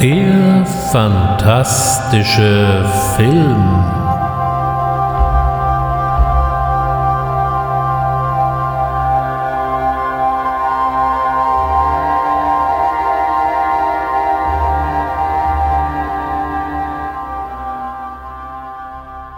Der 0.00 0.64
fantastische 0.92 2.88
Film. 3.16 3.84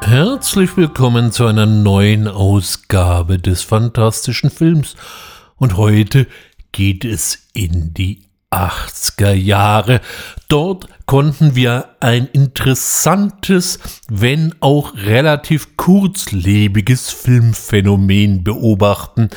Herzlich 0.03 0.77
willkommen 0.77 1.33
zu 1.33 1.47
einer 1.47 1.65
neuen 1.65 2.29
Ausgabe 2.29 3.39
des 3.39 3.63
fantastischen 3.63 4.51
Films. 4.51 4.95
Und 5.57 5.79
heute 5.79 6.27
geht 6.73 7.07
es 7.07 7.49
in 7.55 7.95
die 7.95 8.25
80er 8.51 9.33
Jahre. 9.33 10.01
Dort 10.51 10.89
konnten 11.07 11.55
wir 11.55 11.95
ein 12.01 12.27
interessantes, 12.27 13.79
wenn 14.09 14.53
auch 14.59 14.97
relativ 14.97 15.77
kurzlebiges 15.77 17.11
Filmphänomen 17.11 18.43
beobachten. 18.43 19.31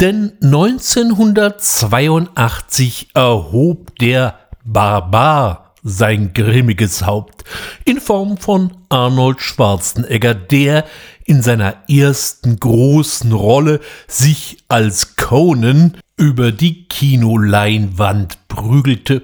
Denn 0.00 0.32
1982 0.42 3.10
erhob 3.14 3.96
der 4.00 4.40
Barbar 4.64 5.76
sein 5.84 6.32
grimmiges 6.32 7.06
Haupt 7.06 7.44
in 7.84 8.00
Form 8.00 8.36
von 8.36 8.72
Arnold 8.88 9.40
Schwarzenegger, 9.40 10.34
der 10.34 10.84
in 11.26 11.42
seiner 11.42 11.88
ersten 11.88 12.58
großen 12.58 13.30
Rolle 13.30 13.78
sich 14.08 14.64
als 14.66 15.14
Conan 15.14 15.96
über 16.16 16.50
die 16.50 16.88
Kinoleinwand 16.88 18.48
prügelte. 18.48 19.22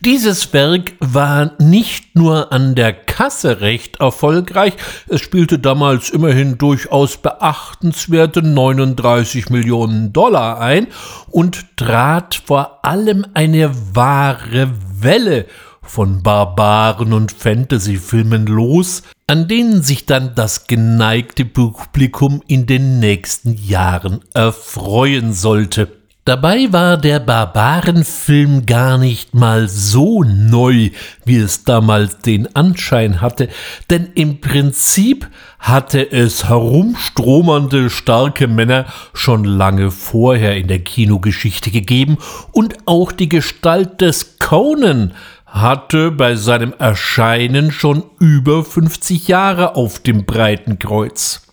Dieses 0.00 0.52
Werk 0.52 0.92
war 1.00 1.52
nicht 1.58 2.14
nur 2.16 2.52
an 2.52 2.74
der 2.74 2.92
Kasse 2.92 3.60
recht 3.60 4.00
erfolgreich, 4.00 4.74
es 5.08 5.20
spielte 5.20 5.58
damals 5.58 6.10
immerhin 6.10 6.58
durchaus 6.58 7.16
beachtenswerte 7.16 8.42
39 8.42 9.50
Millionen 9.50 10.12
Dollar 10.12 10.60
ein 10.60 10.88
und 11.30 11.76
trat 11.76 12.42
vor 12.46 12.84
allem 12.84 13.26
eine 13.34 13.70
wahre 13.94 14.70
Welle 15.00 15.46
von 15.82 16.22
Barbaren 16.22 17.12
und 17.12 17.32
Fantasyfilmen 17.32 18.46
los, 18.46 19.02
an 19.26 19.48
denen 19.48 19.82
sich 19.82 20.06
dann 20.06 20.34
das 20.34 20.66
geneigte 20.66 21.44
Publikum 21.44 22.42
in 22.46 22.66
den 22.66 23.00
nächsten 23.00 23.54
Jahren 23.54 24.20
erfreuen 24.34 25.32
sollte. 25.32 25.97
Dabei 26.28 26.70
war 26.74 26.98
der 26.98 27.20
Barbarenfilm 27.20 28.66
gar 28.66 28.98
nicht 28.98 29.34
mal 29.34 29.66
so 29.66 30.22
neu, 30.24 30.90
wie 31.24 31.36
es 31.38 31.64
damals 31.64 32.18
den 32.18 32.54
Anschein 32.54 33.22
hatte, 33.22 33.48
denn 33.88 34.10
im 34.14 34.42
Prinzip 34.42 35.26
hatte 35.58 36.12
es 36.12 36.46
herumstromernde 36.46 37.88
starke 37.88 38.46
Männer 38.46 38.84
schon 39.14 39.44
lange 39.44 39.90
vorher 39.90 40.58
in 40.58 40.68
der 40.68 40.80
Kinogeschichte 40.80 41.70
gegeben 41.70 42.18
und 42.52 42.76
auch 42.84 43.10
die 43.10 43.30
Gestalt 43.30 44.02
des 44.02 44.38
Conan 44.38 45.14
hatte 45.46 46.10
bei 46.10 46.34
seinem 46.34 46.74
Erscheinen 46.78 47.72
schon 47.72 48.04
über 48.20 48.66
50 48.66 49.28
Jahre 49.28 49.76
auf 49.76 49.98
dem 49.98 50.26
breiten 50.26 50.78
Kreuz. 50.78 51.46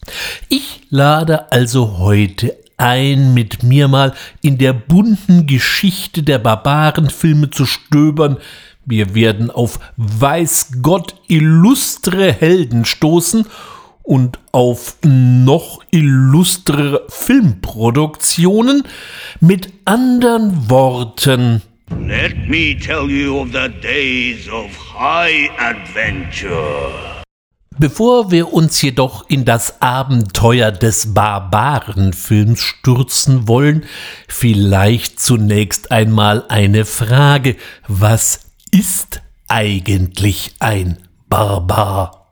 Ich 0.50 0.82
lade 0.90 1.50
also 1.54 1.98
heute 1.98 2.65
ein, 2.78 3.34
mit 3.34 3.64
mir 3.64 3.88
mal 3.88 4.14
in 4.42 4.58
der 4.58 4.74
bunten 4.74 5.48
Geschichte 5.48 6.24
der 6.24 6.40
Barbarenfilme 6.40 7.50
zu 7.50 7.66
stöbern. 7.66 8.38
Wir 8.86 9.16
werden 9.16 9.50
auf 9.50 9.80
weiß 9.98 10.82
Gott 10.82 11.16
illustre 11.28 12.32
Helden 12.32 12.86
stoßen 12.86 13.46
und 14.04 14.40
auf 14.52 14.98
noch 15.04 15.82
illustre 15.92 17.04
Filmproduktionen. 17.10 18.84
Mit 19.40 19.70
anderen 19.86 20.70
Worten, 20.70 21.62
Let 21.92 22.50
me 22.50 22.76
tell 22.76 23.10
you 23.10 23.38
of 23.38 23.52
the 23.52 23.70
days 23.82 24.50
of 24.50 24.76
high 24.76 25.50
adventure. 25.60 27.25
Bevor 27.78 28.32
wir 28.32 28.54
uns 28.54 28.82
jedoch 28.82 29.30
in 29.30 29.44
das 29.44 29.82
Abenteuer 29.82 30.72
des 30.72 31.14
Barbarenfilms 31.14 32.62
stürzen 32.62 33.50
wollen, 33.50 33.84
vielleicht 34.30 35.20
zunächst 35.20 35.92
einmal 35.92 36.46
eine 36.48 36.86
Frage. 36.86 37.58
Was 37.88 38.52
ist 38.72 39.22
eigentlich 39.50 40.56
ein 40.60 41.00
Barbar? 41.28 42.32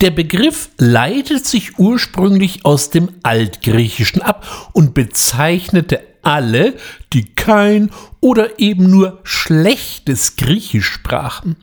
Der 0.00 0.10
Begriff 0.10 0.70
leitet 0.78 1.46
sich 1.46 1.78
ursprünglich 1.78 2.64
aus 2.64 2.90
dem 2.90 3.10
Altgriechischen 3.22 4.20
ab 4.20 4.70
und 4.72 4.94
bezeichnete 4.94 6.00
alle, 6.22 6.74
die 7.12 7.34
kein 7.36 7.90
oder 8.20 8.58
eben 8.58 8.90
nur 8.90 9.20
schlechtes 9.22 10.34
Griechisch 10.34 10.88
sprachen. 10.88 11.56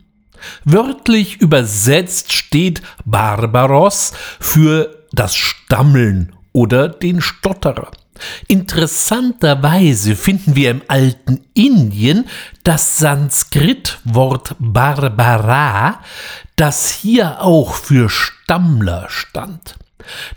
Wörtlich 0.65 1.41
übersetzt 1.41 2.31
steht 2.31 2.81
Barbaros 3.05 4.13
für 4.39 5.03
das 5.11 5.35
Stammeln 5.35 6.33
oder 6.51 6.89
den 6.89 7.21
Stotterer. 7.21 7.91
Interessanterweise 8.47 10.15
finden 10.15 10.55
wir 10.55 10.71
im 10.71 10.81
alten 10.87 11.41
Indien 11.53 12.25
das 12.63 12.97
Sanskritwort 12.97 14.55
Barbara, 14.59 16.01
das 16.55 16.91
hier 16.91 17.41
auch 17.41 17.73
für 17.73 18.09
Stammler 18.09 19.07
stand. 19.09 19.75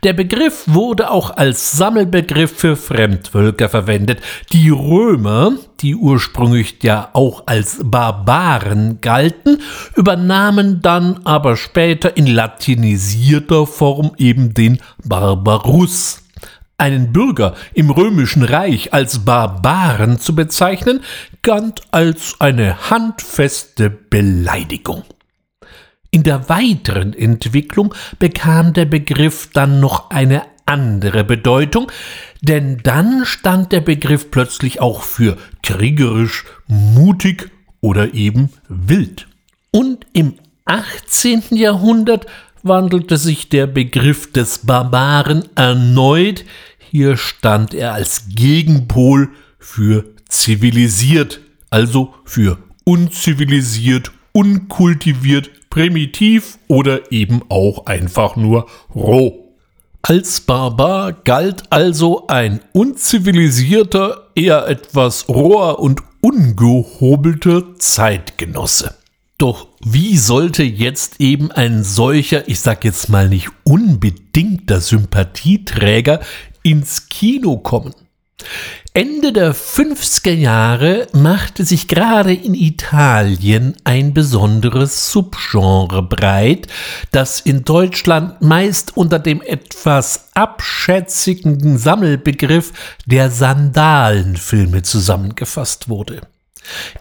Der 0.03 0.13
Begriff 0.13 0.65
wurde 0.67 1.11
auch 1.11 1.37
als 1.37 1.73
Sammelbegriff 1.73 2.57
für 2.57 2.77
Fremdvölker 2.77 3.69
verwendet. 3.69 4.21
Die 4.53 4.71
Römer, 4.71 5.53
die 5.81 5.95
ursprünglich 5.95 6.77
ja 6.83 7.11
auch 7.13 7.45
als 7.47 7.79
Barbaren 7.83 9.01
galten, 9.01 9.59
übernahmen 9.95 10.81
dann 10.83 11.21
aber 11.25 11.57
später 11.57 12.17
in 12.17 12.27
latinisierter 12.27 13.67
Form 13.67 14.13
eben 14.19 14.55
den 14.55 14.81
Barbarus. 15.05 16.23
Einen 16.79 17.13
Bürger 17.13 17.55
im 17.73 17.91
römischen 17.91 18.43
Reich 18.43 18.93
als 18.93 19.21
Barbaren 19.21 20.19
zu 20.19 20.35
bezeichnen, 20.35 21.01
galt 21.43 21.83
als 21.91 22.37
eine 22.39 22.91
handfeste 22.91 23.89
Beleidigung. 23.89 25.05
In 26.17 26.23
der 26.23 26.49
weiteren 26.49 27.13
Entwicklung 27.13 27.95
bekam 28.19 28.73
der 28.73 28.87
Begriff 28.87 29.51
dann 29.53 29.81
noch 29.81 30.09
eine 30.09 30.45
andere 30.65 31.25
Bedeutung, 31.25 31.93
denn 32.41 32.79
dann 32.83 33.27
stand 33.27 33.71
der 33.71 33.83
Begriff 33.83 34.31
plötzlich 34.31 34.81
auch 34.81 35.03
für 35.03 35.37
kriegerisch, 35.63 36.47
mutig 36.69 37.51
oder 37.83 38.15
eben 38.15 38.49
wild. 38.67 39.29
Und 39.73 40.07
im 40.15 40.37
18. 40.65 41.43
Jahrhundert 41.51 42.25
wandelte 42.63 43.19
sich 43.19 43.51
der 43.51 43.67
Begriff 43.67 44.33
des 44.33 44.61
Barbaren 44.61 45.47
erneut, 45.55 46.47
hier 46.79 47.19
stand 47.19 47.75
er 47.75 47.93
als 47.93 48.25
Gegenpol 48.35 49.29
für 49.59 50.07
zivilisiert, 50.31 51.41
also 51.69 52.15
für 52.25 52.57
unzivilisiert, 52.85 54.13
unkultiviert, 54.33 55.51
primitiv 55.77 56.59
oder 56.69 57.13
eben 57.13 57.43
auch 57.51 57.85
einfach 57.85 58.35
nur 58.35 58.67
roh. 58.95 59.53
Als 60.01 60.41
Barbar 60.41 61.13
galt 61.13 61.65
also 61.69 62.29
ein 62.29 62.61
unzivilisierter, 62.73 64.29
eher 64.35 64.69
etwas 64.69 65.29
roher 65.29 65.79
und 65.79 66.01
ungehobelter 66.23 67.79
Zeitgenosse. 67.79 68.95
Doch 69.37 69.69
wie 69.85 70.17
sollte 70.17 70.63
jetzt 70.63 71.21
eben 71.21 71.51
ein 71.53 71.85
solcher, 71.85 72.49
ich 72.49 72.61
sag 72.61 72.83
jetzt 72.83 73.11
mal 73.11 73.29
nicht 73.29 73.51
unbedingter 73.63 74.81
Sympathieträger 74.81 76.21
ins 76.63 77.11
Kino 77.11 77.59
kommen? 77.59 77.93
Ende 78.97 79.35
der 79.35 79.55
50er 79.55 80.33
Jahre 80.33 81.07
machte 81.13 81.67
sich 81.67 81.87
gerade 81.87 82.33
in 82.33 82.55
Italien 82.55 83.77
ein 83.85 84.15
besonderes 84.15 85.13
Subgenre 85.13 86.03
breit, 86.03 86.67
das 87.11 87.41
in 87.41 87.63
Deutschland 87.65 88.41
meist 88.41 88.97
unter 88.97 89.19
dem 89.19 89.43
etwas 89.43 90.29
abschätzigen 90.33 91.77
Sammelbegriff 91.77 92.73
der 93.05 93.31
Sandalenfilme 93.31 94.83
zusammengefasst 94.83 95.91
wurde. 95.91 96.23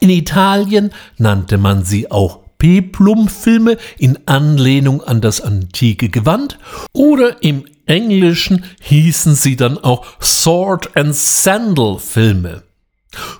In 0.01 0.09
Italien 0.09 0.91
nannte 1.17 1.57
man 1.57 1.85
sie 1.85 2.11
auch 2.11 2.39
Peplum-Filme 2.57 3.77
in 3.97 4.19
Anlehnung 4.25 5.01
an 5.01 5.21
das 5.21 5.39
antike 5.39 6.09
Gewand 6.09 6.59
oder 6.91 7.41
im 7.41 7.63
Englischen 7.85 8.65
hießen 8.81 9.35
sie 9.35 9.55
dann 9.55 9.77
auch 9.77 10.05
Sword 10.21 10.95
and 10.95 11.15
Sandal 11.15 11.99
Filme. 11.99 12.63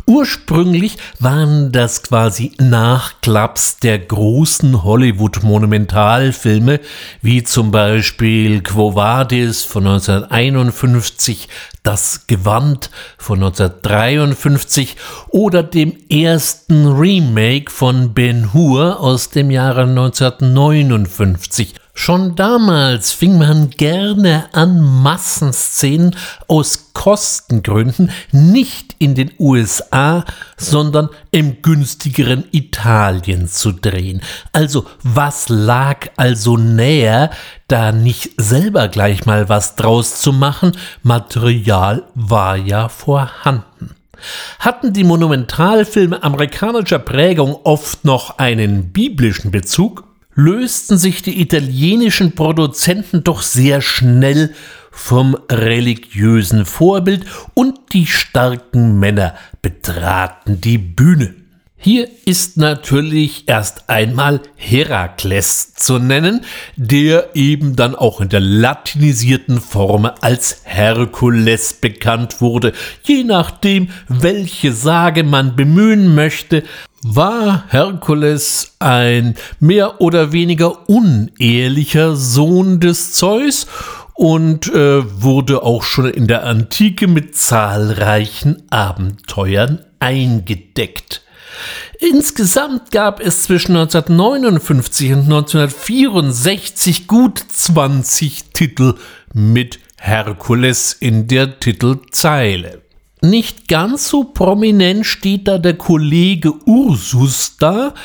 Ursprünglich 0.06 0.98
waren 1.20 1.72
das 1.72 2.04
quasi 2.04 2.52
Nachklaps 2.60 3.80
der 3.80 4.00
großen 4.00 4.84
Hollywood-Monumentalfilme, 4.84 6.80
wie 7.22 7.44
zum 7.44 7.72
Beispiel 7.72 8.62
Quo 8.62 8.96
Vadis 8.96 9.64
von 9.64 9.88
1951, 9.88 11.50
Das 11.84 12.28
Gewand 12.28 12.90
von 13.18 13.40
1953 13.40 14.96
oder 15.30 15.64
dem 15.64 15.94
ersten 16.10 16.88
Remake 16.88 17.72
von 17.72 18.14
Ben 18.14 18.54
Hur 18.54 19.00
aus 19.00 19.30
dem 19.30 19.52
Jahre 19.52 19.82
1959 19.84 21.74
Schon 21.98 22.36
damals 22.36 23.14
fing 23.14 23.38
man 23.38 23.70
gerne 23.70 24.50
an, 24.52 24.82
Massenszenen 25.02 26.14
aus 26.46 26.92
Kostengründen 26.94 28.12
nicht 28.34 28.96
in 29.00 29.16
den 29.16 29.32
USA, 29.40 30.26
sondern 30.58 31.10
im 31.32 31.62
günstigeren 31.62 32.44
Italien 32.52 33.48
zu 33.48 33.72
drehen. 33.72 34.22
Also 34.52 34.86
was 35.04 35.48
lag 35.48 36.10
also 36.18 36.58
näher, 36.58 37.32
da 37.70 37.94
nicht 37.94 38.32
selber 38.38 38.90
gleich 38.90 39.26
mal 39.26 39.48
was 39.48 39.78
draus 39.78 40.20
zu 40.20 40.34
machen? 40.34 40.74
Material 41.02 42.04
war 42.14 42.58
ja 42.58 42.90
vorhanden. 42.90 43.96
Hatten 44.60 44.92
die 44.92 45.06
Monumentalfilme 45.06 46.22
amerikanischer 46.22 47.00
Prägung 47.00 47.56
oft 47.64 48.04
noch 48.04 48.38
einen 48.38 48.92
biblischen 48.92 49.50
Bezug? 49.50 50.04
Lösten 50.36 50.98
sich 50.98 51.22
die 51.22 51.42
italienischen 51.42 52.34
Produzenten 52.34 53.24
doch 53.24 53.42
sehr 53.42 53.82
schnell 53.82 54.54
vom 54.92 55.36
religiösen 55.50 56.66
Vorbild 56.66 57.26
und 57.54 57.94
die 57.94 58.06
starken 58.06 59.00
Männer 59.00 59.36
betraten 59.62 60.62
die 60.62 60.78
Bühne. 60.78 61.34
Hier 61.78 62.08
ist 62.26 62.58
natürlich 62.58 63.44
erst 63.48 63.90
einmal 63.90 64.42
Herakles 64.56 65.76
zu 65.76 66.00
nennen, 66.00 66.42
der 66.76 67.36
eben 67.36 67.76
dann 67.76 67.94
auch 67.94 68.22
in 68.22 68.30
der 68.30 68.40
latinisierten 68.40 69.62
Form 69.62 70.10
als 70.22 70.62
Herkules 70.64 71.74
bekannt 71.74 72.42
wurde. 72.42 72.74
Je 73.04 73.24
nachdem, 73.24 73.90
welche 74.08 74.72
Sage 74.72 75.24
man 75.24 75.56
bemühen 75.56 76.16
möchte, 76.16 76.64
war 77.08 77.66
Herkules 77.68 78.76
ein 78.80 79.36
mehr 79.60 80.02
oder 80.02 80.32
weniger 80.32 80.90
unehelicher 80.90 82.16
Sohn 82.16 82.80
des 82.80 83.14
Zeus 83.14 83.68
und 84.14 84.74
äh, 84.74 85.22
wurde 85.22 85.62
auch 85.62 85.84
schon 85.84 86.10
in 86.10 86.26
der 86.26 86.46
Antike 86.46 87.08
mit 87.08 87.36
zahlreichen 87.36 88.64
Abenteuern 88.72 89.86
eingedeckt. 90.00 91.22
Insgesamt 92.00 92.90
gab 92.92 93.20
es 93.20 93.44
zwischen 93.44 93.76
1959 93.76 95.12
und 95.14 95.24
1964 95.26 97.08
gut 97.08 97.40
20 97.40 98.46
Titel 98.54 98.96
mit 99.34 99.80
Herkules 99.98 100.94
in 100.94 101.28
der 101.28 101.60
Titelzeile. 101.60 102.85
Nicht 103.26 103.68
ganz 103.68 104.08
so 104.08 104.24
prominent 104.24 105.04
steht 105.04 105.48
da 105.48 105.58
der 105.58 105.74
Kollege 105.74 106.54
Ursus 106.68 107.58
da. 107.58 107.96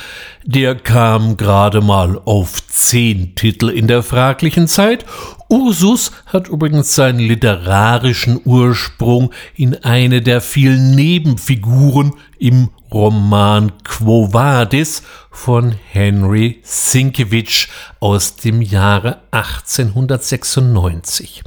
Der 0.46 0.75
kam 0.75 1.37
gerade 1.37 1.82
mal 1.82 2.19
auf 2.25 2.67
zehn 2.67 3.34
Titel 3.34 3.69
in 3.69 3.87
der 3.87 4.02
fraglichen 4.02 4.67
Zeit. 4.67 5.05
Ursus 5.50 6.12
hat 6.25 6.49
übrigens 6.49 6.94
seinen 6.94 7.19
literarischen 7.19 8.40
Ursprung 8.44 9.31
in 9.55 9.75
eine 9.84 10.22
der 10.22 10.40
vielen 10.40 10.94
Nebenfiguren 10.94 12.14
im 12.38 12.70
Roman 12.93 13.73
Quo 13.85 14.33
Vadis 14.33 15.03
von 15.31 15.75
Henry 15.91 16.61
Sienkiewicz 16.63 17.69
aus 18.01 18.37
dem 18.37 18.63
Jahre 18.63 19.21
1896. 19.31 21.43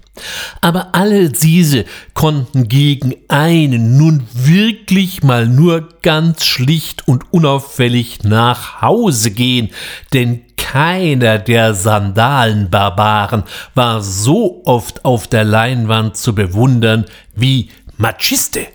Aber 0.62 0.94
alle 0.94 1.30
diese 1.30 1.86
konnten 2.14 2.68
gegen 2.68 3.16
einen 3.28 3.98
nun 3.98 4.28
wirklich 4.34 5.24
mal 5.24 5.48
nur 5.48 5.90
ganz 6.02 6.46
schlicht 6.46 7.08
und 7.08 7.34
unauffällig 7.34 8.24
nach 8.24 8.82
Hause 8.82 9.32
gehen, 9.32 9.72
denn 10.14 10.44
keiner 10.56 11.40
der 11.40 11.74
Sandalenbarbaren 11.74 13.44
war 13.76 14.02
so 14.02 14.62
oft 14.66 15.04
auf 15.04 15.28
der 15.28 15.44
Leinwand 15.44 16.16
zu 16.16 16.34
bewundern 16.34 17.06
wie 17.36 17.70
Maciste. 17.98 18.68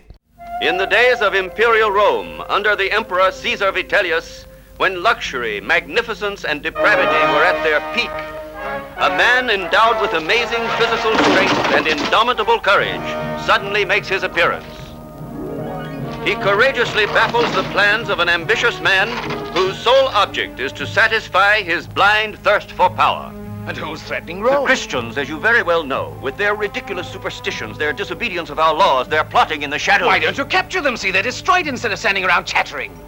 In 0.61 0.77
the 0.77 0.87
days 0.87 1.21
of 1.21 1.35
imperial 1.35 1.93
Rome, 1.93 2.43
under 2.49 2.75
the 2.75 2.91
Emperor 2.91 3.31
Caesar 3.31 3.71
Vitellius, 3.71 4.45
when 4.77 5.05
luxury, 5.05 5.61
magnificence, 5.61 6.45
and 6.45 6.61
depravity 6.61 7.33
were 7.33 7.45
at 7.45 7.63
their 7.63 7.79
peak, 7.95 8.11
A 8.97 9.11
man 9.11 9.51
endowed 9.51 10.01
with 10.03 10.15
amazing 10.15 10.67
physical 10.77 11.17
strength 11.19 11.73
and 11.75 11.87
indomitable 11.87 12.59
courage 12.59 13.07
suddenly 13.47 13.85
makes 13.85 14.09
his 14.09 14.25
appearance. 14.25 14.67
He 16.27 16.35
courageously 16.35 17.07
baffles 17.07 17.55
the 17.55 17.63
plans 17.71 18.09
of 18.09 18.19
an 18.19 18.29
ambitious 18.29 18.81
man 18.81 19.07
whose 19.55 19.79
sole 19.79 20.09
object 20.09 20.59
is 20.59 20.73
to 20.73 20.89
satisfy 20.89 21.63
his 21.63 21.87
blind 21.87 22.37
thirst 22.41 22.73
for 22.73 22.91
power. 22.91 23.33
And 23.69 23.77
who's 23.77 24.01
mm. 24.01 24.07
threatening 24.07 24.41
Rome? 24.41 24.63
The 24.63 24.67
Christians, 24.67 25.19
as 25.19 25.29
you 25.29 25.39
very 25.39 25.63
well 25.63 25.85
know, 25.85 26.17
with 26.23 26.39
their 26.39 26.55
ridiculous 26.55 27.07
superstitions, 27.07 27.77
their 27.77 27.93
disobedience 27.93 28.49
of 28.49 28.59
our 28.59 28.75
laws, 28.75 29.09
their 29.09 29.25
plotting 29.25 29.61
in 29.61 29.69
the 29.69 29.79
shadows. 29.79 30.07
Why 30.07 30.19
don't 30.19 30.39
you 30.39 30.47
capture 30.47 30.81
them? 30.81 30.97
See, 30.97 31.11
they're 31.11 31.23
destroyed 31.23 31.67
instead 31.67 31.93
of 31.93 31.99
standing 31.99 32.25
around 32.25 32.47
chattering. 32.47 32.99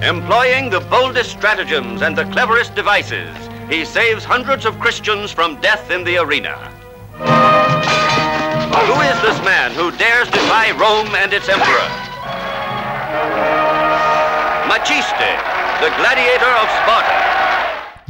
Employing 0.00 0.70
the 0.70 0.80
boldest 0.80 1.32
stratagems 1.32 2.00
and 2.00 2.16
the 2.16 2.24
cleverest 2.32 2.74
devices, 2.74 3.28
he 3.68 3.84
saves 3.84 4.24
hundreds 4.24 4.64
of 4.64 4.80
Christians 4.80 5.30
from 5.30 5.60
death 5.60 5.90
in 5.90 6.02
the 6.02 6.16
arena. 6.16 6.56
Who 8.88 9.00
is 9.04 9.20
this 9.20 9.38
man 9.44 9.72
who 9.72 9.90
dares 9.98 10.30
defy 10.30 10.70
Rome 10.70 11.14
and 11.14 11.34
its 11.34 11.50
emperor? 11.50 11.88
Machiste, 14.72 15.30
the 15.84 15.92
gladiator 16.00 16.48
of 16.56 16.68
Sparta. 16.80 17.59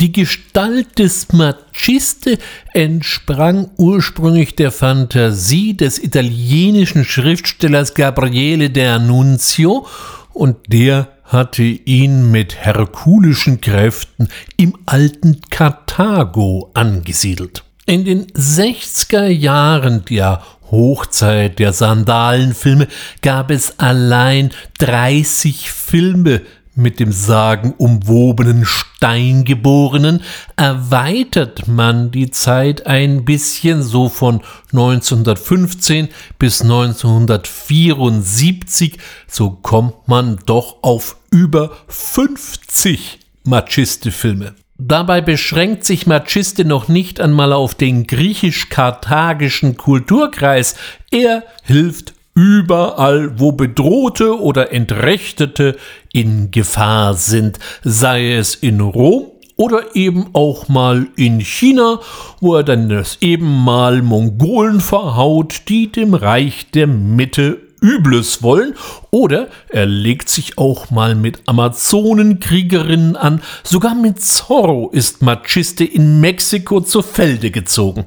Die 0.00 0.12
Gestalt 0.12 0.99
des 0.99 1.31
Machiste 1.35 2.38
entsprang 2.73 3.70
ursprünglich 3.76 4.56
der 4.56 4.73
Fantasie 4.73 5.77
des 5.77 6.03
italienischen 6.03 7.05
Schriftstellers 7.05 7.93
Gabriele 7.93 8.69
d'Annunzio 8.69 9.84
und 10.32 10.56
der 10.69 11.08
hatte 11.24 11.65
ihn 11.65 12.31
mit 12.31 12.56
herkulischen 12.56 13.60
Kräften 13.60 14.29
im 14.56 14.74
alten 14.86 15.43
Karthago 15.51 16.70
angesiedelt. 16.72 17.63
In 17.84 18.06
den 18.06 18.27
60er 18.29 19.27
Jahren 19.27 20.06
der 20.06 20.41
Hochzeit 20.70 21.58
der 21.58 21.74
Sandalenfilme 21.74 22.89
gab 23.20 23.51
es 23.51 23.79
allein 23.79 24.51
30 24.79 25.70
Filme 25.70 26.41
mit 26.74 27.00
dem 27.00 27.12
sagenumwobenen 27.12 28.65
Steingeborenen 28.65 30.22
erweitert 30.56 31.69
man 31.69 32.10
die 32.10 32.31
Zeit 32.31 32.86
ein 32.86 33.24
bisschen 33.24 33.82
so 33.82 34.08
von 34.08 34.43
1915 34.72 36.08
bis 36.39 36.62
1974, 36.62 38.98
so 39.27 39.50
kommt 39.50 40.06
man 40.06 40.39
doch 40.46 40.77
auf 40.82 41.17
über 41.31 41.72
50 41.89 43.19
Machiste-Filme. 43.44 44.55
Dabei 44.82 45.20
beschränkt 45.20 45.84
sich 45.84 46.06
Machiste 46.06 46.65
noch 46.65 46.89
nicht 46.89 47.20
einmal 47.20 47.53
auf 47.53 47.74
den 47.74 48.06
griechisch-karthagischen 48.06 49.77
Kulturkreis. 49.77 50.74
Er 51.10 51.43
hilft 51.62 52.15
überall, 52.34 53.39
wo 53.39 53.53
Bedrohte 53.53 54.41
oder 54.41 54.72
Entrechtete 54.72 55.77
in 56.13 56.51
Gefahr 56.51 57.15
sind, 57.15 57.58
sei 57.82 58.34
es 58.34 58.55
in 58.55 58.81
Rom 58.81 59.27
oder 59.56 59.94
eben 59.94 60.31
auch 60.32 60.69
mal 60.69 61.08
in 61.17 61.41
China, 61.41 62.01
wo 62.41 62.56
er 62.56 62.63
dann 62.63 62.89
das 62.89 63.19
eben 63.20 63.63
mal 63.63 64.01
Mongolen 64.01 64.81
verhaut, 64.81 65.63
die 65.69 65.93
dem 65.93 66.15
Reich 66.15 66.70
der 66.70 66.87
Mitte 66.87 67.58
Übles 67.82 68.43
wollen, 68.43 68.75
oder 69.10 69.49
er 69.69 69.87
legt 69.87 70.29
sich 70.29 70.58
auch 70.58 70.91
mal 70.91 71.15
mit 71.15 71.41
Amazonenkriegerinnen 71.46 73.17
an, 73.17 73.43
sogar 73.63 73.94
mit 73.94 74.22
Zorro 74.22 74.91
ist 74.93 75.22
Machiste 75.22 75.84
in 75.84 76.20
Mexiko 76.20 76.81
zu 76.81 77.03
Felde 77.03 77.51
gezogen. 77.51 78.05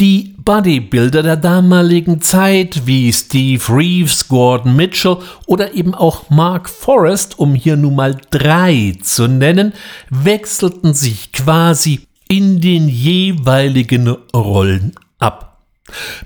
Die 0.00 0.34
Bodybuilder 0.38 1.22
der 1.22 1.36
damaligen 1.36 2.20
Zeit 2.20 2.84
wie 2.84 3.12
Steve 3.12 3.62
Reeves, 3.68 4.26
Gordon 4.26 4.74
Mitchell 4.74 5.18
oder 5.46 5.74
eben 5.74 5.94
auch 5.94 6.30
Mark 6.30 6.68
Forrest, 6.68 7.38
um 7.38 7.54
hier 7.54 7.76
nun 7.76 7.94
mal 7.94 8.16
drei 8.30 8.96
zu 9.00 9.28
nennen, 9.28 9.72
wechselten 10.10 10.94
sich 10.94 11.30
quasi 11.30 12.08
in 12.28 12.60
den 12.60 12.88
jeweiligen 12.88 14.08
Rollen 14.34 14.94
ab. 15.20 15.62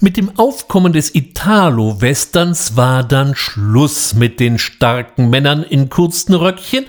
Mit 0.01 0.17
dem 0.17 0.39
Aufkommen 0.39 0.95
des 0.95 1.15
Italo-Westerns 1.15 2.75
war 2.75 3.05
dann 3.05 3.35
Schluss 3.35 4.15
mit 4.15 4.41
den 4.41 4.59
starken 4.59 5.29
Männern 5.29 5.63
in 5.63 5.91
kurzen 5.91 6.33
Röckchen, 6.33 6.87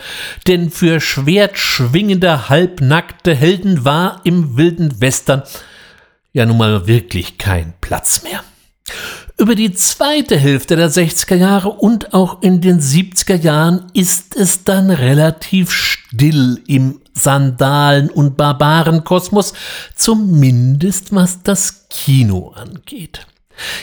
denn 0.48 0.70
für 0.70 1.02
schwertschwingende, 1.02 2.48
halbnackte 2.48 3.36
Helden 3.36 3.84
war 3.84 4.22
im 4.24 4.56
wilden 4.56 5.02
Western 5.02 5.44
ja 6.34 6.46
nun 6.46 6.58
mal 6.58 6.88
wirklich 6.88 7.38
kein 7.38 7.74
Platz 7.82 8.24
mehr. 8.24 8.44
Über 9.38 9.56
die 9.56 9.72
zweite 9.72 10.38
Hälfte 10.38 10.76
der 10.76 10.90
60er 10.90 11.36
Jahre 11.36 11.70
und 11.70 12.14
auch 12.14 12.42
in 12.42 12.60
den 12.60 12.82
70er 12.82 13.36
Jahren 13.36 13.90
ist 13.94 14.36
es 14.36 14.66
dann 14.66 14.90
relativ 14.90 15.72
still 15.72 16.62
im 16.68 17.00
Sandalen- 17.14 18.10
und 18.10 18.36
Barbarenkosmos, 18.36 19.54
zumindest 19.96 21.16
was 21.16 21.42
das 21.42 21.88
Kino 21.90 22.50
angeht. 22.50 23.28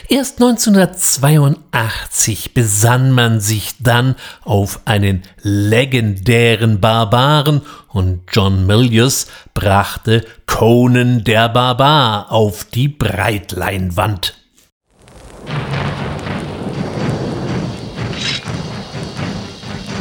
Erst 0.09 0.41
1982 0.41 2.55
besann 2.55 3.13
man 3.13 3.41
sich 3.41 3.75
dann 3.81 4.15
auf 4.45 4.81
einen 4.85 5.23
legendären 5.43 6.81
Barbaren 6.81 7.63
und 7.89 8.23
John 8.33 8.67
Milius 8.67 9.27
brachte 9.55 10.25
Conan 10.47 11.25
der 11.25 11.49
Barbar 11.49 12.31
auf 12.31 12.65
die 12.65 12.89
Breitleinwand. 12.89 14.35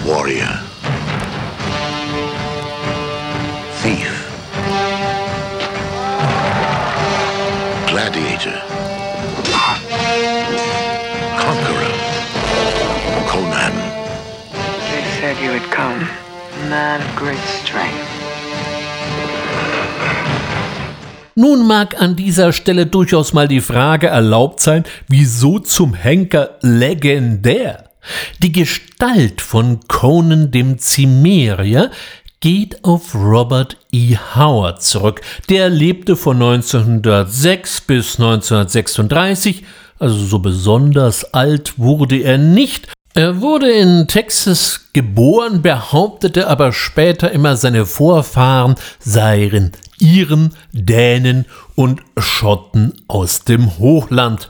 Warrior. 0.06 0.65
A 15.78 16.70
man 16.70 17.02
of 17.02 17.16
great 17.16 17.40
strength. 17.64 18.08
Nun 21.36 21.68
mag 21.68 22.02
an 22.02 22.16
dieser 22.16 22.54
Stelle 22.54 22.86
durchaus 22.86 23.34
mal 23.34 23.48
die 23.48 23.60
Frage 23.60 24.08
erlaubt 24.08 24.62
sein, 24.62 24.86
wieso 25.10 25.60
zum 25.60 25.94
Henker 25.94 26.58
legendär? 26.62 27.90
Die 28.42 28.54
Gestalt 28.54 29.42
von 29.42 29.80
Conan 29.88 30.52
dem 30.52 30.78
Cimmerier 30.80 31.92
geht 32.40 32.84
auf 32.86 33.14
Robert 33.14 33.78
E. 33.92 34.16
Howard 34.36 34.82
zurück. 34.82 35.22
Der 35.50 35.70
lebte 35.70 36.16
von 36.16 36.42
1906 36.42 37.82
bis 37.82 38.20
1936, 38.20 39.66
also 40.00 40.24
so 40.24 40.40
besonders 40.40 41.34
alt 41.34 41.78
wurde 41.78 42.18
er 42.18 42.38
nicht. 42.38 42.95
Er 43.18 43.40
wurde 43.40 43.72
in 43.72 44.10
Texas 44.10 44.88
geboren, 44.92 45.62
behauptete 45.62 46.50
aber 46.50 46.74
später 46.74 47.32
immer, 47.32 47.56
seine 47.56 47.86
Vorfahren 47.86 48.76
seien 49.00 49.72
Iren, 50.00 50.54
Dänen 50.74 51.46
und 51.76 52.02
Schotten 52.18 52.92
aus 53.08 53.46
dem 53.46 53.80
Hochland. 53.80 54.50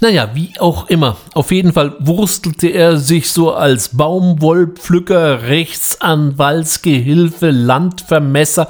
Naja, 0.00 0.30
wie 0.34 0.58
auch 0.58 0.90
immer, 0.90 1.18
auf 1.34 1.52
jeden 1.52 1.72
Fall 1.72 1.94
wurstelte 2.00 2.66
er 2.66 2.96
sich 2.96 3.30
so 3.30 3.54
als 3.54 3.96
Baumwollpflücker, 3.96 5.44
Rechtsanwaltsgehilfe, 5.44 7.50
Landvermesser 7.50 8.66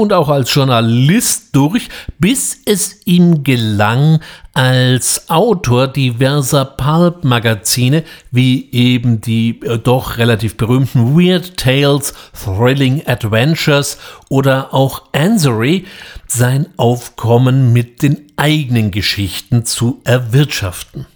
und 0.00 0.12
auch 0.12 0.28
als 0.28 0.52
Journalist 0.54 1.48
durch, 1.52 1.88
bis 2.18 2.58
es 2.64 3.06
ihm 3.06 3.44
gelang, 3.44 4.20
als 4.54 5.28
Autor 5.30 5.88
diverser 5.88 6.64
Pulp-Magazine 6.64 8.02
wie 8.30 8.70
eben 8.72 9.20
die 9.20 9.60
äh, 9.60 9.78
doch 9.78 10.18
relativ 10.18 10.56
berühmten 10.56 11.14
Weird 11.16 11.56
Tales, 11.56 12.14
Thrilling 12.32 13.06
Adventures 13.06 13.98
oder 14.28 14.74
auch 14.74 15.02
Ansory 15.12 15.84
sein 16.26 16.66
Aufkommen 16.76 17.72
mit 17.72 18.02
den 18.02 18.32
eigenen 18.36 18.90
Geschichten 18.90 19.64
zu 19.64 20.00
erwirtschaften. 20.04 21.06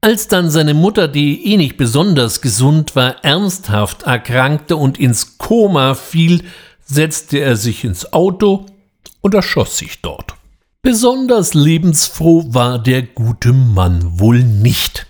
Als 0.00 0.28
dann 0.28 0.50
seine 0.50 0.74
Mutter, 0.74 1.08
die 1.08 1.52
eh 1.52 1.56
nicht 1.56 1.78
besonders 1.78 2.42
gesund 2.42 2.94
war, 2.94 3.24
ernsthaft 3.24 4.02
erkrankte 4.02 4.76
und 4.76 5.00
ins 5.00 5.38
Koma 5.38 5.94
fiel, 5.94 6.42
setzte 6.84 7.38
er 7.38 7.56
sich 7.56 7.84
ins 7.84 8.12
Auto 8.12 8.66
und 9.20 9.34
erschoss 9.34 9.78
sich 9.78 10.00
dort. 10.02 10.34
Besonders 10.82 11.54
lebensfroh 11.54 12.52
war 12.52 12.78
der 12.78 13.02
gute 13.02 13.52
Mann 13.52 14.20
wohl 14.20 14.42
nicht. 14.42 15.06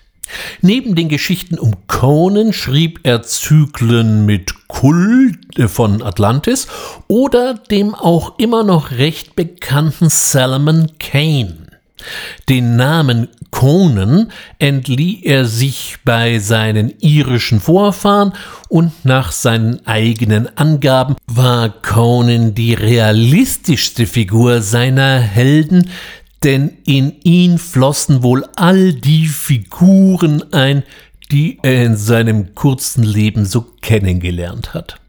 Neben 0.63 0.95
den 0.95 1.09
Geschichten 1.09 1.59
um 1.59 1.87
Conan 1.87 2.53
schrieb 2.53 3.01
er 3.03 3.23
Zyklen 3.23 4.25
mit 4.25 4.69
Kull 4.69 5.33
von 5.67 6.03
Atlantis 6.03 6.69
oder 7.09 7.55
dem 7.55 7.95
auch 7.95 8.39
immer 8.39 8.65
noch 8.65 8.93
recht 8.93 9.37
bekannten 9.37 10.09
Salomon 10.09 10.93
Kane. 10.99 11.64
Den 12.49 12.77
Namen 12.77 13.29
Conan 13.51 14.33
entlieh 14.59 15.23
er 15.23 15.47
sich 15.47 15.97
bei 16.05 16.39
seinen 16.39 16.93
irischen 17.01 17.61
Vorfahren 17.61 18.33
und 18.69 19.05
nach 19.05 19.33
seinen 19.33 19.87
eigenen 19.87 20.49
Angaben 20.59 21.17
war 21.27 21.69
Conan 21.69 22.55
die 22.55 22.75
realistischste 22.75 24.07
Figur 24.07 24.61
seiner 24.61 25.21
Helden, 25.21 25.89
denn 26.43 26.77
in 26.85 27.15
ihn 27.23 27.59
flossen 27.59 28.23
wohl 28.23 28.45
all 28.57 28.93
die 28.93 29.27
Figuren 29.27 30.53
ein, 30.53 30.83
die 31.31 31.59
er 31.63 31.85
in 31.85 31.97
seinem 31.97 32.55
kurzen 32.55 33.03
Leben 33.03 33.47
so 33.47 33.63
kennengelernt 33.81 34.75
hat. 34.75 35.01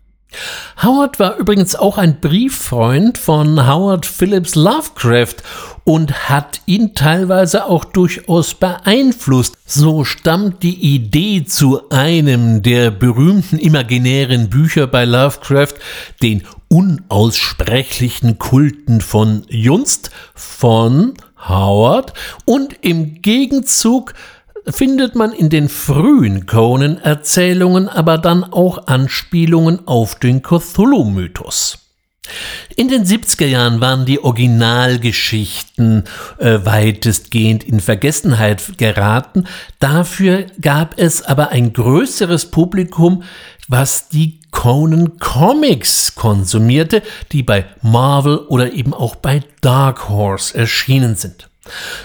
Howard 0.81 1.19
war 1.19 1.37
übrigens 1.37 1.75
auch 1.75 1.97
ein 1.97 2.19
Brieffreund 2.19 3.17
von 3.17 3.67
Howard 3.67 4.05
Phillips 4.05 4.55
Lovecraft 4.55 5.37
und 5.83 6.29
hat 6.29 6.61
ihn 6.65 6.95
teilweise 6.95 7.65
auch 7.65 7.85
durchaus 7.85 8.55
beeinflusst. 8.55 9.55
So 9.65 10.03
stammt 10.03 10.63
die 10.63 10.95
Idee 10.95 11.45
zu 11.45 11.89
einem 11.89 12.61
der 12.61 12.91
berühmten 12.91 13.59
imaginären 13.59 14.49
Bücher 14.49 14.87
bei 14.87 15.05
Lovecraft, 15.05 15.75
den 16.21 16.43
unaussprechlichen 16.67 18.39
Kulten 18.39 19.01
von 19.01 19.45
Junst 19.49 20.09
von 20.33 21.13
Howard 21.47 22.13
und 22.45 22.75
im 22.81 23.21
Gegenzug 23.21 24.13
findet 24.67 25.15
man 25.15 25.31
in 25.31 25.49
den 25.49 25.69
frühen 25.69 26.45
Conan-Erzählungen 26.45 27.87
aber 27.87 28.17
dann 28.17 28.43
auch 28.43 28.87
Anspielungen 28.87 29.87
auf 29.87 30.15
den 30.15 30.41
Cthulhu-Mythos. 30.41 31.79
In 32.75 32.89
den 32.89 33.05
70er 33.05 33.45
Jahren 33.45 33.81
waren 33.81 34.05
die 34.05 34.19
Originalgeschichten 34.19 36.05
äh, 36.39 36.59
weitestgehend 36.63 37.63
in 37.63 37.79
Vergessenheit 37.79 38.77
geraten. 38.77 39.47
Dafür 39.79 40.47
gab 40.59 40.99
es 40.99 41.21
aber 41.21 41.49
ein 41.49 41.71
größeres 41.71 42.49
Publikum, 42.51 43.23
was 43.67 44.09
die 44.09 44.41
Conan 44.51 45.17
Comics 45.19 46.15
konsumierte, 46.15 47.01
die 47.31 47.43
bei 47.43 47.65
Marvel 47.81 48.37
oder 48.37 48.73
eben 48.73 48.93
auch 48.93 49.15
bei 49.15 49.43
Dark 49.61 50.09
Horse 50.09 50.57
erschienen 50.57 51.15
sind. 51.15 51.49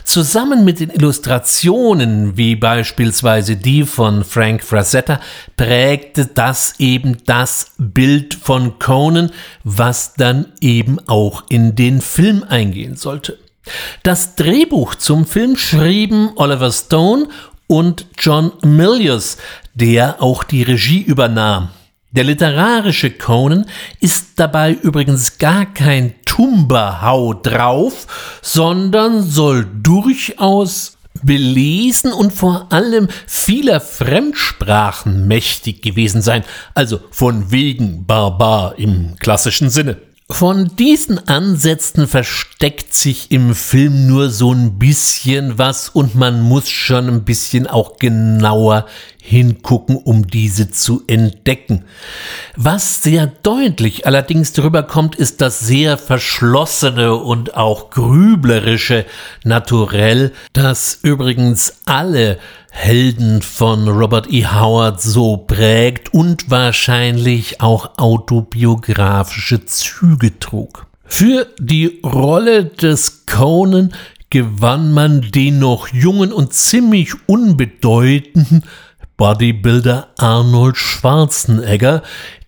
Zusammen 0.04 0.64
mit 0.64 0.80
den 0.80 0.90
Illustrationen, 0.90 2.36
wie 2.36 2.56
beispielsweise 2.56 3.56
die 3.56 3.84
von 3.84 4.24
Frank 4.24 4.64
Frazetta, 4.64 5.20
prägte 5.56 6.26
das 6.26 6.74
eben 6.78 7.18
das 7.26 7.72
Bild 7.76 8.34
von 8.34 8.78
Conan, 8.78 9.30
was 9.62 10.14
dann 10.14 10.46
eben 10.60 10.98
auch 11.08 11.44
in 11.50 11.76
den 11.76 12.00
Film 12.00 12.42
eingehen 12.48 12.96
sollte. 12.96 13.38
Das 14.02 14.34
Drehbuch 14.34 14.94
zum 14.94 15.26
Film 15.26 15.56
schrieben 15.56 16.30
Oliver 16.36 16.72
Stone 16.72 17.28
und 17.66 18.06
John 18.18 18.52
Milius, 18.64 19.36
der 19.74 20.22
auch 20.22 20.42
die 20.42 20.62
Regie 20.62 21.02
übernahm. 21.02 21.68
Der 22.12 22.24
literarische 22.24 23.12
Conan 23.12 23.66
ist 24.00 24.30
dabei 24.34 24.72
übrigens 24.72 25.38
gar 25.38 25.64
kein 25.64 26.14
Tumberhau 26.24 27.34
drauf, 27.34 28.40
sondern 28.42 29.22
soll 29.22 29.64
durchaus 29.64 30.98
belesen 31.22 32.12
und 32.12 32.32
vor 32.32 32.66
allem 32.72 33.06
vieler 33.28 33.80
Fremdsprachen 33.80 35.28
mächtig 35.28 35.82
gewesen 35.82 36.20
sein, 36.20 36.42
also 36.74 36.98
von 37.12 37.52
wegen 37.52 38.06
Barbar 38.06 38.76
im 38.76 39.14
klassischen 39.20 39.70
Sinne. 39.70 40.09
Von 40.30 40.76
diesen 40.76 41.28
Ansätzen 41.28 42.06
versteckt 42.06 42.94
sich 42.94 43.30
im 43.32 43.54
Film 43.54 44.06
nur 44.06 44.30
so 44.30 44.52
ein 44.52 44.78
bisschen 44.78 45.58
was 45.58 45.88
und 45.88 46.14
man 46.14 46.40
muss 46.40 46.68
schon 46.68 47.08
ein 47.08 47.24
bisschen 47.24 47.66
auch 47.66 47.96
genauer 47.96 48.86
hingucken, 49.20 49.96
um 49.96 50.26
diese 50.28 50.70
zu 50.70 51.02
entdecken. 51.06 51.84
Was 52.56 53.02
sehr 53.02 53.26
deutlich 53.26 54.06
allerdings 54.06 54.52
drüber 54.52 54.82
kommt, 54.82 55.16
ist 55.16 55.40
das 55.40 55.60
sehr 55.60 55.98
verschlossene 55.98 57.14
und 57.14 57.56
auch 57.56 57.90
grüblerische 57.90 59.04
Naturell, 59.44 60.32
das 60.52 61.00
übrigens 61.02 61.80
alle 61.84 62.38
Helden 62.70 63.42
von 63.42 63.88
Robert 63.88 64.32
E. 64.32 64.46
Howard 64.46 65.02
so 65.02 65.36
prägt 65.36 66.14
und 66.14 66.50
wahrscheinlich 66.50 67.60
auch 67.60 67.98
autobiografische 67.98 69.64
Züge 69.66 70.38
trug. 70.38 70.86
Für 71.04 71.46
die 71.58 72.00
Rolle 72.04 72.66
des 72.66 73.26
Conan 73.26 73.92
gewann 74.30 74.92
man 74.92 75.22
den 75.32 75.58
noch 75.58 75.88
jungen 75.88 76.32
und 76.32 76.54
ziemlich 76.54 77.14
unbedeutenden 77.26 78.64
Bodybuilder 79.16 80.08
Arnold 80.16 80.76
Schwarzenegger, 80.76 82.02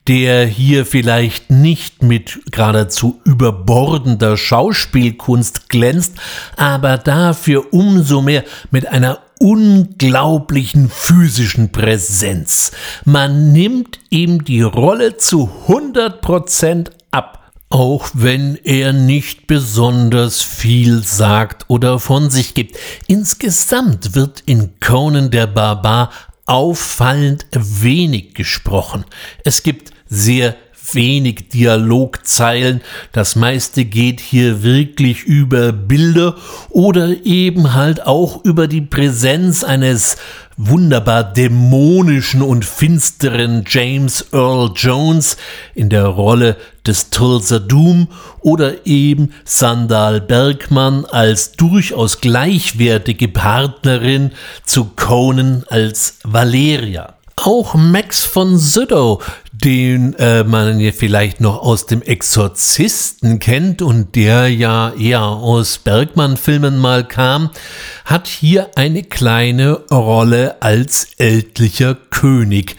der 0.09 0.47
hier 0.47 0.87
vielleicht 0.87 1.50
nicht 1.50 2.02
mit 2.02 2.41
geradezu 2.50 3.21
überbordender 3.25 4.37
Schauspielkunst 4.37 5.69
glänzt, 5.69 6.14
aber 6.57 6.99
dafür 6.99 7.73
umso 7.73 8.23
mehr 8.23 8.45
mit 8.71 8.87
einer 8.87 9.19
unglaublichen 9.43 10.89
physischen 10.89 11.73
Präsenz. 11.73 12.71
Man 13.05 13.53
nimmt 13.53 13.99
ihm 14.09 14.45
die 14.45 14.63
Rolle 14.63 15.17
zu 15.17 15.51
100% 15.67 16.91
ab 17.11 17.41
auch 17.69 18.11
wenn 18.13 18.57
er 18.57 18.93
nicht 18.93 19.47
besonders 19.47 20.43
viel 20.43 21.03
sagt 21.03 21.65
oder 21.69 21.99
von 21.99 22.29
sich 22.29 22.53
gibt. 22.53 22.77
Insgesamt 23.07 24.15
wird 24.15 24.43
in 24.45 24.79
Conan 24.79 25.31
der 25.31 25.47
Barbar 25.47 26.11
auffallend 26.45 27.47
wenig 27.53 28.35
gesprochen. 28.35 29.07
Es 29.43 29.63
gibt 29.63 29.91
sehr 30.07 30.55
wenig 30.95 31.49
Dialogzeilen, 31.49 32.81
das 33.13 33.37
meiste 33.37 33.85
geht 33.85 34.21
hier 34.21 34.63
wirklich 34.63 35.25
über 35.25 35.73
Bilder 35.73 36.37
oder 36.71 37.25
eben 37.25 37.75
halt 37.75 38.07
auch 38.07 38.45
über 38.45 38.69
die 38.69 38.81
Präsenz 38.81 39.65
eines 39.65 40.17
wunderbar 40.57 41.25
dämonischen 41.25 42.43
und 42.43 42.65
finsteren 42.65 43.65
James 43.67 44.27
Earl 44.33 44.73
Jones 44.75 45.37
in 45.75 45.89
der 45.89 46.07
Rolle 46.07 46.57
des 46.87 47.11
Tulsa 47.11 47.59
Doom 47.59 48.09
oder 48.41 48.87
eben 48.87 49.33
Sandal 49.45 50.21
Bergmann 50.21 51.05
als 51.07 51.53
durchaus 51.53 52.21
gleichwertige 52.21 53.29
Partnerin 53.29 54.33
zu 54.65 54.85
Conan 54.97 55.65
als 55.69 56.19
Valeria. 56.25 57.15
Auch 57.37 57.75
Max 57.75 58.25
von 58.25 58.59
Sydow, 58.59 59.21
den 59.64 60.14
äh, 60.14 60.42
man 60.45 60.81
ja 60.81 60.90
vielleicht 60.92 61.40
noch 61.40 61.62
aus 61.62 61.87
dem 61.87 62.02
Exorzisten 62.02 63.38
kennt 63.38 63.81
und 63.81 64.16
der 64.16 64.49
ja 64.49 64.92
eher 64.95 65.23
aus 65.23 65.78
Bergmann-Filmen 65.78 66.78
mal 66.78 67.07
kam, 67.07 67.50
hat 68.04 68.26
hier 68.26 68.71
eine 68.75 69.04
kleine 69.04 69.75
Rolle 69.90 70.61
als 70.61 71.09
ältlicher 71.19 71.95
König. 71.95 72.76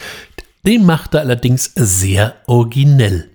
Den 0.65 0.85
macht 0.85 1.13
er 1.13 1.21
allerdings 1.21 1.71
sehr 1.75 2.35
originell. 2.47 3.29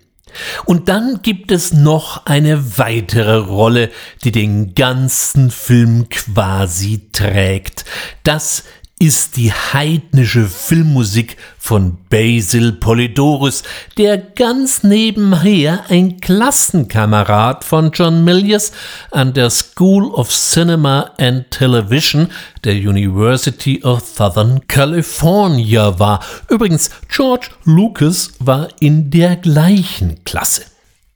Und 0.65 0.89
dann 0.89 1.21
gibt 1.23 1.51
es 1.51 1.73
noch 1.73 2.27
eine 2.27 2.79
weitere 2.79 3.37
Rolle, 3.37 3.91
die 4.25 4.33
den 4.33 4.75
ganzen 4.75 5.51
Film 5.51 6.09
quasi 6.11 7.09
trägt. 7.13 7.85
Das 8.25 8.65
ist 8.99 9.37
die 9.37 9.53
heidnische 9.53 10.47
Filmmusik 10.47 11.37
von 11.59 11.99
Basil 12.11 12.73
Polydorus, 12.73 13.63
der 13.97 14.19
ganz 14.19 14.83
nebenher 14.83 15.85
ein 15.89 16.21
Klassenkamerad 16.21 17.63
von 17.63 17.93
John 17.93 18.25
Milius 18.25 18.73
an 19.13 19.35
der 19.35 19.51
School 19.51 20.07
of 20.07 20.31
Cinema 20.31 21.13
and 21.19 21.51
Television 21.51 22.29
der 22.65 22.75
University 22.75 23.83
of 23.85 24.03
Southern 24.05 24.67
California 24.67 25.99
war. 25.99 26.21
Übrigens, 26.49 26.91
George 27.09 27.51
Lucas 27.65 28.33
war 28.41 28.69
in 28.81 29.11
der 29.11 29.37
gleichen 29.37 30.25
Klasse. 30.25 30.63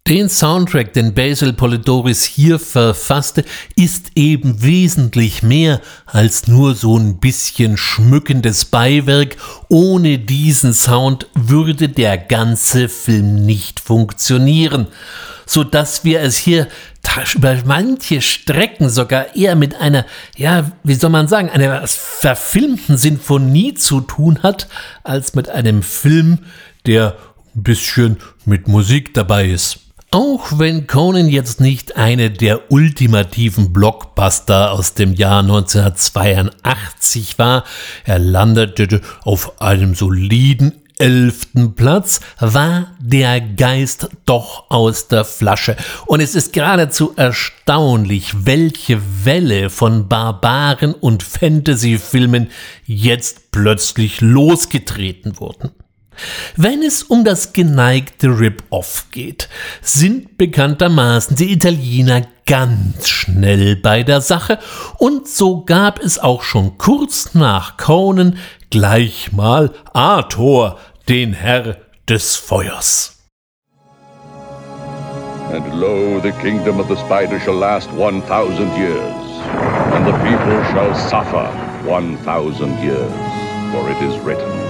Den 0.08 0.28
Soundtrack, 0.28 0.94
den 0.94 1.14
Basil 1.14 1.52
Polidoris 1.52 2.24
hier 2.24 2.58
verfasste, 2.58 3.44
ist 3.76 4.10
eben 4.16 4.60
wesentlich 4.60 5.44
mehr 5.44 5.80
als 6.06 6.48
nur 6.48 6.74
so 6.74 6.98
ein 6.98 7.18
bisschen 7.18 7.76
schmückendes 7.76 8.64
Beiwerk. 8.64 9.36
Ohne 9.68 10.18
diesen 10.18 10.74
Sound 10.74 11.28
würde 11.34 11.88
der 11.88 12.18
ganze 12.18 12.88
Film 12.88 13.46
nicht 13.46 13.78
funktionieren, 13.78 14.88
so 15.46 15.62
dass 15.62 16.02
wir 16.02 16.20
es 16.20 16.36
hier 16.36 16.66
über 17.36 17.56
manche 17.64 18.22
Strecken 18.22 18.88
sogar 18.88 19.36
eher 19.36 19.54
mit 19.54 19.76
einer, 19.76 20.04
ja, 20.36 20.72
wie 20.82 20.94
soll 20.94 21.10
man 21.10 21.28
sagen, 21.28 21.48
einer 21.48 21.86
verfilmten 21.86 22.96
Sinfonie 22.96 23.74
zu 23.74 24.00
tun 24.00 24.42
hat, 24.42 24.66
als 25.04 25.36
mit 25.36 25.48
einem 25.48 25.84
Film, 25.84 26.40
der 26.86 27.16
ein 27.54 27.62
bisschen 27.62 28.16
mit 28.44 28.66
Musik 28.66 29.14
dabei 29.14 29.46
ist. 29.46 29.81
Auch 30.14 30.58
wenn 30.58 30.86
Conan 30.86 31.26
jetzt 31.26 31.58
nicht 31.58 31.96
eine 31.96 32.30
der 32.30 32.70
ultimativen 32.70 33.72
Blockbuster 33.72 34.72
aus 34.72 34.92
dem 34.92 35.14
Jahr 35.14 35.40
1982 35.40 37.38
war, 37.38 37.64
er 38.04 38.18
landete 38.18 39.00
auf 39.24 39.62
einem 39.62 39.94
soliden 39.94 40.74
elften 40.98 41.74
Platz, 41.76 42.20
war 42.38 42.88
der 43.00 43.40
Geist 43.40 44.10
doch 44.26 44.70
aus 44.70 45.08
der 45.08 45.24
Flasche. 45.24 45.78
Und 46.04 46.20
es 46.20 46.34
ist 46.34 46.52
geradezu 46.52 47.14
erstaunlich, 47.16 48.44
welche 48.44 49.00
Welle 49.24 49.70
von 49.70 50.08
Barbaren 50.08 50.92
und 50.92 51.22
Fantasyfilmen 51.22 52.50
jetzt 52.84 53.50
plötzlich 53.50 54.20
losgetreten 54.20 55.40
wurden. 55.40 55.70
Wenn 56.56 56.82
es 56.82 57.02
um 57.02 57.24
das 57.24 57.52
geneigte 57.52 58.28
Rip-Off 58.28 59.06
geht, 59.10 59.48
sind 59.80 60.36
bekanntermaßen 60.38 61.36
die 61.36 61.52
Italiener 61.52 62.22
ganz 62.46 63.08
schnell 63.08 63.76
bei 63.76 64.02
der 64.02 64.20
Sache 64.20 64.58
und 64.98 65.28
so 65.28 65.64
gab 65.64 66.00
es 66.00 66.18
auch 66.18 66.42
schon 66.42 66.78
kurz 66.78 67.34
nach 67.34 67.76
Conan 67.76 68.38
gleich 68.70 69.32
mal 69.32 69.72
Arthur, 69.92 70.78
den 71.08 71.32
Herr 71.32 71.78
des 72.08 72.36
Feuers. 72.36 73.18
And 75.52 75.74
lo, 75.74 76.18
the 76.22 76.32
kingdom 76.40 76.80
of 76.80 76.88
the 76.88 76.96
spider 76.96 77.38
shall 77.38 77.58
last 77.58 77.90
one 77.92 78.22
thousand 78.22 78.74
years, 78.76 79.14
and 79.92 80.06
the 80.06 80.12
people 80.24 80.64
shall 80.72 80.94
suffer 80.94 81.46
one 81.86 82.16
thousand 82.24 82.72
years, 82.82 83.12
for 83.70 83.86
it 83.90 84.00
is 84.00 84.18
written. 84.24 84.61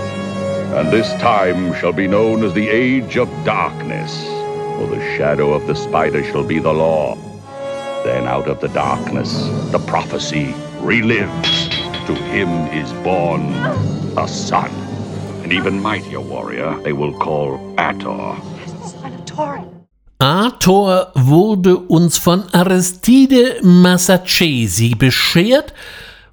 And 0.75 0.91
this 0.91 1.13
time 1.21 1.75
shall 1.75 1.93
be 1.93 2.09
known 2.09 2.43
as 2.43 2.55
the 2.55 2.67
Age 2.67 3.19
of 3.19 3.29
Darkness, 3.45 4.25
for 4.79 4.87
the 4.87 5.01
shadow 5.19 5.53
of 5.53 5.67
the 5.67 5.75
spider 5.75 6.25
shall 6.25 6.45
be 6.45 6.61
the 6.61 6.73
law. 6.73 7.15
Then 8.05 8.27
out 8.27 8.49
of 8.49 8.61
the 8.61 8.69
darkness 8.69 9.31
the 9.71 9.79
prophecy 9.87 10.55
relives. 10.81 11.69
To 12.07 12.15
him 12.15 12.49
is 12.73 12.91
born 13.05 13.53
a 14.17 14.27
son. 14.27 14.71
An 15.45 15.53
even 15.53 15.79
mightier 15.79 16.21
warrior 16.21 16.81
they 16.83 16.95
will 16.95 17.13
call 17.19 17.59
Ator. 17.77 18.41
Ator 20.19 21.13
wurde 21.15 21.77
uns 21.89 22.17
von 22.17 22.45
Aristide 22.55 23.61
Massachesi 23.63 24.95
beschert 24.95 25.75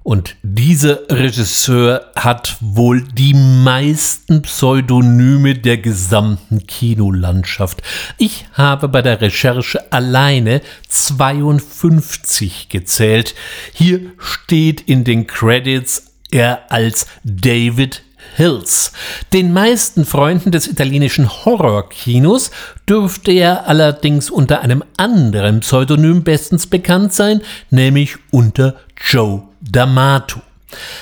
Und 0.02 0.36
dieser 0.42 1.00
Regisseur 1.10 2.06
hat 2.16 2.56
wohl 2.60 3.02
die 3.02 3.34
meisten 3.34 4.42
Pseudonyme 4.42 5.54
der 5.56 5.76
gesamten 5.76 6.66
Kinolandschaft. 6.66 7.82
Ich 8.16 8.46
habe 8.54 8.88
bei 8.88 9.02
der 9.02 9.20
Recherche 9.20 9.92
alleine 9.92 10.62
52 10.88 12.70
gezählt. 12.70 13.34
Hier 13.74 14.00
steht 14.18 14.80
in 14.80 15.04
den 15.04 15.26
Credits 15.26 16.06
er 16.30 16.70
als 16.70 17.06
David 17.24 18.02
Hills. 18.36 18.92
Den 19.32 19.52
meisten 19.52 20.06
Freunden 20.06 20.50
des 20.50 20.66
italienischen 20.66 21.28
Horrorkinos 21.28 22.52
dürfte 22.88 23.32
er 23.32 23.66
allerdings 23.66 24.30
unter 24.30 24.62
einem 24.62 24.84
anderen 24.96 25.60
Pseudonym 25.60 26.22
bestens 26.22 26.66
bekannt 26.66 27.12
sein, 27.12 27.42
nämlich 27.70 28.16
unter 28.30 28.76
Joe 29.10 29.49
D'Amato. 29.62 30.40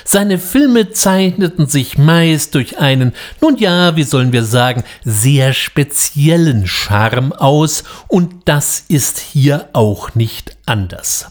Seine 0.04 0.38
Filme 0.38 0.92
zeichneten 0.92 1.66
sich 1.66 1.98
meist 1.98 2.54
durch 2.54 2.78
einen, 2.78 3.12
nun 3.40 3.56
ja, 3.58 3.96
wie 3.96 4.02
sollen 4.02 4.32
wir 4.32 4.44
sagen, 4.44 4.84
sehr 5.04 5.52
speziellen 5.52 6.66
Charme 6.66 7.32
aus, 7.32 7.84
und 8.08 8.34
das 8.46 8.84
ist 8.88 9.18
hier 9.18 9.68
auch 9.74 10.14
nicht 10.14 10.56
anders. 10.68 11.30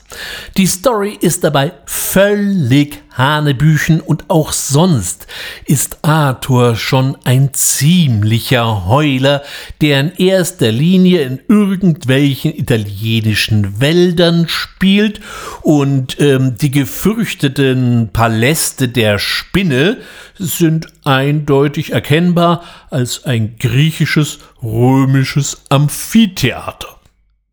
Die 0.58 0.68
Story 0.68 1.18
ist 1.20 1.44
dabei 1.44 1.74
völlig 1.86 3.04
Hanebüchen 3.18 4.00
und 4.00 4.30
auch 4.30 4.52
sonst 4.52 5.28
ist 5.66 6.00
Arthur 6.04 6.76
schon 6.76 7.18
ein 7.24 7.54
ziemlicher 7.54 8.86
Heuler, 8.86 9.44
der 9.82 10.00
in 10.02 10.12
erster 10.18 10.72
Linie 10.72 11.22
in 11.22 11.40
irgendwelchen 11.48 12.54
italienischen 12.56 13.82
Wäldern 13.82 14.48
spielt 14.48 15.20
und 15.62 16.20
ähm, 16.20 16.58
die 16.58 16.72
gefürchteten 16.72 18.10
Paläste 18.14 18.88
der 18.88 19.18
Spinne 19.18 19.98
sind 20.38 20.88
eindeutig 21.04 21.92
erkennbar 21.92 22.64
als 22.92 23.26
ein 23.26 23.58
griechisches 23.58 24.40
römisches 24.62 25.64
Amphitheater. 25.70 26.97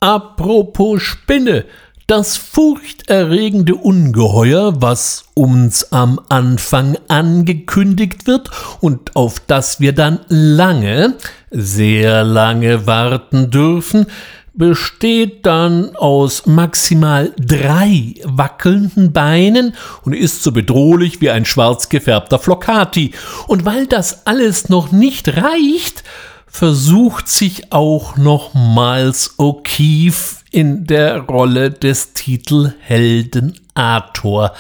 Apropos 0.05 1.01
Spinne, 1.01 1.65
das 2.07 2.37
furchterregende 2.37 3.75
Ungeheuer, 3.75 4.83
was 4.83 5.25
uns 5.33 5.93
am 5.93 6.21
Anfang 6.29 6.99
angekündigt 7.09 8.27
wird 8.27 8.51
und 8.83 9.17
auf 9.17 9.41
das 9.41 9.81
wir 9.81 9.95
dann 9.95 10.21
lange, 10.29 11.15
sehr 11.51 12.23
lange 12.23 12.87
warten 12.87 13.51
dürfen, 13.51 14.05
besteht 14.53 15.47
dann 15.47 15.97
aus 15.97 16.45
maximal 16.45 17.33
drei 17.39 18.17
wackelnden 18.25 19.15
Beinen 19.15 19.75
und 20.03 20.13
ist 20.13 20.43
so 20.43 20.53
bedrohlich 20.53 21.23
wie 21.23 21.31
ein 21.31 21.47
schwarz 21.47 21.89
gefärbter 21.89 22.39
Flocati. 22.39 23.13
Und 23.47 23.65
weil 23.65 23.87
das 23.87 24.27
alles 24.27 24.69
noch 24.69 24.93
nicht 24.93 25.29
reicht, 25.29 26.05
versucht 26.55 27.29
sich 27.29 27.73
auch 27.73 28.17
nochmals 28.17 29.41
O'Keefe 29.41 30.37
in 30.53 30.87
der 30.87 31.19
Rolle 31.19 31.73
des 31.73 32.13
Titelhelden 32.13 33.59
Arthur. 33.75 34.53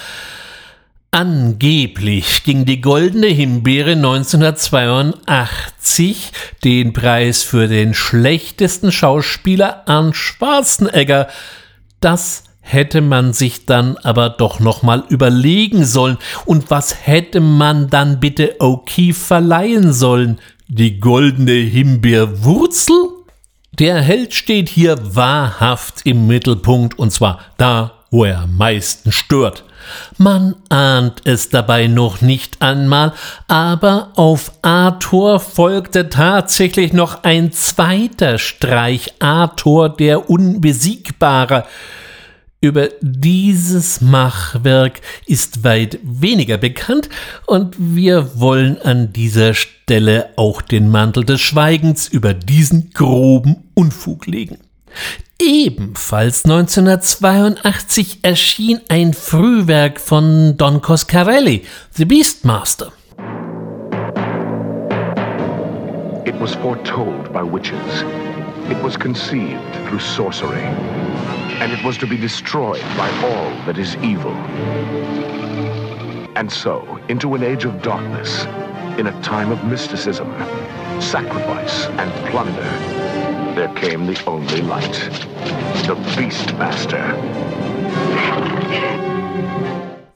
Angeblich 1.12 2.42
ging 2.42 2.64
die 2.64 2.80
Goldene 2.80 3.28
Himbeere 3.28 3.92
1982 3.92 6.33
den 6.64 6.92
Preis 6.92 7.44
für 7.44 7.68
den 7.68 7.94
schlechtesten 7.94 8.90
Schauspieler 8.90 9.88
an 9.88 10.14
Schwarzenegger. 10.14 11.28
Das 12.00 12.42
hätte 12.61 13.02
man 13.02 13.33
sich 13.35 13.66
dann 13.66 13.98
aber 13.98 14.30
doch 14.30 14.59
noch 14.59 14.83
mal 14.83 15.04
überlegen 15.11 15.85
sollen. 15.85 16.18
Und 16.44 16.70
was 16.70 17.07
hätte 17.07 17.40
man 17.40 17.88
dann 17.88 18.18
bitte 18.18 18.57
O'Keefe 18.59 19.14
verleihen 19.14 19.92
sollen? 19.92 20.40
Die 20.68 20.98
goldene 20.98 21.53
Himbeerwurzel? 21.53 23.11
Der 23.79 24.00
Held 24.00 24.33
steht 24.33 24.70
hier 24.70 24.96
wahrhaft 25.14 26.07
im 26.07 26.27
Mittelpunkt 26.27 26.98
und 26.98 27.11
zwar 27.11 27.40
da, 27.59 27.92
wo 28.11 28.24
er 28.24 28.40
am 28.40 28.57
meisten 28.57 29.12
stört. 29.12 29.64
Man 30.16 30.57
ahnt 30.70 31.20
es 31.24 31.50
dabei 31.50 31.87
noch 31.87 32.22
nicht 32.22 32.62
einmal, 32.62 33.12
aber 33.46 34.12
auf 34.16 34.53
Arthur 34.62 35.38
folgte 35.38 36.09
tatsächlich 36.09 36.94
noch 36.94 37.24
ein 37.24 37.53
zweiter 37.53 38.38
Streich 38.38 39.12
Arthur 39.18 39.90
der 39.90 40.31
Unbesiegbare. 40.31 41.64
Über 42.64 42.88
dieses 43.03 44.00
Machwerk 44.00 45.03
ist 45.27 45.64
weit 45.64 45.98
weniger 46.03 46.57
bekannt 46.57 47.11
und 47.44 47.77
wir 47.79 48.40
wollen 48.40 48.81
an 48.81 49.12
dieser 49.12 49.53
Stelle 49.53 50.31
auch 50.37 50.62
den 50.62 50.90
Mantel 50.90 51.27
des 51.27 51.42
Schweigens 51.42 52.09
über 52.09 52.33
diesen 52.33 52.88
groben 52.94 53.68
Unfug 53.74 54.27
legen. 54.27 54.57
Ebenfalls 55.38 56.46
1982 56.46 58.20
erschien 58.22 58.81
ein 58.88 59.12
Frühwerk 59.12 60.00
von 60.00 60.57
Don 60.57 60.81
Coscarelli, 60.81 61.66
The 61.90 62.07
Beastmaster. 62.07 62.92
It 66.24 66.40
was 66.40 66.55
foretold 66.55 67.31
by 67.31 67.42
witches. 67.42 68.07
It 68.70 68.83
was 68.83 68.98
conceived 68.98 69.61
through 69.87 70.00
sorcery. 70.00 70.64
And 71.60 71.72
it 71.72 71.82
was 71.84 71.96
to 71.98 72.06
be 72.06 72.16
destroyed 72.16 72.84
by 72.96 73.10
all 73.22 73.50
that 73.66 73.78
is 73.78 73.96
evil. 73.96 74.34
And 76.36 76.50
so, 76.50 77.00
into 77.08 77.34
an 77.34 77.42
age 77.42 77.64
of 77.64 77.80
darkness, 77.82 78.44
in 78.98 79.06
a 79.06 79.22
time 79.22 79.50
of 79.50 79.64
mysticism, 79.64 80.30
sacrifice, 81.00 81.86
and 81.86 82.12
plunder, 82.30 82.62
there 83.54 83.72
came 83.74 84.06
the 84.06 84.20
only 84.26 84.62
light, 84.62 84.92
the 85.86 85.96
Beastmaster. 86.16 87.04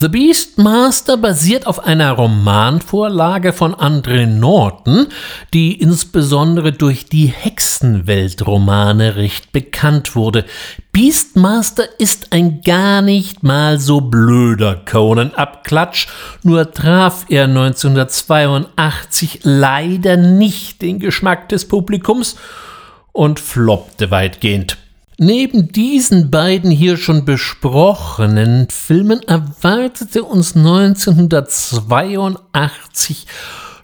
The 0.01 0.09
Beastmaster 0.09 1.17
basiert 1.17 1.67
auf 1.67 1.85
einer 1.85 2.13
Romanvorlage 2.13 3.53
von 3.53 3.75
Andre 3.75 4.29
Norton, 4.29 5.09
die 5.53 5.73
insbesondere 5.73 6.71
durch 6.71 7.07
die 7.07 7.27
Hexenweltromane 7.27 9.17
recht 9.17 9.51
bekannt 9.51 10.15
wurde. 10.15 10.45
Beastmaster 10.93 11.83
ist 11.99 12.33
ein 12.33 12.61
gar 12.61 13.03
nicht 13.03 13.43
mal 13.43 13.81
so 13.81 14.01
blöder 14.01 14.77
Conan-Abklatsch, 14.77 16.07
nur 16.45 16.71
traf 16.71 17.27
er 17.29 17.47
1982 17.47 19.41
leider 19.43 20.17
nicht 20.17 20.81
den 20.81 21.01
Geschmack 21.01 21.49
des 21.49 21.67
Publikums 21.67 22.37
und 23.11 23.41
floppte 23.41 24.13
weitgehend. 24.13 24.77
Neben 25.21 25.73
diesen 25.73 26.31
beiden 26.31 26.71
hier 26.71 26.97
schon 26.97 27.25
besprochenen 27.25 28.69
Filmen 28.71 29.21
erwartete 29.25 30.23
uns 30.23 30.55
1982 30.55 33.27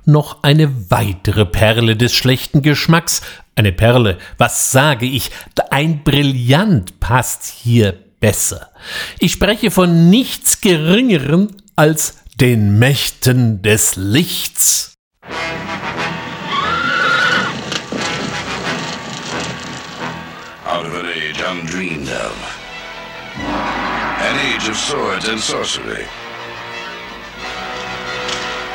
noch 0.05 0.45
eine 0.45 0.93
weitere 0.93 1.45
Perle 1.45 1.97
des 1.97 2.15
schlechten 2.15 2.63
Geschmacks. 2.63 3.21
Eine 3.57 3.73
Perle, 3.73 4.19
was 4.39 4.71
sage 4.71 5.07
ich, 5.07 5.33
ein 5.71 6.05
Brillant 6.05 7.01
passt 7.01 7.47
hier 7.47 7.99
besser. 8.21 8.71
Ich 9.19 9.33
spreche 9.33 9.73
von 9.73 10.11
nichts 10.11 10.61
Geringerem 10.61 11.49
als 11.75 12.19
den 12.39 12.79
Mächten 12.79 13.61
des 13.61 13.97
Lichts. 13.97 14.95
Undreamed 21.61 22.09
of. 22.09 22.35
An 23.37 24.55
age 24.55 24.69
of 24.69 24.77
swords 24.77 25.29
and 25.29 25.41
sorcery. 25.41 26.07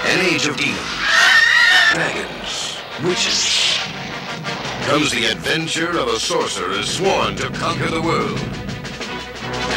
An 0.05 0.19
age 0.25 0.47
of 0.47 0.57
demons, 0.57 0.79
dragons, 1.91 2.77
witches. 3.03 3.77
Comes 4.87 5.11
the 5.11 5.25
adventure 5.25 5.97
of 5.97 6.07
a 6.07 6.19
sorcerer 6.19 6.81
sworn 6.83 7.35
to 7.37 7.49
conquer 7.49 7.89
the 7.89 8.01
world. 8.01 8.39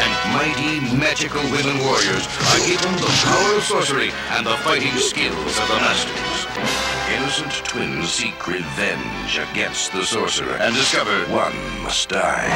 And 0.03 0.13
mighty 0.33 0.97
magical 0.97 1.43
women 1.51 1.79
warriors 1.85 2.27
are 2.53 2.67
given 2.67 2.93
the 2.97 3.13
power 3.25 3.57
of 3.57 3.63
sorcery 3.65 4.11
and 4.31 4.47
the 4.47 4.57
fighting 4.59 4.97
skills 4.97 5.59
of 5.59 5.69
the 5.69 5.77
masters. 5.77 7.02
Innocent 7.43 7.65
twins 7.65 8.11
seek 8.11 8.47
revenge 8.47 9.41
against 9.53 9.93
the 9.93 10.03
sorcerer 10.03 10.57
and 10.61 10.75
discover 10.75 11.27
one 11.33 11.55
must 11.83 12.11
die. 12.11 12.49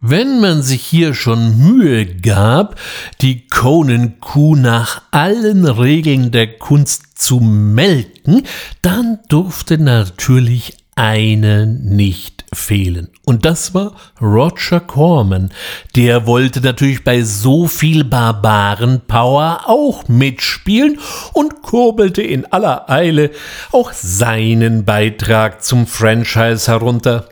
Wenn 0.00 0.40
man 0.40 0.62
sich 0.62 0.82
hier 0.82 1.12
schon 1.12 1.58
Mühe 1.58 2.06
gab, 2.06 2.80
die 3.20 3.46
Conan-Kuh 3.48 4.56
nach 4.56 5.02
allen 5.10 5.66
Regeln 5.66 6.30
der 6.30 6.56
Kunst 6.58 7.18
zu 7.18 7.38
melken, 7.40 8.46
dann 8.80 9.18
durfte 9.28 9.76
natürlich 9.76 10.79
eine 10.96 11.66
nicht 11.66 12.44
fehlen. 12.52 13.08
Und 13.24 13.44
das 13.44 13.74
war 13.74 13.92
Roger 14.20 14.80
Corman. 14.80 15.50
Der 15.96 16.26
wollte 16.26 16.60
natürlich 16.60 17.04
bei 17.04 17.22
so 17.22 17.66
viel 17.66 18.04
Barbaren-Power 18.04 19.62
auch 19.66 20.08
mitspielen 20.08 20.98
und 21.32 21.62
kurbelte 21.62 22.22
in 22.22 22.44
aller 22.52 22.90
Eile 22.90 23.30
auch 23.72 23.92
seinen 23.92 24.84
Beitrag 24.84 25.62
zum 25.62 25.86
Franchise 25.86 26.70
herunter. 26.70 27.28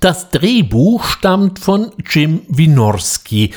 Das 0.00 0.30
Drehbuch 0.30 1.04
stammt 1.04 1.58
von 1.58 1.92
Jim 2.08 2.42
Wynorski 2.48 3.52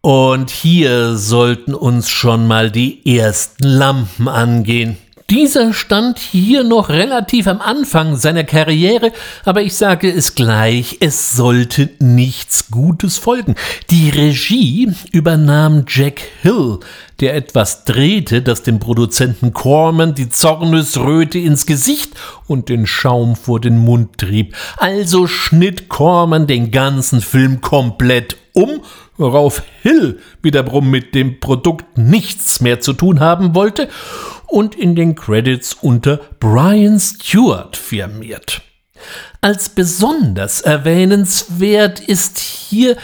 und 0.00 0.50
hier 0.50 1.16
sollten 1.16 1.74
uns 1.74 2.10
schon 2.10 2.46
mal 2.46 2.70
die 2.70 3.18
ersten 3.18 3.64
Lampen 3.64 4.28
angehen. 4.28 4.98
Dieser 5.32 5.72
stand 5.72 6.18
hier 6.18 6.62
noch 6.62 6.90
relativ 6.90 7.46
am 7.46 7.62
Anfang 7.62 8.16
seiner 8.16 8.44
Karriere, 8.44 9.12
aber 9.46 9.62
ich 9.62 9.74
sage 9.74 10.12
es 10.12 10.34
gleich, 10.34 10.98
es 11.00 11.34
sollte 11.34 11.88
nichts 12.00 12.70
Gutes 12.70 13.16
folgen. 13.16 13.54
Die 13.88 14.10
Regie 14.10 14.92
übernahm 15.10 15.86
Jack 15.88 16.20
Hill, 16.42 16.80
der 17.20 17.34
etwas 17.34 17.86
drehte, 17.86 18.42
das 18.42 18.62
dem 18.62 18.78
Produzenten 18.78 19.54
Corman 19.54 20.14
die 20.14 20.28
Zornesröte 20.28 21.38
ins 21.38 21.64
Gesicht 21.64 22.10
und 22.46 22.68
den 22.68 22.86
Schaum 22.86 23.34
vor 23.34 23.58
den 23.58 23.78
Mund 23.78 24.18
trieb. 24.18 24.54
Also 24.76 25.26
schnitt 25.26 25.88
Corman 25.88 26.46
den 26.46 26.70
ganzen 26.70 27.22
Film 27.22 27.62
komplett 27.62 28.36
um, 28.52 28.82
worauf 29.16 29.62
Hill 29.80 30.20
wiederum 30.42 30.90
mit 30.90 31.14
dem 31.14 31.40
Produkt 31.40 31.96
nichts 31.96 32.60
mehr 32.60 32.80
zu 32.80 32.92
tun 32.92 33.20
haben 33.20 33.54
wollte 33.54 33.88
und 34.52 34.74
in 34.74 34.94
den 34.94 35.14
Credits 35.14 35.74
unter 35.80 36.20
Brian 36.38 37.00
Stewart 37.00 37.76
firmiert. 37.76 38.60
Als 39.40 39.70
besonders 39.70 40.60
erwähnenswert 40.60 42.00
ist 42.00 42.38
hier, 42.38 42.96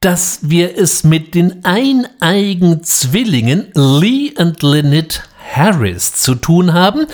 dass 0.00 0.40
wir 0.42 0.76
es 0.76 1.04
mit 1.04 1.34
den 1.34 1.64
eineigen 1.64 2.82
Zwillingen 2.82 3.70
Lee 3.74 4.32
und 4.36 4.62
Lynette 4.62 5.20
Harris 5.50 6.12
zu 6.12 6.34
tun 6.34 6.74
haben, 6.74 7.06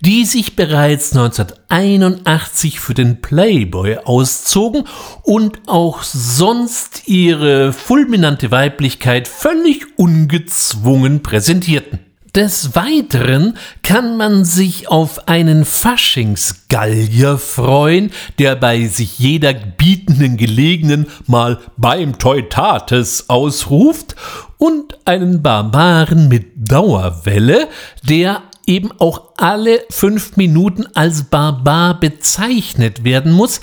die 0.00 0.24
sich 0.24 0.54
bereits 0.54 1.12
1981 1.16 2.78
für 2.78 2.94
den 2.94 3.20
Playboy 3.20 3.96
auszogen 4.04 4.84
und 5.22 5.62
auch 5.66 6.02
sonst 6.02 7.08
ihre 7.08 7.72
fulminante 7.72 8.50
Weiblichkeit 8.50 9.26
völlig 9.26 9.98
ungezwungen 9.98 11.22
präsentierten. 11.22 12.09
Des 12.34 12.76
Weiteren 12.76 13.56
kann 13.82 14.16
man 14.16 14.44
sich 14.44 14.88
auf 14.88 15.26
einen 15.26 15.64
Faschingsgallier 15.64 17.38
freuen, 17.38 18.12
der 18.38 18.54
bei 18.54 18.86
sich 18.86 19.18
jeder 19.18 19.52
bietenden 19.52 20.36
Gelegenen 20.36 21.08
mal 21.26 21.58
beim 21.76 22.18
Teutates 22.18 23.28
ausruft 23.28 24.14
und 24.58 24.98
einen 25.06 25.42
Barbaren 25.42 26.28
mit 26.28 26.52
Dauerwelle, 26.70 27.66
der 28.04 28.42
eben 28.64 28.92
auch 29.00 29.32
alle 29.36 29.82
fünf 29.90 30.36
Minuten 30.36 30.86
als 30.94 31.24
Barbar 31.24 31.98
bezeichnet 31.98 33.02
werden 33.02 33.32
muss, 33.32 33.60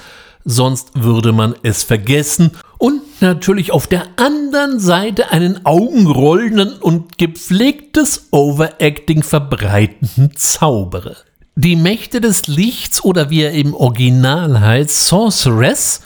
sonst 0.48 0.92
würde 0.96 1.34
man 1.34 1.56
es 1.62 1.84
vergessen 1.84 2.52
und 2.78 3.02
natürlich 3.22 3.72
auf 3.72 3.86
der 3.86 4.08
anderen 4.16 4.80
Seite 4.80 5.32
einen 5.32 5.66
augenrollenden 5.66 6.78
und 6.78 7.18
gepflegtes 7.18 8.30
Overacting 8.32 9.24
verbreitenden 9.24 10.32
Zauberer. 10.36 11.18
Die 11.56 11.76
Mächte 11.76 12.22
des 12.22 12.48
Lichts 12.48 13.04
oder 13.04 13.30
wie 13.30 13.42
er 13.42 13.52
im 13.52 13.74
Original 13.74 14.62
heißt, 14.62 15.08
Sorceress, 15.08 16.02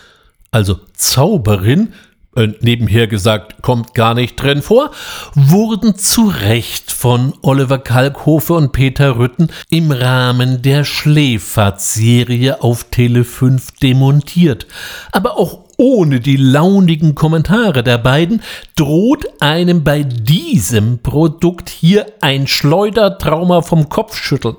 also 0.49 0.80
Zauberin, 0.93 1.93
äh, 2.35 2.47
nebenher 2.61 3.07
gesagt, 3.07 3.61
kommt 3.61 3.93
gar 3.93 4.13
nicht 4.13 4.41
drin 4.41 4.61
vor, 4.61 4.91
wurden 5.35 5.95
zu 5.95 6.27
Recht 6.27 6.91
von 6.91 7.33
Oliver 7.41 7.79
Kalkhofe 7.79 8.53
und 8.53 8.71
Peter 8.71 9.17
Rütten 9.17 9.49
im 9.69 9.91
Rahmen 9.91 10.61
der 10.61 10.85
Schläferz-Serie 10.85 12.61
auf 12.61 12.85
Tele 12.85 13.23
5 13.23 13.71
demontiert. 13.81 14.67
Aber 15.11 15.37
auch 15.37 15.65
ohne 15.81 16.19
die 16.19 16.37
launigen 16.37 17.15
Kommentare 17.15 17.81
der 17.81 17.97
beiden 17.97 18.43
droht 18.75 19.25
einem 19.41 19.83
bei 19.83 20.03
diesem 20.03 20.99
Produkt 20.99 21.69
hier 21.71 22.05
ein 22.21 22.45
Schleudertrauma 22.45 23.63
vom 23.63 23.89
Kopfschütteln. 23.89 24.57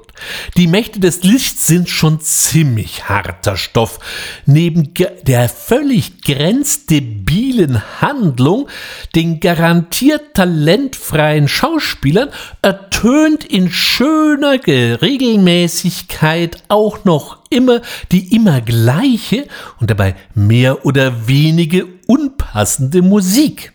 Die 0.57 0.67
Mächte 0.67 0.99
des 0.99 1.23
Lichts 1.23 1.69
sind 1.69 1.89
schon 1.89 2.19
ziemlich 2.19 3.09
harter 3.09 3.57
Stoff. 3.57 4.01
Neben 4.47 4.95
der 5.23 5.49
völlig 5.49 6.23
grenzdebilen 6.23 8.01
Handlung, 8.01 8.67
den 9.15 9.39
garantiert 9.39 10.35
talentfreien 10.35 11.47
Schauspielern, 11.47 12.31
ertönt 12.63 13.45
in 13.45 13.71
schöner 13.71 14.59
Regelmäßigkeit 14.67 16.65
auch 16.67 17.05
noch 17.05 17.42
immer 17.53 17.81
die 18.11 18.35
immer 18.35 18.61
gleiche 18.61 19.47
und 19.81 19.91
dabei 19.91 20.15
mehr 20.35 20.85
oder 20.85 21.29
wenige 21.29 21.87
unpassende 22.07 23.03
Musik. 23.03 23.73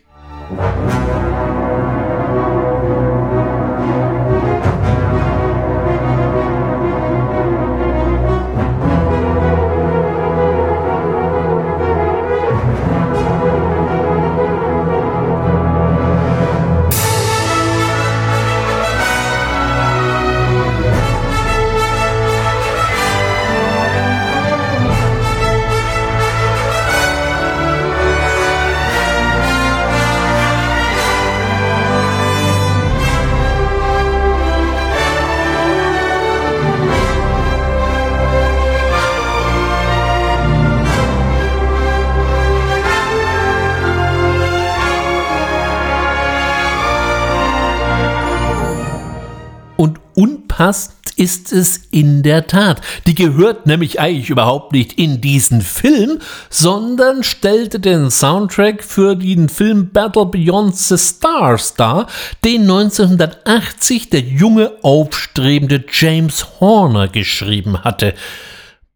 Passt, 50.58 50.91
ist 51.17 51.54
es 51.54 51.82
in 51.91 52.24
der 52.24 52.48
Tat. 52.48 52.82
Die 53.06 53.13
gehört 53.13 53.67
nämlich 53.67 54.00
eigentlich 54.00 54.32
überhaupt 54.32 54.72
nicht 54.72 54.93
in 54.93 55.22
diesen 55.22 55.62
Film, 55.62 56.17
sondern 56.50 57.24
stellte 57.24 57.80
den 57.80 58.10
Soundtrack 58.10 58.84
für 58.84 59.15
den 59.15 59.50
Film 59.50 59.91
Battle 59.91 60.26
Beyond 60.26 60.76
the 60.76 60.98
Stars 60.98 61.76
dar, 61.76 62.08
den 62.43 62.62
1980 62.62 64.10
der 64.10 64.22
junge, 64.22 64.72
aufstrebende 64.82 65.86
James 65.91 66.60
Horner 66.60 67.08
geschrieben 67.08 67.84
hatte. 67.84 68.15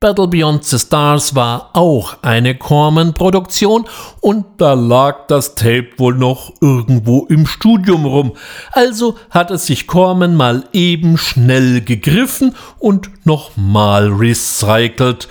Battle 0.02 0.28
Beyond 0.28 0.66
the 0.66 0.80
Stars 0.80 1.36
war 1.36 1.70
auch 1.74 2.16
eine 2.24 2.56
Corman-Produktion 2.56 3.86
und 4.20 4.46
da 4.58 4.74
lag 4.74 5.28
das 5.28 5.54
Tape 5.54 5.90
wohl 5.98 6.16
noch 6.16 6.52
irgendwo 6.60 7.28
im 7.28 7.46
Studium 7.46 8.06
rum. 8.06 8.32
Also 8.72 9.20
hat 9.30 9.52
es 9.52 9.68
sich 9.68 9.86
Corman 9.86 10.36
mal 10.36 10.64
eben 10.74 11.20
schnell 11.20 11.82
gegriffen 11.82 12.56
und 12.80 13.12
nochmal 13.28 14.08
recycelt. 14.08 15.28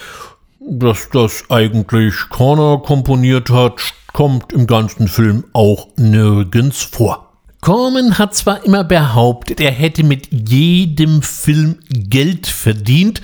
Dass 0.60 1.08
das 1.12 1.42
eigentlich 1.48 2.14
Corner 2.28 2.78
komponiert 2.78 3.50
hat, 3.50 3.80
kommt 4.12 4.52
im 4.52 4.68
ganzen 4.68 5.08
Film 5.08 5.46
auch 5.52 5.88
nirgends 5.96 6.80
vor. 6.80 7.32
Corman 7.60 8.18
hat 8.18 8.36
zwar 8.36 8.64
immer 8.64 8.84
behauptet, 8.84 9.60
er 9.60 9.72
hätte 9.72 10.04
mit 10.04 10.28
jedem 10.30 11.22
Film 11.22 11.80
Geld 11.88 12.46
verdient, 12.46 13.20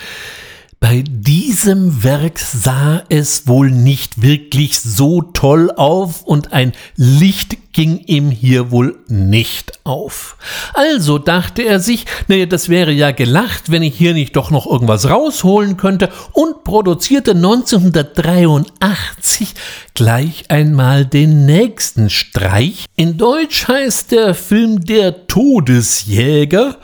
bei 0.78 1.02
diesem 1.06 2.04
Werk 2.04 2.38
sah 2.38 3.02
es 3.08 3.48
wohl 3.48 3.70
nicht 3.70 4.20
wirklich 4.20 4.78
so 4.78 5.22
toll 5.22 5.72
auf 5.74 6.22
und 6.22 6.52
ein 6.52 6.72
Licht 6.96 7.56
ging 7.72 8.00
ihm 8.06 8.30
hier 8.30 8.70
wohl 8.70 8.98
nicht 9.08 9.80
auf. 9.84 10.36
Also 10.74 11.16
dachte 11.18 11.62
er 11.62 11.80
sich, 11.80 12.04
naja, 12.28 12.44
das 12.46 12.68
wäre 12.68 12.92
ja 12.92 13.10
gelacht, 13.10 13.70
wenn 13.70 13.82
ich 13.82 13.96
hier 13.96 14.12
nicht 14.12 14.36
doch 14.36 14.50
noch 14.50 14.66
irgendwas 14.66 15.08
rausholen 15.08 15.78
könnte 15.78 16.10
und 16.32 16.62
produzierte 16.62 17.30
1983 17.32 19.54
gleich 19.94 20.50
einmal 20.50 21.06
den 21.06 21.46
nächsten 21.46 22.10
Streich. 22.10 22.84
In 22.96 23.16
Deutsch 23.16 23.66
heißt 23.66 24.12
der 24.12 24.34
Film 24.34 24.84
Der 24.84 25.26
Todesjäger 25.26 26.76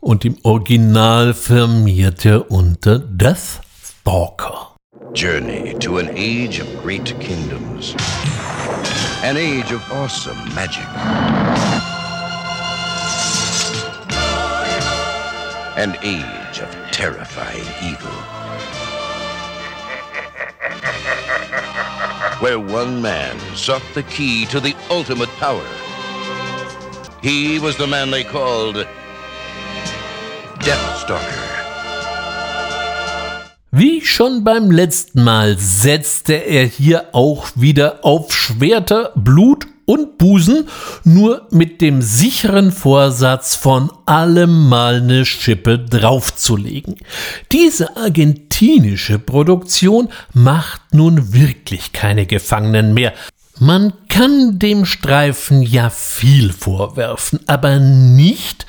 und 0.00 0.24
im 0.24 0.36
Original 0.44 1.34
firmierte 1.34 2.42
unter 2.44 2.98
Death 2.98 3.60
Stalker. 3.82 4.76
Journey 5.12 5.74
to 5.78 5.98
an 5.98 6.08
age 6.16 6.60
of 6.60 6.66
great 6.82 7.14
kingdoms. 7.20 7.94
An 9.22 9.36
age 9.36 9.72
of 9.72 9.82
awesome 9.92 10.38
magic. 10.54 10.86
An 15.76 15.96
age 16.02 16.60
of 16.60 16.70
terrifying 16.92 17.66
evil. 17.82 18.10
Where 22.40 22.58
one 22.58 23.02
man 23.02 23.38
sought 23.54 23.82
the 23.94 24.02
key 24.04 24.46
to 24.46 24.60
the 24.60 24.74
ultimate 24.88 25.28
power. 25.38 25.66
He 27.20 27.58
was 27.58 27.76
the 27.76 27.86
man 27.86 28.10
they 28.10 28.24
called 28.24 28.86
Deathstalker. 30.64 31.24
Wie 33.72 34.00
schon 34.04 34.44
beim 34.44 34.70
letzten 34.70 35.24
Mal 35.24 35.56
setzte 35.58 36.34
er 36.34 36.66
hier 36.66 37.06
auch 37.12 37.48
wieder 37.54 38.04
auf 38.04 38.32
Schwerter, 38.32 39.12
Blut 39.14 39.66
und 39.86 40.10
Goldbusen, 40.20 40.68
nur 41.04 41.46
mit 41.50 41.80
dem 41.80 42.02
sicheren 42.02 42.70
Vorsatz, 42.72 43.56
von 43.56 43.90
allem 44.06 44.68
mal 44.68 44.96
eine 44.96 45.24
Schippe 45.24 45.78
draufzulegen. 45.78 46.96
Diese 47.50 47.96
argentinische 47.96 49.18
Produktion 49.18 50.08
macht 50.32 50.94
nun 50.94 51.32
wirklich 51.32 51.92
keine 51.92 52.26
Gefangenen 52.26 52.94
mehr. 52.94 53.12
Man 53.58 53.92
kann 54.08 54.58
dem 54.58 54.84
Streifen 54.84 55.62
ja 55.62 55.90
viel 55.90 56.52
vorwerfen, 56.52 57.40
aber 57.46 57.78
nicht, 57.78 58.66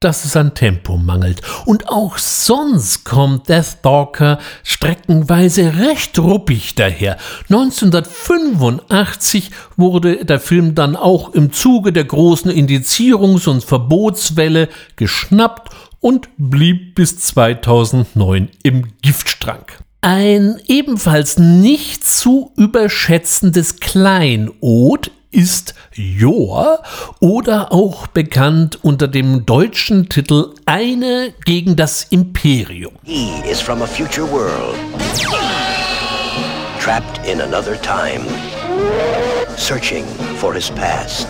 dass 0.00 0.24
es 0.24 0.34
an 0.34 0.54
Tempo 0.54 0.96
mangelt. 0.96 1.42
Und 1.66 1.90
auch 1.90 2.16
sonst 2.16 3.04
kommt 3.04 3.50
Deathstalker 3.50 4.38
streckenweise 4.64 5.74
recht 5.76 6.18
ruppig 6.18 6.74
daher. 6.74 7.18
1985 7.50 9.50
wurde 9.76 10.24
der 10.24 10.40
Film 10.40 10.74
dann 10.74 10.96
auch 10.96 11.34
im 11.34 11.52
Zuge 11.52 11.92
der 11.92 12.04
großen 12.04 12.50
Indizierungs- 12.50 13.46
und 13.46 13.62
Verbotswelle 13.62 14.70
geschnappt 14.96 15.70
und 16.00 16.30
blieb 16.38 16.94
bis 16.94 17.18
2009 17.18 18.48
im 18.62 18.86
Giftstrank. 19.02 19.80
Ein 20.00 20.58
ebenfalls 20.66 21.38
nicht 21.38 22.08
zu 22.08 22.52
überschätzendes 22.56 23.80
Kleinod 23.80 25.10
ist 25.32 25.74
Jor 25.94 26.82
oder 27.20 27.72
auch 27.72 28.06
bekannt 28.08 28.78
unter 28.82 29.08
dem 29.08 29.46
deutschen 29.46 30.08
Titel 30.08 30.54
Eine 30.66 31.32
gegen 31.44 31.76
das 31.76 32.04
Imperium. 32.10 32.92
He 33.04 33.30
is 33.48 33.60
from 33.60 33.82
a 33.82 33.86
future 33.86 34.30
world. 34.30 34.76
Trapped 36.80 37.20
in 37.26 37.40
another 37.40 37.80
time. 37.80 38.24
Searching 39.56 40.04
for 40.38 40.54
his 40.54 40.70
past. 40.70 41.28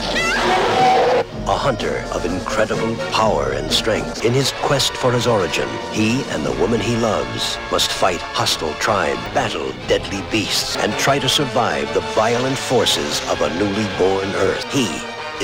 A 1.50 1.56
hunter 1.56 2.04
of 2.14 2.24
incredible 2.24 2.94
power 3.10 3.50
and 3.58 3.68
strength. 3.72 4.24
In 4.24 4.32
his 4.32 4.52
quest 4.62 4.92
for 4.92 5.10
his 5.10 5.26
origin, 5.26 5.68
he 5.90 6.22
and 6.30 6.46
the 6.46 6.52
woman 6.62 6.78
he 6.78 6.94
loves 6.96 7.58
must 7.72 7.90
fight 7.90 8.22
hostile 8.38 8.72
tribes, 8.74 9.18
battle 9.34 9.72
deadly 9.88 10.22
beasts, 10.30 10.76
and 10.76 10.92
try 10.92 11.18
to 11.18 11.28
survive 11.28 11.92
the 11.92 12.06
violent 12.14 12.56
forces 12.56 13.20
of 13.32 13.40
a 13.40 13.50
newly 13.58 13.88
born 13.98 14.28
Earth. 14.46 14.64
He 14.72 14.88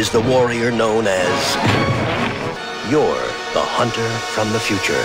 is 0.00 0.08
the 0.10 0.20
warrior 0.20 0.70
known 0.70 1.08
as 1.08 1.38
You're 2.88 3.26
the 3.52 3.66
hunter 3.78 4.08
from 4.34 4.52
the 4.52 4.60
future. 4.60 5.04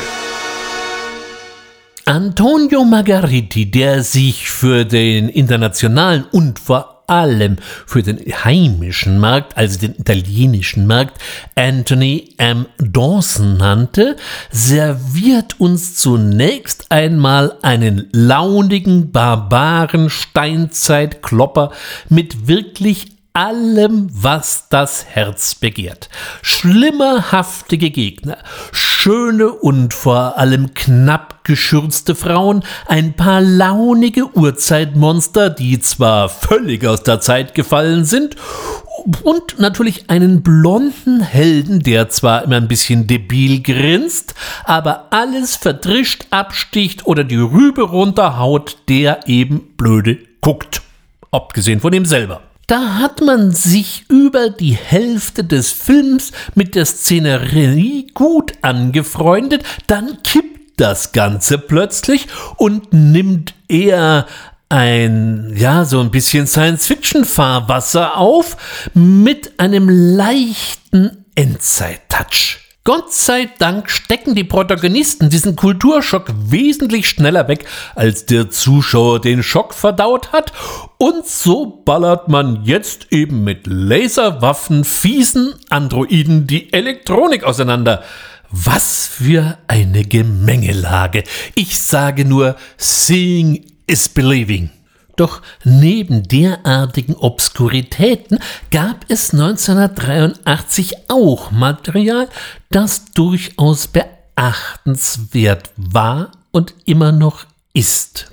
Antonio 2.06 2.84
Margariti, 2.84 3.72
der 3.72 4.04
sich 4.04 4.52
für 4.52 4.86
den 4.86 5.30
internationalen 5.30 6.26
und 6.32 6.60
vor 6.60 7.01
allem 7.12 7.58
für 7.86 8.02
den 8.02 8.20
heimischen 8.20 9.20
Markt, 9.20 9.58
also 9.58 9.78
den 9.78 9.96
italienischen 9.96 10.88
Markt, 10.88 11.22
Anthony 11.56 12.34
M. 12.38 12.66
Dawson 12.78 13.58
nannte, 13.58 14.16
serviert 14.50 15.60
uns 15.60 15.96
zunächst 15.96 16.90
einmal 16.90 17.58
einen 17.62 18.08
launigen, 18.14 19.12
barbaren 19.12 20.10
Steinzeitklopper 20.10 21.72
mit 22.08 22.48
wirklich 22.48 23.21
allem, 23.34 24.10
was 24.12 24.68
das 24.70 25.06
Herz 25.06 25.56
begehrt. 25.56 26.10
Schlimmerhaftige 26.42 27.90
Gegner, 27.90 28.38
schöne 28.72 29.52
und 29.52 29.94
vor 29.94 30.38
allem 30.38 30.74
knapp 30.74 31.44
geschürzte 31.44 32.14
Frauen, 32.16 32.64
ein 32.88 33.14
paar 33.14 33.42
launige 33.42 34.28
Urzeitmonster, 34.36 35.50
die 35.50 35.80
zwar 35.80 36.30
völlig 36.30 36.86
aus 36.86 37.04
der 37.04 37.22
Zeit 37.22 37.56
gefallen 37.56 38.06
sind, 38.06 38.36
und 39.24 39.60
natürlich 39.60 40.10
einen 40.10 40.44
blonden 40.44 41.22
Helden, 41.22 41.80
der 41.82 42.10
zwar 42.10 42.44
immer 42.44 42.58
ein 42.58 42.68
bisschen 42.68 43.08
debil 43.08 43.62
grinst, 43.62 44.36
aber 44.64 45.08
alles 45.10 45.56
verdrischt, 45.56 46.28
absticht 46.30 47.08
oder 47.08 47.24
die 47.24 47.38
Rübe 47.38 47.82
runterhaut, 47.82 48.78
der 48.90 49.28
eben 49.28 49.76
blöde 49.76 50.20
guckt. 50.42 50.82
Abgesehen 51.32 51.80
von 51.80 51.94
ihm 51.94 52.06
selber. 52.06 52.42
Da 52.72 53.00
hat 53.00 53.20
man 53.20 53.52
sich 53.52 54.06
über 54.08 54.50
die 54.50 54.78
Hälfte 54.78 55.44
des 55.44 55.74
Films 55.74 56.32
mit 56.56 56.74
der 56.74 56.86
Szenerie 56.86 58.08
gut 58.14 58.54
angefreundet, 58.62 59.66
dann 59.88 60.24
kippt 60.24 60.80
das 60.80 61.12
Ganze 61.12 61.58
plötzlich 61.58 62.28
und 62.56 62.94
nimmt 62.94 63.56
eher 63.68 64.26
ein, 64.70 65.54
ja, 65.58 65.84
so 65.84 66.00
ein 66.00 66.12
bisschen 66.12 66.48
Science-Fiction-Fahrwasser 66.48 68.16
auf 68.16 68.56
mit 68.94 69.60
einem 69.60 69.90
leichten 69.90 71.26
Endzeit-Touch. 71.36 72.71
Gott 72.84 73.14
sei 73.14 73.48
Dank 73.60 73.92
stecken 73.92 74.34
die 74.34 74.44
Protagonisten 74.44 75.30
diesen 75.30 75.56
Kulturschock 75.56 76.34
wesentlich 76.36 77.08
schneller 77.08 77.48
weg, 77.48 77.66
als 77.94 78.26
der 78.26 78.50
Zuschauer 78.50 79.22
den 79.22 79.44
Schock 79.44 79.76
verdaut 79.76 80.32
hat. 80.32 80.52
Und 80.98 81.28
so 81.28 81.84
ballert 81.86 82.28
man 82.28 82.64
jetzt 82.64 83.12
eben 83.12 83.44
mit 83.44 83.68
Laserwaffen 83.68 84.84
fiesen 84.84 85.54
Androiden 85.70 86.48
die 86.48 86.74
Elektronik 86.74 87.44
auseinander. 87.44 88.04
Was 88.50 89.06
für 89.06 89.60
eine 89.68 90.04
Gemengelage. 90.04 91.24
Ich 91.54 91.78
sage 91.78 92.26
nur, 92.26 92.56
seeing 92.78 93.64
is 93.86 94.10
believing. 94.10 94.72
Doch 95.22 95.44
neben 95.64 96.24
derartigen 96.24 97.14
Obskuritäten 97.14 98.40
gab 98.72 99.06
es 99.08 99.34
1983 99.34 100.96
auch 101.10 101.52
Material, 101.52 102.28
das 102.72 103.06
durchaus 103.14 103.86
beachtenswert 103.86 105.70
war 105.76 106.32
und 106.50 106.74
immer 106.86 107.12
noch 107.12 107.46
ist. 107.72 108.32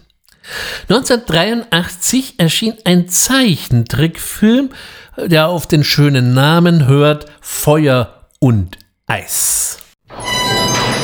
1983 0.89 2.39
erschien 2.39 2.73
ein 2.87 3.11
Zeichentrickfilm, 3.11 4.71
der 5.19 5.49
auf 5.49 5.67
den 5.67 5.85
schönen 5.85 6.33
Namen 6.33 6.87
hört 6.87 7.27
Feuer 7.43 8.29
und 8.39 8.79
Eis. 9.07 9.77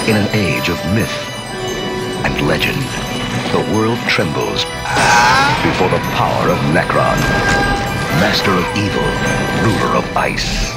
In 0.07 0.17
an 0.17 0.29
age 0.33 0.71
of 0.71 0.83
myth 0.95 1.11
and 2.23 2.41
legend. 2.41 3.14
The 3.53 3.63
world 3.75 3.99
trembles 4.09 4.65
before 5.63 5.89
the 5.89 6.03
power 6.15 6.49
of 6.51 6.59
Necron, 6.75 7.19
master 8.21 8.51
of 8.51 8.65
evil, 8.77 9.09
ruler 9.65 9.97
of 9.97 10.17
ice. 10.17 10.75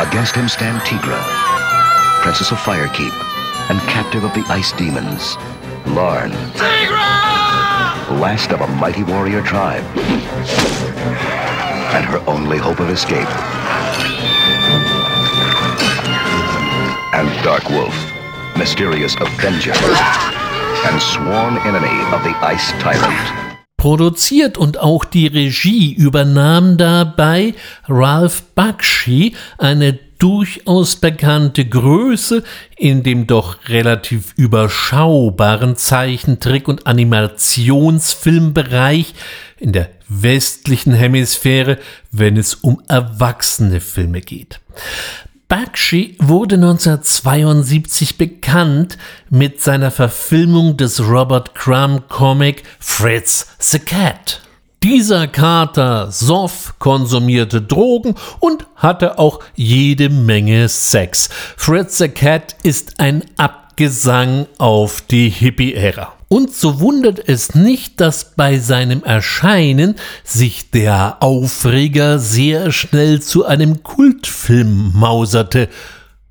Against 0.00 0.34
him 0.34 0.48
stand 0.48 0.80
Tigra, 0.82 1.22
princess 2.22 2.52
of 2.52 2.58
Firekeep, 2.58 3.12
and 3.70 3.80
captive 3.88 4.24
of 4.24 4.34
the 4.34 4.44
ice 4.48 4.72
demons, 4.72 5.36
Larn. 5.86 6.30
Tigra! 6.52 8.20
Last 8.20 8.52
of 8.52 8.60
a 8.60 8.66
mighty 8.66 9.02
warrior 9.02 9.42
tribe, 9.42 9.84
and 11.94 12.04
her 12.04 12.22
only 12.26 12.58
hope 12.58 12.80
of 12.80 12.90
escape. 12.90 13.28
And 17.14 17.44
Dark 17.44 17.70
Wolf, 17.70 17.94
mysterious 18.56 19.16
Avenger. 19.20 19.72
And 20.86 21.00
sworn 21.00 21.56
enemy 21.66 22.02
of 22.12 22.22
the 22.24 22.34
Ice 22.42 22.72
Tyrant. 22.80 23.32
Produziert 23.76 24.56
und 24.56 24.78
auch 24.78 25.04
die 25.04 25.26
Regie 25.26 25.92
übernahm 25.92 26.78
dabei 26.78 27.52
Ralph 27.86 28.42
Bakshi, 28.54 29.34
eine 29.58 29.98
durchaus 30.18 30.96
bekannte 30.96 31.66
Größe 31.66 32.42
in 32.76 33.02
dem 33.02 33.26
doch 33.26 33.56
relativ 33.68 34.32
überschaubaren 34.36 35.76
Zeichentrick- 35.76 36.68
und 36.68 36.86
Animationsfilmbereich 36.86 39.14
in 39.58 39.72
der 39.72 39.90
westlichen 40.08 40.94
Hemisphäre, 40.94 41.78
wenn 42.10 42.36
es 42.36 42.54
um 42.54 42.82
erwachsene 42.88 43.80
Filme 43.80 44.20
geht. 44.20 44.60
Bakshi 45.54 46.16
wurde 46.18 46.56
1972 46.56 48.18
bekannt 48.18 48.98
mit 49.30 49.62
seiner 49.62 49.92
Verfilmung 49.92 50.76
des 50.76 51.00
Robert 51.00 51.54
Crumb 51.54 52.08
Comic 52.08 52.64
Fritz 52.80 53.46
the 53.60 53.78
Cat. 53.78 54.40
Dieser 54.82 55.28
Kater 55.28 56.10
soff, 56.10 56.74
konsumierte 56.80 57.62
Drogen 57.62 58.16
und 58.40 58.66
hatte 58.74 59.20
auch 59.20 59.38
jede 59.54 60.08
Menge 60.08 60.68
Sex. 60.68 61.28
Fritz 61.56 61.98
the 61.98 62.08
Cat 62.08 62.56
ist 62.64 62.98
ein 62.98 63.24
Abgesang 63.36 64.48
auf 64.58 65.02
die 65.02 65.28
Hippie-Ära. 65.28 66.14
Und 66.34 66.52
so 66.52 66.80
wundert 66.80 67.28
es 67.28 67.54
nicht, 67.54 68.00
dass 68.00 68.34
bei 68.34 68.58
seinem 68.58 69.04
Erscheinen 69.04 69.94
sich 70.24 70.68
der 70.68 71.22
Aufreger 71.22 72.18
sehr 72.18 72.72
schnell 72.72 73.22
zu 73.22 73.44
einem 73.44 73.84
Kultfilm 73.84 74.90
mauserte. 74.98 75.68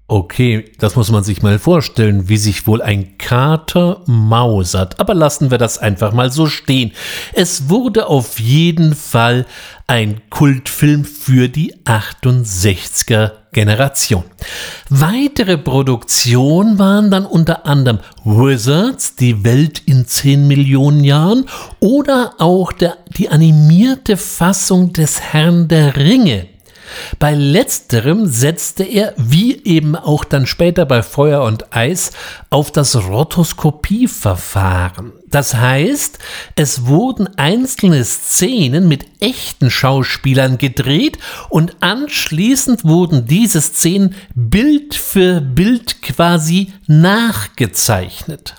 Okay, 0.07 0.65
das 0.79 0.97
muss 0.97 1.11
man 1.11 1.23
sich 1.23 1.41
mal 1.41 1.57
vorstellen, 1.59 2.27
wie 2.27 2.35
sich 2.35 2.67
wohl 2.67 2.81
ein 2.81 3.17
Kater 3.17 4.01
mausert. 4.05 4.99
Aber 4.99 5.13
lassen 5.13 5.49
wir 5.49 5.57
das 5.57 5.77
einfach 5.77 6.11
mal 6.11 6.29
so 6.29 6.45
stehen. 6.45 6.91
Es 7.31 7.69
wurde 7.69 8.07
auf 8.07 8.37
jeden 8.37 8.95
Fall 8.95 9.45
ein 9.87 10.21
Kultfilm 10.29 11.05
für 11.05 11.47
die 11.47 11.73
68er 11.85 13.31
Generation. 13.53 14.25
Weitere 14.89 15.57
Produktionen 15.57 16.79
waren 16.79 17.09
dann 17.09 17.25
unter 17.25 17.65
anderem 17.65 17.99
Wizards, 18.25 19.15
die 19.15 19.45
Welt 19.45 19.81
in 19.85 20.05
10 20.05 20.47
Millionen 20.47 21.05
Jahren 21.05 21.45
oder 21.79 22.33
auch 22.39 22.73
der, 22.73 22.97
die 23.15 23.29
animierte 23.29 24.17
Fassung 24.17 24.91
des 24.91 25.21
Herrn 25.21 25.69
der 25.69 25.95
Ringe 25.95 26.52
bei 27.19 27.33
letzterem 27.33 28.27
setzte 28.27 28.83
er, 28.83 29.13
wie 29.17 29.63
eben 29.63 29.95
auch 29.95 30.23
dann 30.23 30.45
später 30.45 30.85
bei 30.85 31.01
Feuer 31.03 31.43
und 31.43 31.75
Eis, 31.75 32.11
auf 32.49 32.71
das 32.71 32.95
Rotoskopieverfahren. 32.95 35.11
Das 35.29 35.55
heißt, 35.55 36.19
es 36.55 36.85
wurden 36.85 37.27
einzelne 37.37 38.03
Szenen 38.03 38.87
mit 38.87 39.05
echten 39.19 39.71
Schauspielern 39.71 40.57
gedreht 40.57 41.17
und 41.49 41.75
anschließend 41.79 42.85
wurden 42.85 43.25
diese 43.25 43.61
Szenen 43.61 44.15
Bild 44.35 44.95
für 44.95 45.41
Bild 45.41 46.01
quasi 46.01 46.73
nachgezeichnet. 46.87 48.55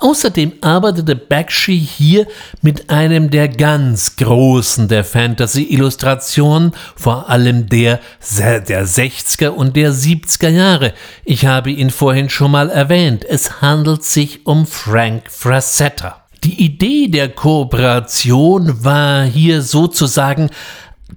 Außerdem 0.00 0.52
arbeitete 0.60 1.16
Bakshi 1.16 1.80
hier 1.80 2.26
mit 2.60 2.90
einem 2.90 3.30
der 3.30 3.48
ganz 3.48 4.16
Großen 4.16 4.88
der 4.88 5.02
Fantasy-Illustrationen, 5.02 6.72
vor 6.94 7.30
allem 7.30 7.68
der 7.68 8.00
der 8.40 8.86
60er 8.86 9.48
und 9.48 9.74
der 9.76 9.92
70er 9.92 10.50
Jahre. 10.50 10.92
Ich 11.24 11.46
habe 11.46 11.70
ihn 11.70 11.90
vorhin 11.90 12.28
schon 12.28 12.50
mal 12.50 12.68
erwähnt. 12.68 13.24
Es 13.24 13.62
handelt 13.62 14.04
sich 14.04 14.44
um 14.46 14.66
Frank 14.66 15.30
Frazetta. 15.30 16.26
Die 16.44 16.62
Idee 16.62 17.08
der 17.08 17.30
Kooperation 17.30 18.84
war 18.84 19.24
hier 19.24 19.62
sozusagen 19.62 20.50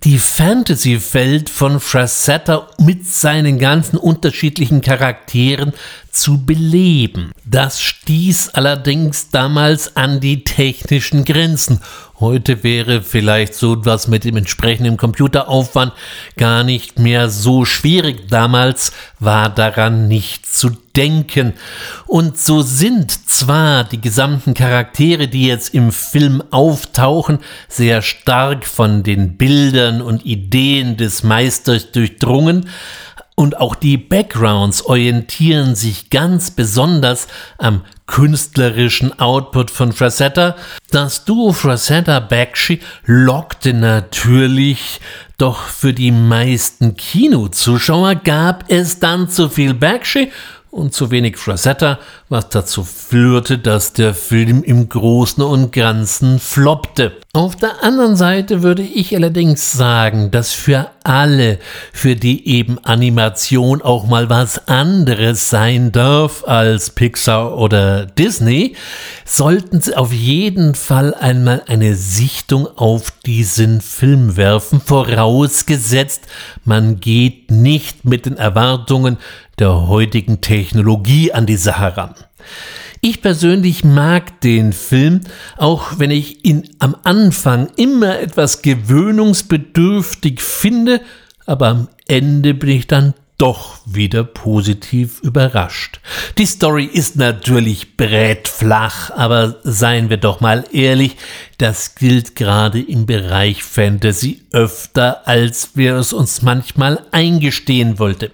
die 0.04 0.18
Fantasy-Welt 0.18 1.50
von 1.50 1.80
Frazetta 1.80 2.68
mit 2.78 3.06
seinen 3.06 3.60
ganzen 3.60 3.98
unterschiedlichen 3.98 4.82
Charakteren 4.82 5.74
zu 6.20 6.45
beleben. 6.45 7.32
Das 7.45 7.82
stieß 7.82 8.49
allerdings 8.49 9.30
damals 9.30 9.95
an 9.95 10.20
die 10.20 10.43
technischen 10.43 11.24
Grenzen. 11.24 11.80
Heute 12.20 12.63
wäre 12.63 13.01
vielleicht 13.01 13.55
so 13.55 13.86
was 13.86 14.09
mit 14.09 14.26
dem 14.26 14.36
entsprechenden 14.36 14.97
Computeraufwand 14.97 15.93
gar 16.36 16.65
nicht 16.65 16.99
mehr 16.99 17.30
so 17.30 17.63
schwierig. 17.63 18.28
Damals 18.28 18.91
war 19.20 19.47
daran 19.47 20.09
nicht 20.09 20.45
zu 20.45 20.72
denken. 20.97 21.53
Und 22.07 22.38
so 22.38 22.61
sind 22.61 23.30
zwar 23.30 23.86
die 23.86 24.01
gesamten 24.01 24.53
Charaktere, 24.53 25.30
die 25.30 25.47
jetzt 25.47 25.74
im 25.74 25.93
Film 25.93 26.43
auftauchen, 26.51 27.39
sehr 27.70 28.01
stark 28.01 28.65
von 28.65 29.03
den 29.03 29.38
Bildern 29.38 30.01
und 30.01 30.26
Ideen 30.26 30.97
des 30.97 31.24
Meisters 31.24 31.93
durchdrungen, 31.93 32.67
und 33.40 33.58
auch 33.58 33.76
die 33.76 33.96
Backgrounds 33.96 34.82
orientieren 34.86 35.74
sich 35.74 36.10
ganz 36.10 36.52
besonders 36.52 37.30
am 37.58 37.86
künstlerischen 38.06 39.18
Output 39.18 39.72
von 39.72 39.94
Frazetta. 39.94 40.58
Das 40.92 41.24
Duo 41.24 41.54
Frazetta-Bakshi 41.54 42.82
lockte 43.06 43.74
natürlich, 43.74 45.00
doch 45.38 45.62
für 45.62 45.94
die 45.94 46.12
meisten 46.12 46.98
Kinozuschauer 46.98 48.16
gab 48.16 48.66
es 48.68 49.00
dann 49.00 49.30
zu 49.30 49.48
viel 49.48 49.74
Bakshi 49.74 50.34
und 50.72 50.93
zu 50.93 51.11
wenig 51.11 51.38
Frazetta, 51.38 51.99
was 52.30 52.49
dazu 52.49 52.84
führte, 52.84 53.57
dass 53.57 53.93
der 53.93 54.13
Film 54.13 54.63
im 54.63 54.88
Großen 54.88 55.43
und 55.43 55.72
Ganzen 55.72 56.39
floppte. 56.39 57.13
Auf 57.34 57.55
der 57.55 57.84
anderen 57.84 58.15
Seite 58.15 58.63
würde 58.63 58.82
ich 58.82 59.15
allerdings 59.15 59.72
sagen, 59.72 60.32
dass 60.32 60.53
für 60.53 60.89
alle, 61.03 61.59
für 61.93 62.15
die 62.15 62.47
eben 62.47 62.80
Animation 62.84 63.82
auch 63.82 64.07
mal 64.07 64.30
was 64.30 64.67
anderes 64.67 65.49
sein 65.49 65.91
darf 65.91 66.43
als 66.47 66.89
Pixar 66.89 67.57
oder 67.57 68.05
Disney, 68.07 68.76
sollten 69.26 69.80
sie 69.80 69.95
auf 69.95 70.11
jeden 70.11 70.74
Fall 70.74 71.13
einmal 71.13 71.63
eine 71.67 71.95
Sichtung 71.95 72.67
auf 72.78 73.11
diesen 73.26 73.82
Film 73.82 74.36
werfen, 74.36 74.82
vorausgesetzt, 74.82 76.24
man 76.70 76.99
geht 76.99 77.49
nicht 77.49 78.05
mit 78.05 78.28
den 78.28 78.38
Erwartungen 78.38 79.17
der 79.57 79.88
heutigen 79.88 80.39
Technologie 80.39 81.34
an 81.34 81.47
die 81.47 81.57
Sache 81.57 81.97
ran. 81.97 82.13
Ich 83.01 83.22
persönlich 83.22 83.84
mag 83.84 84.39
den 84.41 84.72
Film, 84.72 85.22
auch 85.57 85.97
wenn 85.97 86.11
ich 86.11 86.45
ihn 86.45 86.70
am 86.78 86.95
Anfang 87.03 87.70
immer 87.76 88.20
etwas 88.20 88.61
gewöhnungsbedürftig 88.61 90.41
finde, 90.41 91.01
aber 91.47 91.67
am 91.70 91.88
Ende 92.07 92.53
bin 92.53 92.70
ich 92.70 92.86
dann 92.88 93.15
doch 93.40 93.80
wieder 93.86 94.24
positiv 94.24 95.22
überrascht. 95.22 96.00
Die 96.38 96.46
Story 96.46 96.86
ist 96.86 97.16
natürlich 97.16 97.98
brettflach, 97.98 99.10
aber 99.12 99.56
seien 99.64 100.10
wir 100.10 100.18
doch 100.18 100.42
mal 100.42 100.66
ehrlich, 100.72 101.16
das 101.58 101.96
gilt 101.96 102.36
gerade 102.36 102.82
im 102.82 103.06
Bereich 103.06 103.64
Fantasy 103.64 104.44
öfter, 104.52 105.28
als 105.28 105.72
wir 105.76 105.96
es 105.96 106.14
uns 106.14 106.42
manchmal 106.42 107.06
eingestehen 107.12 107.98
wollten. 107.98 108.32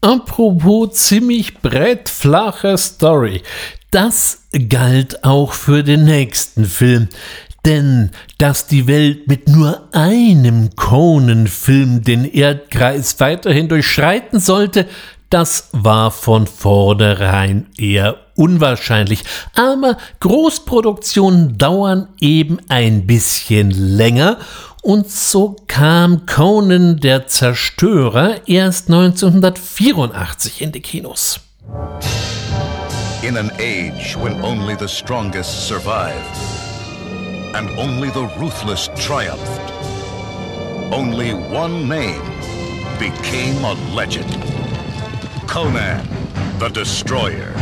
Apropos 0.00 0.92
ziemlich 0.94 1.58
brettflache 1.58 2.76
Story. 2.76 3.42
Das 3.90 4.42
galt 4.68 5.22
auch 5.22 5.52
für 5.52 5.84
den 5.84 6.04
nächsten 6.04 6.64
Film. 6.64 7.08
Denn 7.64 8.10
dass 8.38 8.66
die 8.66 8.86
Welt 8.86 9.26
mit 9.26 9.48
nur 9.48 9.88
einem 9.92 10.76
Conan-Film 10.76 12.02
den 12.02 12.24
Erdkreis 12.24 13.18
weiterhin 13.20 13.68
durchschreiten 13.68 14.38
sollte, 14.38 14.86
das 15.30 15.70
war 15.72 16.10
von 16.10 16.46
vornherein 16.46 17.66
eher 17.76 18.18
unwahrscheinlich. 18.36 19.24
Aber 19.54 19.96
Großproduktionen 20.20 21.58
dauern 21.58 22.08
eben 22.20 22.58
ein 22.68 23.06
bisschen 23.06 23.70
länger 23.70 24.38
und 24.82 25.10
so 25.10 25.56
kam 25.66 26.26
Conan 26.26 27.00
der 27.00 27.26
Zerstörer 27.26 28.46
erst 28.46 28.90
1984 28.90 30.60
in 30.60 30.72
die 30.72 30.82
Kinos. 30.82 31.40
In 33.22 33.38
an 33.38 33.50
age 33.58 34.16
when 34.22 34.40
only 34.42 34.76
the 34.78 34.86
strongest 34.86 35.66
survived 35.66 36.53
and 37.54 37.70
only 37.78 38.10
the 38.10 38.26
ruthless 38.38 38.88
triumphed, 38.96 39.72
only 40.92 41.32
one 41.32 41.88
name 41.88 42.22
became 42.98 43.64
a 43.64 43.74
legend. 43.94 44.30
Conan 45.46 46.06
the 46.58 46.68
Destroyer. 46.68 47.52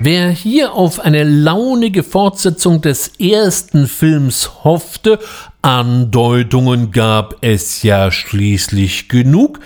Wer 0.00 0.30
hier 0.30 0.74
auf 0.74 1.00
eine 1.00 1.24
launige 1.24 2.04
Fortsetzung 2.04 2.80
des 2.80 3.12
ersten 3.18 3.88
Films 3.88 4.62
hoffte, 4.62 5.18
Andeutungen 5.62 6.92
gab 6.92 7.38
es 7.40 7.82
ja 7.82 8.12
schließlich 8.12 9.08
genug, 9.08 9.58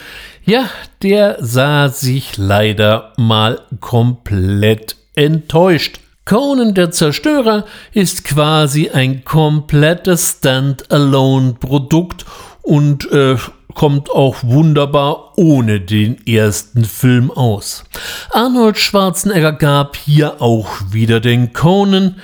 ja, 0.51 0.69
der 1.03 1.37
sah 1.41 1.89
sich 1.89 2.37
leider 2.37 3.13
mal 3.17 3.61
komplett 3.79 4.97
enttäuscht. 5.15 6.01
Conan 6.25 6.75
der 6.75 6.91
Zerstörer 6.91 7.67
ist 7.93 8.25
quasi 8.25 8.91
ein 8.91 9.25
komplettes 9.25 10.39
Standalone-Produkt 10.39 12.25
und 12.63 13.09
äh, 13.13 13.37
kommt 13.75 14.11
auch 14.11 14.39
wunderbar 14.43 15.39
ohne 15.39 15.81
den 15.81 16.27
ersten 16.27 16.85
Film 16.85 17.31
aus. 17.31 17.85
Arnold 18.33 18.77
Schwarzenegger 18.77 19.53
gab 19.53 19.95
hier 19.95 20.43
auch 20.43 20.69
wieder 20.91 21.21
den 21.21 21.53
Conan. 21.53 22.17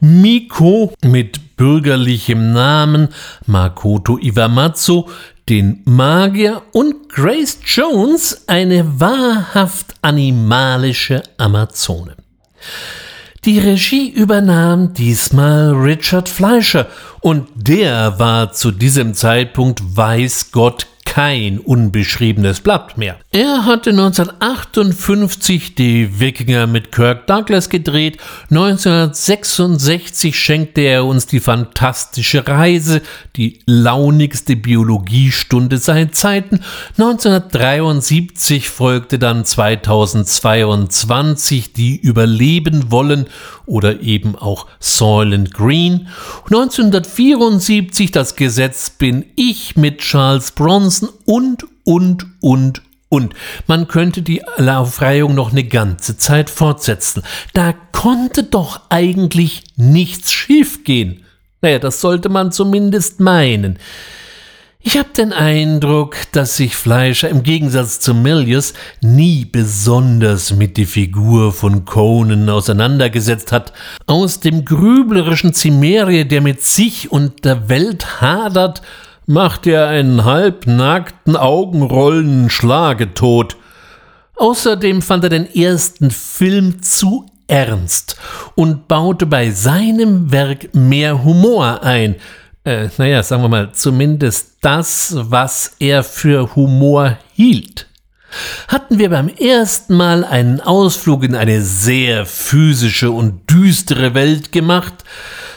Miko 0.00 0.94
mit 1.04 1.56
bürgerlichem 1.56 2.52
Namen 2.52 3.08
Makoto 3.46 4.18
Iwamatsu, 4.18 5.08
den 5.48 5.82
Magier 5.84 6.62
und 6.72 7.08
Grace 7.08 7.58
Jones, 7.64 8.42
eine 8.48 9.00
wahrhaft 9.00 9.94
animalische 10.02 11.22
Amazone. 11.38 12.16
Die 13.44 13.60
Regie 13.60 14.08
übernahm 14.08 14.92
diesmal 14.92 15.70
Richard 15.70 16.28
Fleischer 16.28 16.88
und 17.20 17.46
der 17.54 18.18
war 18.18 18.52
zu 18.52 18.72
diesem 18.72 19.14
Zeitpunkt, 19.14 19.96
weiß 19.96 20.50
Gott, 20.50 20.88
kein 21.16 21.58
unbeschriebenes 21.60 22.60
Blatt 22.60 22.98
mehr. 22.98 23.16
Er 23.32 23.64
hatte 23.64 23.88
1958 23.88 25.74
die 25.74 26.20
Wikinger 26.20 26.66
mit 26.66 26.92
Kirk 26.92 27.26
Douglas 27.26 27.70
gedreht, 27.70 28.18
1966 28.50 30.38
schenkte 30.38 30.82
er 30.82 31.06
uns 31.06 31.24
die 31.24 31.40
fantastische 31.40 32.46
Reise, 32.46 33.00
die 33.36 33.60
launigste 33.64 34.56
Biologiestunde 34.56 35.78
seit 35.78 36.14
Zeiten, 36.14 36.60
1973 36.98 38.68
folgte 38.68 39.18
dann 39.18 39.46
2022 39.46 41.72
die 41.72 41.96
Überleben 41.96 42.90
wollen 42.90 43.24
oder 43.66 44.00
eben 44.00 44.36
auch 44.36 44.66
Soylent 44.80 45.52
Green, 45.52 46.08
1974 46.44 48.10
das 48.12 48.36
Gesetz 48.36 48.90
bin 48.90 49.26
ich 49.36 49.76
mit 49.76 49.98
Charles 49.98 50.52
Bronson 50.52 51.10
und, 51.24 51.66
und, 51.84 52.26
und, 52.40 52.82
und. 53.08 53.34
Man 53.66 53.88
könnte 53.88 54.22
die 54.22 54.46
Aufreihung 54.46 55.34
noch 55.34 55.52
eine 55.52 55.64
ganze 55.64 56.16
Zeit 56.16 56.50
fortsetzen. 56.50 57.22
Da 57.52 57.74
konnte 57.92 58.44
doch 58.44 58.80
eigentlich 58.88 59.64
nichts 59.76 60.32
schiefgehen. 60.32 61.24
Naja, 61.60 61.78
das 61.78 62.00
sollte 62.00 62.28
man 62.28 62.52
zumindest 62.52 63.20
meinen. 63.20 63.78
Ich 64.88 64.96
habe 64.96 65.08
den 65.08 65.32
Eindruck, 65.32 66.14
dass 66.30 66.54
sich 66.54 66.76
Fleischer 66.76 67.28
im 67.28 67.42
Gegensatz 67.42 67.98
zu 67.98 68.14
Milius 68.14 68.72
nie 69.00 69.44
besonders 69.44 70.54
mit 70.54 70.76
der 70.76 70.86
Figur 70.86 71.52
von 71.52 71.84
Conan 71.84 72.48
auseinandergesetzt 72.48 73.50
hat. 73.50 73.72
Aus 74.06 74.38
dem 74.38 74.64
grüblerischen 74.64 75.52
Zimerie, 75.54 76.24
der 76.24 76.40
mit 76.40 76.62
sich 76.62 77.10
und 77.10 77.44
der 77.44 77.68
Welt 77.68 78.20
hadert, 78.20 78.80
macht 79.26 79.66
er 79.66 79.88
einen 79.88 80.24
halbnackten, 80.24 81.34
augenrollenden 81.34 82.48
Schlagetod. 82.48 83.56
Außerdem 84.36 85.02
fand 85.02 85.24
er 85.24 85.30
den 85.30 85.52
ersten 85.52 86.12
Film 86.12 86.80
zu 86.80 87.26
ernst 87.48 88.16
und 88.54 88.86
baute 88.86 89.26
bei 89.26 89.50
seinem 89.50 90.30
Werk 90.30 90.76
mehr 90.76 91.24
Humor 91.24 91.82
ein– 91.82 92.14
äh, 92.66 92.90
naja, 92.98 93.22
sagen 93.22 93.42
wir 93.42 93.48
mal, 93.48 93.72
zumindest 93.72 94.58
das, 94.60 95.14
was 95.16 95.76
er 95.78 96.02
für 96.02 96.54
Humor 96.56 97.16
hielt. 97.32 97.86
Hatten 98.68 98.98
wir 98.98 99.08
beim 99.08 99.28
ersten 99.28 99.96
Mal 99.96 100.24
einen 100.24 100.60
Ausflug 100.60 101.22
in 101.22 101.36
eine 101.36 101.62
sehr 101.62 102.26
physische 102.26 103.12
und 103.12 103.48
düstere 103.48 104.14
Welt 104.14 104.50
gemacht, 104.52 104.92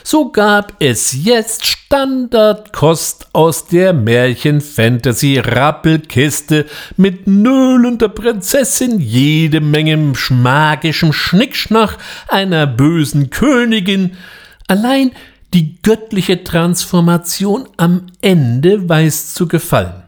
so 0.04 0.32
gab 0.32 0.74
es 0.80 1.26
jetzt 1.26 1.66
Standardkost 1.66 3.30
aus 3.34 3.66
der 3.68 3.92
Märchen-Fantasy-Rappelkiste 3.94 6.66
mit 6.96 7.28
nöhlender 7.28 8.08
Prinzessin, 8.10 9.00
jede 9.00 9.62
Menge 9.62 10.14
magischem 10.30 11.12
Schnickschnack, 11.12 11.98
einer 12.28 12.66
bösen 12.66 13.30
Königin. 13.30 14.16
Allein 14.68 15.12
die 15.54 15.82
göttliche 15.82 16.44
Transformation 16.44 17.68
am 17.78 18.08
Ende 18.22 18.88
weiß 18.88 19.34
zu 19.34 19.48
gefallen. 19.48 20.04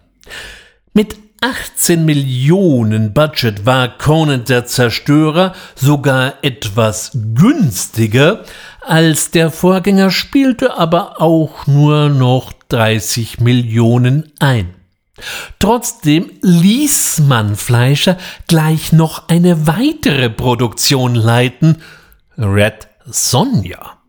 Mit 0.93 1.15
18 1.41 2.05
Millionen 2.05 3.13
Budget 3.13 3.65
war 3.65 3.97
Conan 3.97 4.43
der 4.45 4.67
Zerstörer 4.67 5.53
sogar 5.75 6.35
etwas 6.43 7.11
günstiger 7.33 8.43
als 8.81 9.31
der 9.31 9.49
Vorgänger, 9.49 10.11
spielte 10.11 10.77
aber 10.77 11.19
auch 11.19 11.65
nur 11.65 12.09
noch 12.09 12.53
30 12.69 13.39
Millionen 13.39 14.31
ein. 14.39 14.75
Trotzdem 15.59 16.31
ließ 16.41 17.21
man 17.27 17.55
Fleischer 17.55 18.17
gleich 18.47 18.91
noch 18.91 19.27
eine 19.27 19.65
weitere 19.65 20.29
Produktion 20.29 21.15
leiten, 21.15 21.77
Red 22.37 22.87
Sonja. 23.05 24.00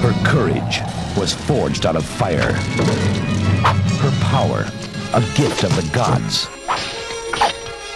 Her 0.00 0.12
courage 0.24 0.80
was 1.16 1.34
forged 1.34 1.84
out 1.84 1.96
of 1.96 2.04
fire. 2.04 2.52
Her 2.52 4.10
power, 4.22 4.66
a 5.14 5.20
gift 5.36 5.64
of 5.64 5.74
the 5.76 5.88
gods. 5.92 6.46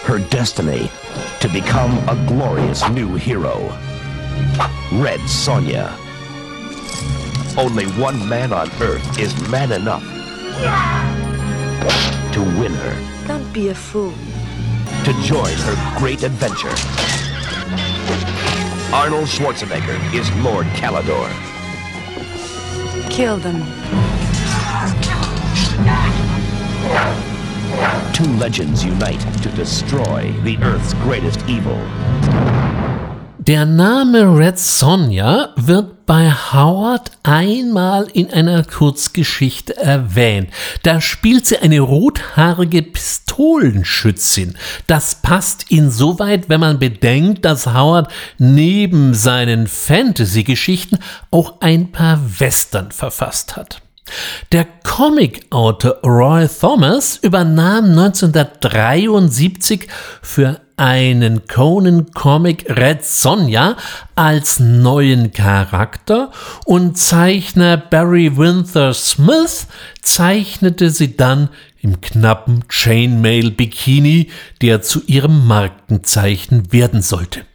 Her 0.03 0.19
destiny, 0.29 0.91
to 1.39 1.47
become 1.49 1.97
a 2.09 2.15
glorious 2.27 2.87
new 2.89 3.15
hero. 3.15 3.69
Red 4.93 5.19
Sonja. 5.21 5.91
Only 7.57 7.85
one 8.01 8.27
man 8.27 8.53
on 8.53 8.69
Earth 8.81 9.19
is 9.19 9.33
man 9.49 9.71
enough 9.71 10.03
to 12.33 12.41
win 12.59 12.73
her. 12.73 13.27
Don't 13.27 13.51
be 13.53 13.69
a 13.69 13.75
fool. 13.75 14.13
To 15.05 15.13
join 15.23 15.53
her 15.53 15.97
great 15.97 16.23
adventure. 16.23 16.75
Arnold 18.93 19.27
Schwarzenegger 19.27 19.97
is 20.13 20.29
Lord 20.43 20.67
Calador. 20.77 21.27
Kill 23.09 23.37
them. 23.37 23.63
Two 28.13 28.31
legends 28.37 28.85
unite 28.85 29.19
to 29.41 29.49
destroy 29.55 30.31
the 30.43 30.57
Earth's 30.61 30.93
greatest 31.01 31.39
evil. 31.49 31.79
Der 33.39 33.65
Name 33.65 34.37
Red 34.37 34.59
Sonja 34.59 35.49
wird 35.57 35.92
bei 36.05 36.31
Howard 36.31 37.11
einmal 37.23 38.07
in 38.13 38.31
einer 38.31 38.63
Kurzgeschichte 38.63 39.77
erwähnt. 39.77 40.49
Da 40.83 41.01
spielt 41.01 41.45
sie 41.45 41.57
eine 41.57 41.79
rothaarige 41.79 42.81
Pistolenschützin. 42.81 44.57
Das 44.87 45.21
passt 45.21 45.71
insoweit, 45.71 46.49
wenn 46.49 46.59
man 46.59 46.79
bedenkt, 46.79 47.45
dass 47.45 47.67
Howard 47.67 48.11
neben 48.37 49.13
seinen 49.13 49.67
Fantasy-Geschichten 49.67 50.99
auch 51.31 51.61
ein 51.61 51.91
paar 51.91 52.19
Western 52.39 52.91
verfasst 52.91 53.55
hat. 53.55 53.81
Der 54.51 54.67
Comic-Autor 54.83 56.01
Roy 56.03 56.47
Thomas 56.47 57.17
übernahm 57.17 57.85
1973 57.85 59.87
für 60.21 60.59
einen 60.77 61.47
Conan-Comic 61.47 62.69
Red 62.69 63.03
Sonja 63.03 63.77
als 64.15 64.59
neuen 64.59 65.31
Charakter 65.31 66.31
und 66.65 66.97
Zeichner 66.97 67.77
Barry 67.77 68.37
Winther 68.37 68.93
Smith 68.93 69.67
zeichnete 70.01 70.89
sie 70.89 71.15
dann 71.15 71.49
im 71.81 72.01
knappen 72.01 72.63
Chainmail-Bikini, 72.69 74.29
der 74.61 74.81
zu 74.81 75.01
ihrem 75.05 75.45
Markenzeichen 75.47 76.71
werden 76.71 77.01
sollte. 77.01 77.45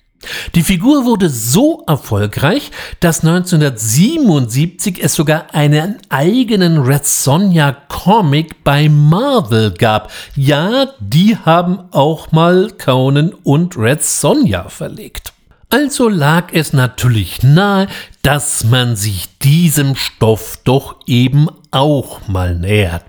Die 0.55 0.63
Figur 0.63 1.05
wurde 1.05 1.31
so 1.31 1.85
erfolgreich, 1.87 2.71
dass 3.01 3.25
1977 3.25 5.03
es 5.03 5.15
sogar 5.15 5.55
einen 5.55 5.97
eigenen 6.09 6.79
Red 6.79 7.07
Sonja 7.07 7.73
Comic 7.89 8.65
bei 8.65 8.89
Marvel 8.89 9.73
gab. 9.73 10.11
Ja, 10.35 10.87
die 10.99 11.37
haben 11.37 11.81
auch 11.93 12.33
mal 12.33 12.73
Conan 12.83 13.33
und 13.45 13.77
Red 13.77 14.03
Sonja 14.03 14.69
verlegt. 14.69 15.33
Also 15.71 16.09
lag 16.09 16.53
es 16.53 16.73
natürlich 16.73 17.43
nahe, 17.43 17.89
dass 18.23 18.65
man 18.65 18.97
sich 18.97 19.29
diesem 19.43 19.97
Stoff 19.97 20.59
doch 20.65 20.97
eben 21.07 21.49
auch 21.71 22.27
mal 22.27 22.55
nähert. 22.55 23.05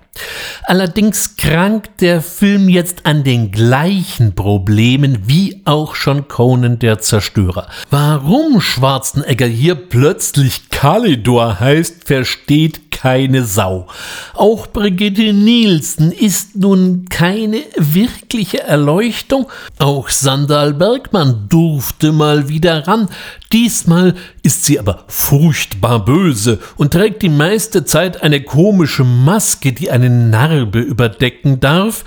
Allerdings 0.64 1.36
krankt 1.36 2.00
der 2.00 2.20
Film 2.20 2.68
jetzt 2.68 3.06
an 3.06 3.24
den 3.24 3.50
gleichen 3.50 4.34
Problemen 4.34 5.28
wie 5.28 5.62
auch 5.64 5.94
schon 5.94 6.28
Conan 6.28 6.78
der 6.78 6.98
Zerstörer. 6.98 7.68
Warum 7.90 8.60
Schwarzenegger 8.60 9.46
hier 9.46 9.74
plötzlich 9.74 10.68
Kalidor 10.68 11.60
heißt, 11.60 12.04
versteht 12.04 12.89
keine 13.00 13.44
Sau. 13.44 13.86
Auch 14.34 14.66
Brigitte 14.66 15.32
Nielsen 15.32 16.12
ist 16.12 16.56
nun 16.56 17.06
keine 17.08 17.62
wirkliche 17.76 18.62
Erleuchtung. 18.62 19.46
Auch 19.78 20.10
Sandal 20.10 20.74
Bergmann 20.74 21.46
durfte 21.48 22.12
mal 22.12 22.50
wieder 22.50 22.86
ran. 22.86 23.08
Diesmal 23.52 24.14
ist 24.42 24.66
sie 24.66 24.78
aber 24.78 25.04
furchtbar 25.08 26.04
böse 26.04 26.58
und 26.76 26.92
trägt 26.92 27.22
die 27.22 27.30
meiste 27.30 27.86
Zeit 27.86 28.22
eine 28.22 28.42
komische 28.42 29.04
Maske, 29.04 29.72
die 29.72 29.90
eine 29.90 30.10
Narbe 30.10 30.80
überdecken 30.80 31.58
darf, 31.58 32.04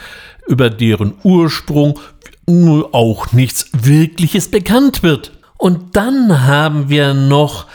über 0.47 0.69
deren 0.69 1.15
Ursprung 1.23 1.99
auch 2.91 3.31
nichts 3.33 3.69
Wirkliches 3.73 4.51
bekannt 4.51 5.01
wird. 5.01 5.31
Und 5.57 5.95
dann 5.95 6.45
haben 6.45 6.89
wir 6.89 7.15
noch 7.15 7.65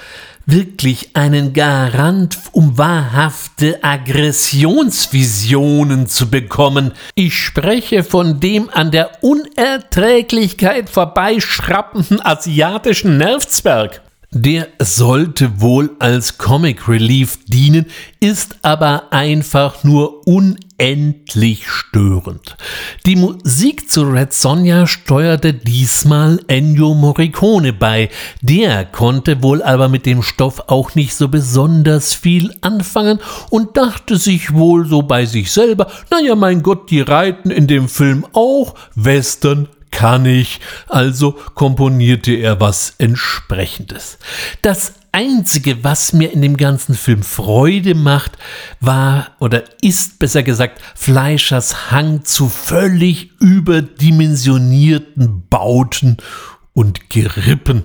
wirklich 0.51 1.11
einen 1.13 1.53
Garant, 1.53 2.39
um 2.53 2.79
wahrhafte 2.79 3.85
Aggressionsvisionen 3.85 6.07
zu 6.07 6.31
bekommen. 6.31 6.93
Ich 7.15 7.37
spreche 7.37 8.03
von 8.03 8.41
dem 8.41 8.71
an 8.71 8.91
der 8.91 9.23
Unerträglichkeit 9.23 10.89
vorbeischrappenden 10.89 12.25
asiatischen 12.25 13.19
Nervzwerg. 13.19 14.01
Der 14.31 14.69
sollte 14.79 15.63
wohl 15.63 15.93
als 16.01 16.37
Comic 16.37 16.87
Relief 16.87 17.39
dienen, 17.47 17.87
ist 18.21 18.57
aber 18.61 19.11
einfach 19.11 19.85
nur 19.85 20.27
unendlich 20.27 21.67
störend. 21.67 22.59
Die 23.07 23.17
Musik 23.17 23.91
zu 23.91 24.03
Red 24.03 24.35
Sonja 24.35 24.87
steuerte 24.87 25.55
diesmal 25.55 26.41
Ennio 26.47 26.93
Morricone 26.93 27.73
bei. 27.73 28.11
Der 28.43 28.85
konnte 28.85 29.43
wohl 29.43 29.63
aber 29.63 29.89
mit 29.89 30.05
dem 30.05 30.23
Stoff 30.23 30.63
auch 30.67 30.95
nicht 30.95 31.15
so 31.15 31.29
besonders 31.29 32.13
viel 32.13 32.55
anfangen 32.61 33.21
und 33.49 33.79
dachte 33.79 34.19
sich 34.19 34.53
wohl 34.53 34.87
so 34.87 35.01
bei 35.01 35.25
sich 35.25 35.51
selber, 35.51 35.87
naja 36.11 36.35
mein 36.35 36.63
Gott, 36.63 36.91
die 36.91 37.01
reiten 37.01 37.51
in 37.51 37.67
dem 37.67 37.89
Film 37.89 38.27
auch, 38.35 38.75
Western 38.95 39.69
kann 39.99 40.25
ich, 40.27 40.61
also 40.87 41.33
komponierte 41.57 42.33
er 42.33 42.61
was 42.61 42.95
entsprechendes. 42.99 44.19
Das 44.63 44.93
Einzige, 45.11 45.83
was 45.83 46.13
mir 46.13 46.33
in 46.33 46.41
dem 46.41 46.57
ganzen 46.57 46.95
Film 46.95 47.25
Freude 47.25 47.97
macht, 47.97 48.39
war 48.79 49.33
oder 49.41 49.65
ist 49.83 50.21
besser 50.21 50.45
gesagt 50.45 50.81
Fleischers 50.95 51.91
Hang 51.91 52.23
zu 52.23 52.49
völlig 52.49 53.33
überdimensionierten 53.41 55.49
Bauten 55.49 56.19
und 56.75 57.11
Gerippen. 57.11 57.83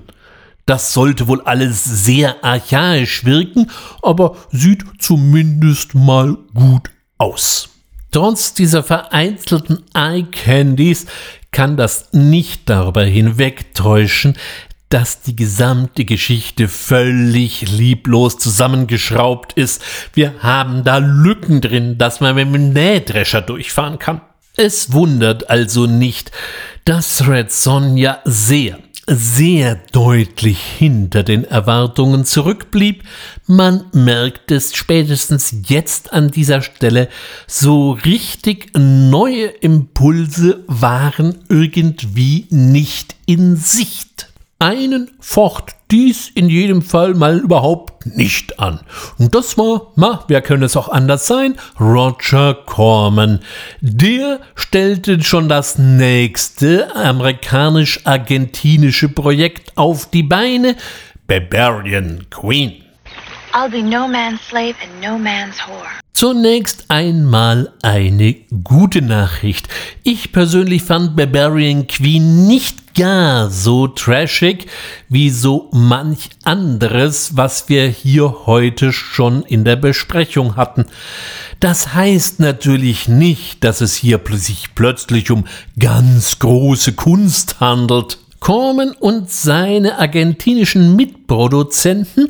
Das 0.67 0.93
sollte 0.93 1.27
wohl 1.27 1.41
alles 1.41 1.83
sehr 1.83 2.43
archaisch 2.43 3.25
wirken, 3.25 3.71
aber 4.03 4.37
sieht 4.51 4.83
zumindest 4.99 5.95
mal 5.95 6.37
gut 6.53 6.91
aus. 7.17 7.69
Trotz 8.11 8.53
dieser 8.53 8.83
vereinzelten 8.83 9.81
Eye 9.95 10.27
Candies 10.31 11.07
kann 11.53 11.77
das 11.77 12.09
nicht 12.11 12.69
darüber 12.69 13.03
hinwegtäuschen, 13.03 14.35
dass 14.89 15.21
die 15.21 15.35
gesamte 15.35 16.05
Geschichte 16.05 16.67
völlig 16.67 17.71
lieblos 17.71 18.37
zusammengeschraubt 18.37 19.53
ist. 19.53 19.81
Wir 20.13 20.33
haben 20.41 20.83
da 20.83 20.97
Lücken 20.97 21.61
drin, 21.61 21.97
dass 21.97 22.19
man 22.19 22.35
mit 22.35 22.53
dem 22.53 22.73
Nähdrescher 22.73 23.41
durchfahren 23.41 23.97
kann. 23.97 24.21
Es 24.55 24.91
wundert 24.93 25.49
also 25.49 25.87
nicht, 25.87 26.31
dass 26.85 27.27
Red 27.27 27.51
Sonja 27.51 28.19
sehr, 28.23 28.77
sehr 29.07 29.75
deutlich 29.91 30.59
hinter 30.59 31.23
den 31.23 31.43
Erwartungen 31.43 32.25
zurückblieb. 32.25 33.03
Man 33.47 33.85
merkt 33.91 34.51
es 34.51 34.75
spätestens 34.75 35.55
jetzt 35.67 36.13
an 36.13 36.31
dieser 36.31 36.61
Stelle, 36.61 37.09
so 37.47 37.91
richtig 37.91 38.71
neue 38.77 39.47
Impulse 39.47 40.63
waren 40.67 41.39
irgendwie 41.49 42.47
nicht 42.49 43.15
in 43.25 43.55
Sicht. 43.55 44.31
Einen 44.59 45.11
focht 45.19 45.75
dies 45.93 46.29
in 46.33 46.49
jedem 46.49 46.81
Fall 46.81 47.13
mal 47.13 47.37
überhaupt 47.37 48.07
nicht 48.07 48.59
an. 48.59 48.79
Und 49.19 49.35
das 49.35 49.59
war, 49.59 49.91
ma, 49.95 50.25
wer 50.27 50.41
könnte 50.41 50.65
es 50.65 50.75
auch 50.75 50.89
anders 50.89 51.27
sein? 51.27 51.53
Roger 51.79 52.55
Corman. 52.65 53.41
Der 53.79 54.39
stellte 54.55 55.23
schon 55.23 55.47
das 55.47 55.77
nächste 55.77 56.95
amerikanisch-argentinische 56.95 59.09
Projekt 59.09 59.77
auf 59.77 60.09
die 60.09 60.23
Beine, 60.23 60.75
Barbarian 61.27 62.25
Queen. 62.31 62.82
I'll 63.55 63.69
be 63.69 63.83
no 63.83 64.07
man's 64.07 64.41
slave 64.41 64.75
and 64.81 64.99
no 64.99 65.19
man's 65.19 65.59
whore. 65.67 65.87
Zunächst 66.13 66.85
einmal 66.89 67.71
eine 67.83 68.33
gute 68.63 69.03
Nachricht. 69.03 69.67
Ich 70.01 70.31
persönlich 70.31 70.81
fand 70.81 71.15
Barbarian 71.15 71.85
Queen 71.85 72.47
nicht 72.47 72.95
gar 72.95 73.51
so 73.51 73.87
trashig 73.87 74.65
wie 75.07 75.29
so 75.29 75.69
manch 75.71 76.29
anderes, 76.43 77.37
was 77.37 77.69
wir 77.69 77.87
hier 77.87 78.47
heute 78.47 78.91
schon 78.91 79.43
in 79.43 79.63
der 79.63 79.75
Besprechung 79.75 80.55
hatten. 80.55 80.85
Das 81.59 81.93
heißt 81.93 82.39
natürlich 82.39 83.07
nicht, 83.07 83.63
dass 83.63 83.81
es 83.81 83.93
hier 83.95 84.19
sich 84.31 84.73
plötzlich 84.73 85.29
um 85.29 85.45
ganz 85.77 86.39
große 86.39 86.93
Kunst 86.93 87.59
handelt. 87.59 88.17
Corman 88.39 88.91
und 88.91 89.31
seine 89.31 89.99
argentinischen 89.99 90.95
Mitproduzenten 90.95 92.29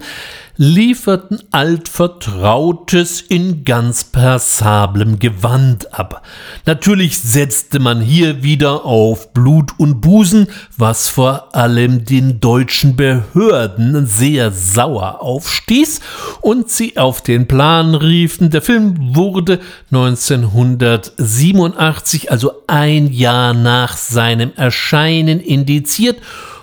lieferten 0.56 1.42
altvertrautes 1.52 3.22
in 3.22 3.64
ganz 3.64 4.04
passablem 4.04 5.18
Gewand 5.18 5.92
ab. 5.94 6.22
Natürlich 6.66 7.18
setzte 7.20 7.80
man 7.80 8.02
hier 8.02 8.44
wieder 8.44 8.84
auf 8.86 9.34
Blut 9.34 9.72
und 9.78 10.02
Busen, 10.02 10.48
was 10.78 11.10
vor 11.10 11.56
allem 11.56 12.06
den 12.06 12.40
deutschen 12.40 12.96
Behörden 12.96 14.06
sehr 14.06 14.52
sauer 14.52 15.22
aufstieß 15.22 16.02
und 16.42 16.70
sie 16.70 16.98
auf 16.98 17.22
den 17.22 17.48
Plan 17.48 17.96
riefen. 17.96 18.52
Der 18.52 18.62
Film 18.62 19.16
wurde 19.16 19.60
1987, 19.92 22.32
also 22.32 22.52
ein 22.68 23.12
Jahr 23.12 23.56
nach 23.56 23.98
seinem 23.98 24.54
Erscheinen, 24.56 25.40
indiziert 25.40 26.18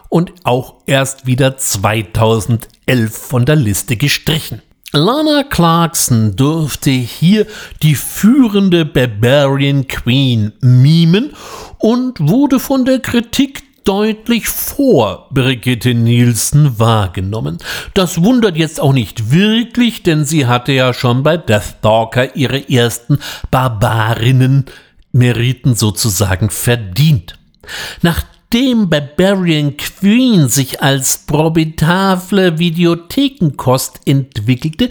und 0.09 0.33
auch 0.45 0.75
erst 0.87 1.27
wieder 1.27 1.57
2011 1.57 2.80
von 3.09 3.45
der 3.47 3.57
Liste 3.57 3.97
gestrichen. 3.97 4.63
Lana 4.93 5.45
Clarkson 5.45 6.35
durfte 6.35 6.91
hier 6.91 7.47
die 7.83 7.95
führende 7.95 8.85
Barbarian 8.85 9.87
Queen 9.87 10.53
mimen 10.61 11.33
und 11.79 12.19
wurde 12.19 12.59
von 12.59 12.85
der 12.85 12.99
Kritik 12.99 13.63
deutlich 13.85 14.49
vor 14.49 15.29
Brigitte 15.31 15.95
Nielsen 15.95 16.79
wahrgenommen. 16.81 17.59
Das 17.95 18.23
wundert 18.23 18.57
jetzt 18.57 18.81
auch 18.81 18.93
nicht 18.93 19.31
wirklich, 19.31 20.03
denn 20.03 20.25
sie 20.25 20.47
hatte 20.47 20.73
ja 20.73 20.93
schon 20.93 21.23
bei 21.23 21.37
Deathstalker 21.37 22.35
ihre 22.35 22.69
ersten 22.69 23.19
Barbarinnen 23.51 24.67
Meriten 25.13 25.75
sozusagen 25.75 26.51
verdient. 26.51 27.39
Nach 28.03 28.23
Nachdem 28.53 28.91
Barbarian 28.91 29.77
Queen 29.77 30.49
sich 30.49 30.83
als 30.83 31.19
probitable 31.19 32.59
Videothekenkost 32.59 34.01
entwickelte, 34.07 34.89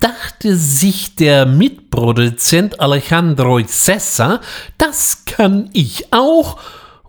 dachte 0.00 0.56
sich 0.56 1.14
der 1.16 1.44
Mitproduzent 1.44 2.80
Alejandro 2.80 3.60
Cessa, 3.66 4.40
das 4.78 5.26
kann 5.26 5.68
ich 5.74 6.10
auch 6.10 6.58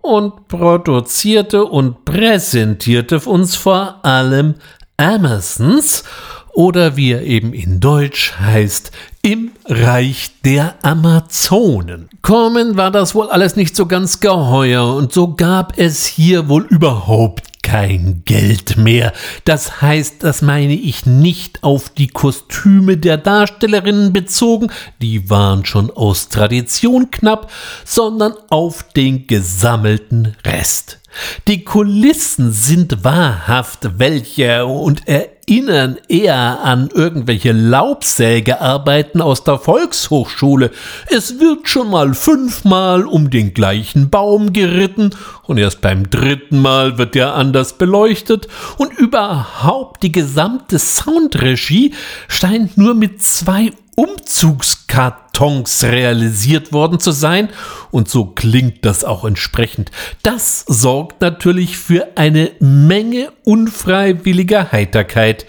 und 0.02 0.50
produzierte 0.50 1.64
und 1.64 2.04
präsentierte 2.04 3.20
uns 3.20 3.56
vor 3.56 4.04
allem 4.04 4.56
Amazons 4.98 6.04
oder 6.52 6.98
wie 6.98 7.14
er 7.14 7.24
eben 7.24 7.54
in 7.54 7.80
Deutsch 7.80 8.34
heißt, 8.38 8.92
im 9.26 9.52
Reich 9.66 10.32
der 10.44 10.76
Amazonen. 10.84 12.10
Kommen 12.22 12.76
war 12.76 12.92
das 12.92 13.16
wohl 13.16 13.30
alles 13.30 13.56
nicht 13.56 13.74
so 13.74 13.86
ganz 13.86 14.20
geheuer 14.20 14.94
und 14.96 15.14
so 15.14 15.34
gab 15.34 15.80
es 15.80 16.06
hier 16.06 16.50
wohl 16.50 16.64
überhaupt 16.64 17.54
kein 17.64 18.24
Geld 18.26 18.76
mehr. 18.76 19.14
Das 19.46 19.82
heißt, 19.82 20.26
das 20.26 20.42
meine 20.42 20.74
ich 20.74 21.06
nicht 21.06 21.64
auf 21.64 21.88
die 21.88 22.08
Kostüme 22.08 22.98
der 22.98 23.16
Darstellerinnen 23.16 24.12
bezogen, 24.12 24.70
die 25.02 25.30
waren 25.30 25.66
schon 25.66 25.90
aus 25.90 26.28
Tradition 26.28 27.10
knapp, 27.10 27.50
sondern 27.86 28.34
auf 28.50 28.84
den 28.92 29.26
gesammelten 29.28 30.36
Rest. 30.46 31.00
Die 31.48 31.64
Kulissen 31.64 32.52
sind 32.52 33.06
wahrhaft 33.06 34.00
welche 34.00 34.66
und 34.66 35.08
erinnern 35.48 35.98
eher 36.08 36.62
an 36.64 36.90
irgendwelche 36.94 37.52
Laubsägearbeiten 37.52 39.22
aus 39.22 39.44
der 39.44 39.58
Volkshochschule. 39.58 40.72
Es 41.10 41.40
wird 41.40 41.68
schon 41.68 41.90
mal 41.90 42.14
fünfmal 42.14 43.06
um 43.06 43.30
den 43.30 43.54
gleichen 43.54 44.10
Baum 44.10 44.54
geritten 44.54 45.12
und 45.44 45.58
erst 45.58 45.82
beim 45.82 46.10
dritten 46.10 46.62
Mal 46.62 46.98
wird 46.98 47.16
er 47.16 47.36
anders 47.36 47.78
beleuchtet 47.78 48.48
und 48.78 48.94
überhaupt 48.98 50.04
die 50.04 50.12
gesamte 50.12 50.80
Soundregie 50.80 51.94
scheint 52.28 52.78
nur 52.78 52.94
mit 52.94 53.22
zwei 53.22 53.72
Umzugskartons 53.96 55.84
realisiert 55.84 56.74
worden 56.74 57.00
zu 57.00 57.12
sein 57.12 57.50
und 57.92 58.10
so 58.10 58.26
klingt 58.26 58.86
das 58.86 59.04
auch 59.04 59.24
entsprechend. 59.24 59.92
Das 60.24 60.66
sorgt 60.68 61.22
natürlich 61.22 61.78
für 61.78 62.08
eine 62.16 62.52
Menge 62.60 63.32
unfreiwilliger 63.44 64.72
Heiterkeit. 64.72 65.46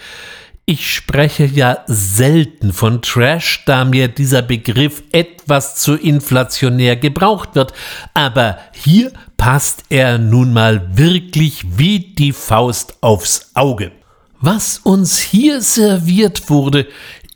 Ich 0.66 0.94
spreche 0.94 1.44
ja 1.44 1.78
selten 1.86 2.72
von 2.72 3.02
Trash, 3.02 3.64
da 3.66 3.84
mir 3.84 4.08
dieser 4.08 4.40
Begriff 4.40 5.02
etwas 5.12 5.76
zu 5.76 5.94
inflationär 5.94 6.96
gebraucht 6.96 7.50
wird, 7.54 7.74
aber 8.14 8.58
hier 8.72 9.12
passt 9.36 9.84
er 9.90 10.16
nun 10.16 10.54
mal 10.54 10.96
wirklich 10.96 11.64
wie 11.76 11.98
die 11.98 12.32
Faust 12.32 12.96
aufs 13.02 13.50
Auge. 13.52 13.92
Was 14.40 14.78
uns 14.78 15.18
hier 15.18 15.60
serviert 15.60 16.48
wurde, 16.48 16.86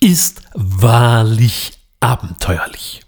ist 0.01 0.43
wahrlich 0.55 1.73
abenteuerlich. 2.01 3.01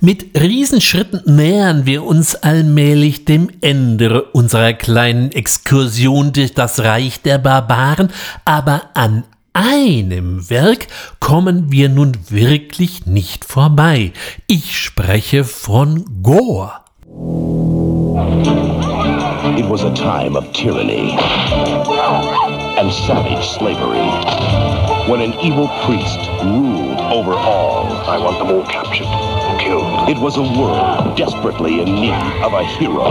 Mit 0.00 0.38
Riesenschritten 0.38 1.22
nähern 1.34 1.86
wir 1.86 2.04
uns 2.04 2.34
allmählich 2.36 3.24
dem 3.24 3.50
Ende 3.60 4.22
unserer 4.22 4.72
kleinen 4.72 5.32
Exkursion 5.32 6.32
durch 6.32 6.54
das 6.54 6.80
Reich 6.80 7.22
der 7.22 7.38
Barbaren, 7.38 8.10
aber 8.44 8.90
an 8.94 9.24
einem 9.52 10.48
Werk 10.50 10.86
kommen 11.18 11.72
wir 11.72 11.88
nun 11.88 12.16
wirklich 12.28 13.06
nicht 13.06 13.44
vorbei. 13.44 14.12
Ich 14.46 14.78
spreche 14.78 15.42
von 15.42 16.04
Gore. 16.22 16.72
It 19.56 19.68
was 19.68 19.82
a 19.82 19.90
time 19.90 20.36
of 20.36 20.52
tyranny 20.52 21.16
and 22.78 22.92
savage 22.92 23.42
slavery 23.42 24.87
when 25.08 25.22
an 25.22 25.32
evil 25.40 25.68
priest 25.86 26.18
ruled 26.44 27.00
over 27.00 27.32
all. 27.32 27.86
I 28.06 28.18
want 28.18 28.38
them 28.38 28.48
all 28.48 28.64
captured, 28.66 29.06
killed. 29.58 30.06
It 30.06 30.18
was 30.18 30.36
a 30.36 30.42
world 30.42 31.16
desperately 31.16 31.80
in 31.80 31.86
need 31.94 32.42
of 32.42 32.52
a 32.52 32.62
hero. 32.62 33.06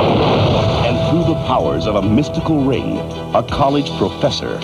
And 0.85 0.95
through 1.09 1.33
the 1.33 1.39
powers 1.47 1.87
of 1.87 1.95
a 1.95 2.01
mystical 2.03 2.63
ring, 2.63 2.99
a 3.33 3.41
college 3.41 3.89
professor 3.97 4.59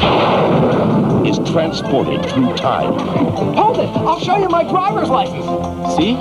is 1.28 1.40
transported 1.52 2.24
through 2.30 2.56
time. 2.56 2.94
Hold 3.56 3.80
it! 3.80 3.90
I'll 4.06 4.20
show 4.20 4.38
you 4.38 4.48
my 4.48 4.64
driver's 4.64 5.10
license. 5.10 5.46
See? 5.96 6.16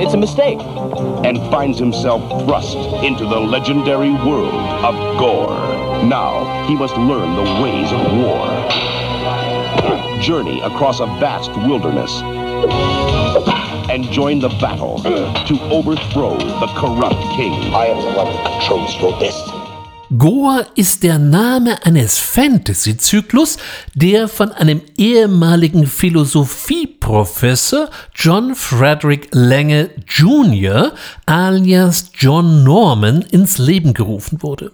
It's 0.00 0.14
a 0.14 0.18
mistake. 0.18 0.60
And 1.22 1.38
finds 1.50 1.78
himself 1.78 2.22
thrust 2.44 2.78
into 3.04 3.26
the 3.26 3.38
legendary 3.38 4.10
world 4.10 4.54
of 4.84 4.94
Gore. 5.18 5.50
Now 6.02 6.66
he 6.66 6.74
must 6.74 6.96
learn 6.96 7.36
the 7.36 7.62
ways 7.62 7.92
of 7.92 8.00
war. 8.16 9.09
Journey 10.20 10.60
across 10.60 11.00
a 11.00 11.06
vast 11.06 11.50
wilderness 11.56 12.20
and 13.90 14.04
join 14.10 14.38
the 14.38 14.48
battle 14.60 14.98
to 15.02 15.60
overthrow 15.70 16.36
the 16.38 16.66
corrupt 16.76 17.20
king. 17.36 17.52
I 17.74 17.86
am 17.86 17.96
the 17.96 18.12
one 18.12 18.26
who 18.26 18.42
controls 18.44 18.94
your 19.00 19.18
destiny. 19.18 19.59
Goa 20.18 20.66
ist 20.74 21.04
der 21.04 21.20
Name 21.20 21.84
eines 21.84 22.18
Fantasy-Zyklus, 22.18 23.58
der 23.94 24.26
von 24.26 24.50
einem 24.50 24.82
ehemaligen 24.96 25.86
Philosophieprofessor 25.86 27.90
John 28.12 28.56
Frederick 28.56 29.28
Lange 29.30 29.90
Jr. 30.08 30.94
alias 31.26 32.10
John 32.18 32.64
Norman 32.64 33.22
ins 33.22 33.58
Leben 33.58 33.94
gerufen 33.94 34.42
wurde. 34.42 34.72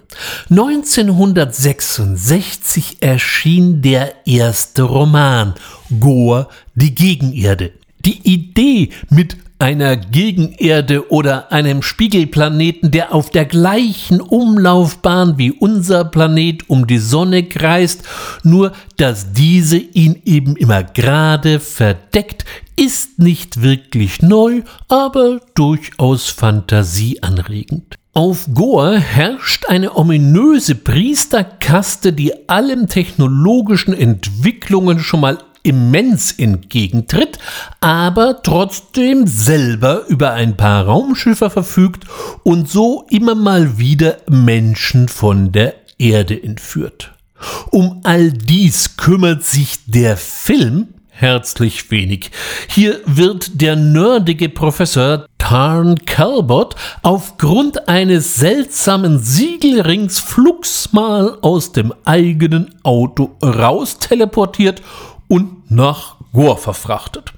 1966 0.48 3.02
erschien 3.02 3.82
der 3.82 4.26
erste 4.26 4.84
Roman 4.84 5.52
Goa, 6.00 6.48
die 6.74 6.94
Gegenerde. 6.94 7.72
Die 8.06 8.26
Idee 8.26 8.88
mit 9.10 9.36
einer 9.58 9.96
Gegenerde 9.96 11.10
oder 11.10 11.50
einem 11.50 11.82
Spiegelplaneten, 11.82 12.90
der 12.90 13.14
auf 13.14 13.30
der 13.30 13.46
gleichen 13.46 14.20
Umlaufbahn 14.20 15.38
wie 15.38 15.50
unser 15.50 16.04
Planet 16.04 16.68
um 16.68 16.86
die 16.86 16.98
Sonne 16.98 17.44
kreist, 17.44 18.02
nur 18.42 18.72
dass 18.96 19.32
diese 19.32 19.78
ihn 19.78 20.20
eben 20.24 20.56
immer 20.56 20.84
gerade 20.84 21.60
verdeckt, 21.60 22.44
ist 22.76 23.18
nicht 23.18 23.62
wirklich 23.62 24.20
neu, 24.20 24.62
aber 24.88 25.40
durchaus 25.54 26.28
fantasieanregend. 26.28 27.96
Auf 28.16 28.48
Goa 28.54 28.94
herrscht 28.96 29.66
eine 29.66 29.94
ominöse 29.94 30.74
Priesterkaste, 30.74 32.14
die 32.14 32.48
allen 32.48 32.88
technologischen 32.88 33.92
Entwicklungen 33.92 35.00
schon 35.00 35.20
mal 35.20 35.38
immens 35.66 36.32
entgegentritt, 36.32 37.38
aber 37.80 38.42
trotzdem 38.42 39.26
selber 39.26 40.06
über 40.06 40.32
ein 40.32 40.56
paar 40.56 40.86
Raumschiffe 40.86 41.50
verfügt 41.50 42.04
und 42.44 42.70
so 42.70 43.06
immer 43.10 43.34
mal 43.34 43.78
wieder 43.78 44.18
Menschen 44.30 45.08
von 45.08 45.52
der 45.52 45.74
Erde 45.98 46.42
entführt. 46.42 47.12
Um 47.70 48.00
all 48.04 48.30
dies 48.32 48.96
kümmert 48.96 49.44
sich 49.44 49.78
der 49.86 50.16
Film 50.16 50.88
herzlich 51.08 51.90
wenig. 51.90 52.30
Hier 52.68 53.00
wird 53.06 53.60
der 53.60 53.74
nerdige 53.74 54.48
Professor 54.48 55.26
Tarn 55.38 55.96
Calbot 56.04 56.74
aufgrund 57.02 57.88
eines 57.88 58.36
seltsamen 58.36 59.18
Siegelrings 59.18 60.18
flugs 60.18 60.92
mal 60.92 61.38
aus 61.40 61.72
dem 61.72 61.94
eigenen 62.04 62.74
Auto 62.82 63.36
rausteleportiert 63.42 64.82
und 65.28 65.70
nach 65.70 66.16
Gore 66.32 66.58
verfrachtet. 66.58 67.32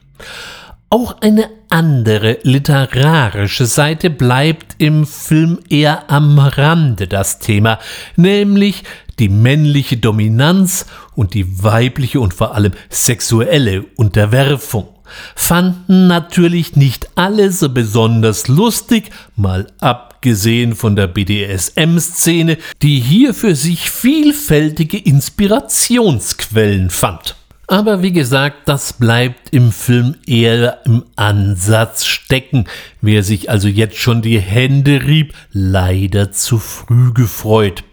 Auch 0.91 1.21
eine 1.21 1.51
andere 1.69 2.39
literarische 2.43 3.67
Seite 3.67 4.09
bleibt 4.09 4.77
im 4.79 5.07
Film 5.07 5.59
eher 5.69 6.11
am 6.11 6.39
Rande 6.39 7.07
das 7.07 7.41
Thema, 7.41 7.79
nämlich 8.17 8.85
die 9.19 9.29
männliche 9.29 9.99
Dominanz 9.99 10.87
und 11.15 11.35
die 11.35 11.63
weibliche 11.63 12.21
und 12.21 12.33
vor 12.33 12.55
allem 12.55 12.73
sexuelle 12.89 13.85
Unterwerfung. 13.97 14.89
Fanden 15.35 16.07
natürlich 16.07 16.77
nicht 16.77 17.11
alle 17.17 17.51
so 17.53 17.69
besonders 17.69 18.49
lustig, 18.49 19.11
mal 19.37 19.67
abgesehen 19.81 20.75
von 20.75 20.97
der 20.97 21.07
BDSM-Szene, 21.07 22.59
die 22.83 23.01
hier 23.01 23.35
für 23.35 23.55
sich 23.55 23.91
vielfältige 23.91 24.99
Inspirationsquellen 24.99 26.91
fand. 26.91 27.38
Aber 27.71 28.03
wie 28.03 28.13
gesagt, 28.13 28.67
das 28.67 28.95
bleibt 28.95 29.51
im 29.53 29.73
Film 29.73 30.17
eher 30.27 30.81
im 30.87 31.05
Ansatz 31.17 32.07
stecken. 32.07 32.65
Wer 33.03 33.23
sich 33.23 33.51
also 33.51 33.69
jetzt 33.69 33.99
schon 33.99 34.23
die 34.23 34.41
Hände 34.41 35.03
rieb, 35.07 35.35
leider 35.53 36.33
zu 36.33 36.59
früh 36.59 37.13
gefreut. 37.13 37.85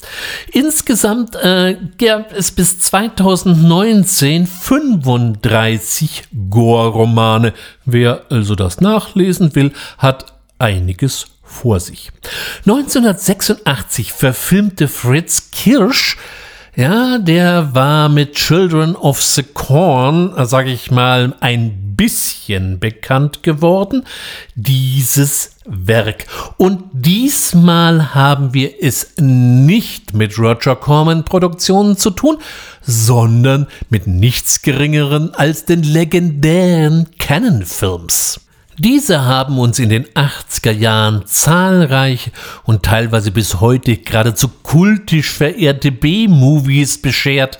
Insgesamt 0.53 1.36
äh, 1.36 1.76
gab 1.97 2.32
es 2.32 2.51
bis 2.51 2.80
2019 2.80 4.47
35 4.47 6.23
Gore-Romane. 6.49 7.53
Wer 7.84 8.23
also 8.30 8.55
das 8.55 8.80
nachlesen 8.80 9.55
will, 9.55 9.73
hat 9.97 10.38
einiges 10.57 11.26
vor 11.43 11.82
sich. 11.82 12.13
1986 12.59 14.13
verfilmte 14.13 14.88
Fritz 14.88 15.51
Kirsch 15.51 16.15
ja, 16.76 17.17
der 17.17 17.73
war 17.73 18.09
mit 18.09 18.34
Children 18.34 18.95
of 18.95 19.21
the 19.21 19.43
Corn, 19.43 20.34
sage 20.45 20.71
ich 20.71 20.91
mal, 20.91 21.34
ein 21.39 21.95
bisschen 21.95 22.80
bekannt 22.80 23.43
geworden, 23.43 24.03
dieses 24.55 25.51
Werk. 25.65 26.26
Und 26.57 26.84
diesmal 26.91 28.13
haben 28.13 28.53
wir 28.53 28.73
es 28.82 29.13
nicht 29.17 30.13
mit 30.13 30.38
Roger 30.38 30.76
Corman 30.76 31.23
Produktionen 31.23 31.97
zu 31.97 32.11
tun, 32.11 32.38
sondern 32.82 33.67
mit 33.89 34.07
nichts 34.07 34.61
geringeren 34.61 35.34
als 35.34 35.65
den 35.65 35.84
legendären 35.84 37.09
Canon 37.17 37.63
Films. 37.65 38.44
Diese 38.78 39.23
haben 39.23 39.57
uns 39.57 39.80
in 39.80 39.88
den 39.88 40.05
80er 40.05 40.71
Jahren 40.71 41.26
zahlreiche 41.26 42.32
und 42.65 42.84
teilweise 42.84 43.32
bis 43.32 43.61
heute 43.61 43.95
geradezu 43.95 44.49
kultisch 44.63 45.32
verehrte 45.32 45.93
B-Movies 45.93 47.01
beschert. 47.01 47.59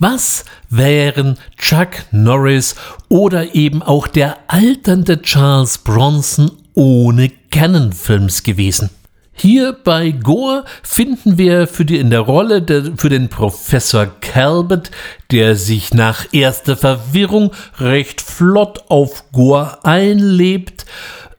Was 0.00 0.44
wären 0.68 1.38
Chuck 1.56 2.06
Norris 2.10 2.74
oder 3.08 3.54
eben 3.54 3.80
auch 3.80 4.08
der 4.08 4.38
alternde 4.48 5.22
Charles 5.22 5.78
Bronson 5.78 6.50
ohne 6.74 7.30
Canon-Films 7.52 8.42
gewesen? 8.42 8.90
Hier 9.38 9.76
bei 9.84 10.12
Gore 10.12 10.64
finden 10.82 11.36
wir 11.36 11.66
für 11.66 11.84
die 11.84 11.98
in 11.98 12.08
der 12.08 12.20
Rolle 12.20 12.62
der, 12.62 12.96
für 12.96 13.10
den 13.10 13.28
Professor 13.28 14.06
Calbert, 14.22 14.90
der 15.30 15.56
sich 15.56 15.92
nach 15.92 16.24
erster 16.32 16.74
Verwirrung 16.74 17.50
recht 17.78 18.22
flott 18.22 18.84
auf 18.88 19.30
Gore 19.32 19.84
einlebt, 19.84 20.86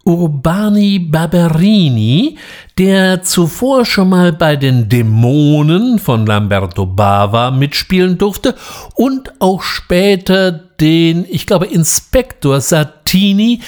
Urbani 0.06 1.00
Barberini, 1.00 2.38
der 2.78 3.24
zuvor 3.24 3.84
schon 3.84 4.10
mal 4.10 4.32
bei 4.32 4.56
den 4.56 4.88
Dämonen 4.88 5.98
von 5.98 6.28
Lamberto 6.28 6.86
Bava 6.86 7.50
mitspielen 7.50 8.20
durfte 8.20 8.54
und 8.94 9.34
auch 9.40 9.64
später 9.64 10.52
den, 10.52 11.26
ich 11.28 11.48
glaube, 11.48 11.66
Inspektor 11.66 12.62
Sattini 12.62 13.60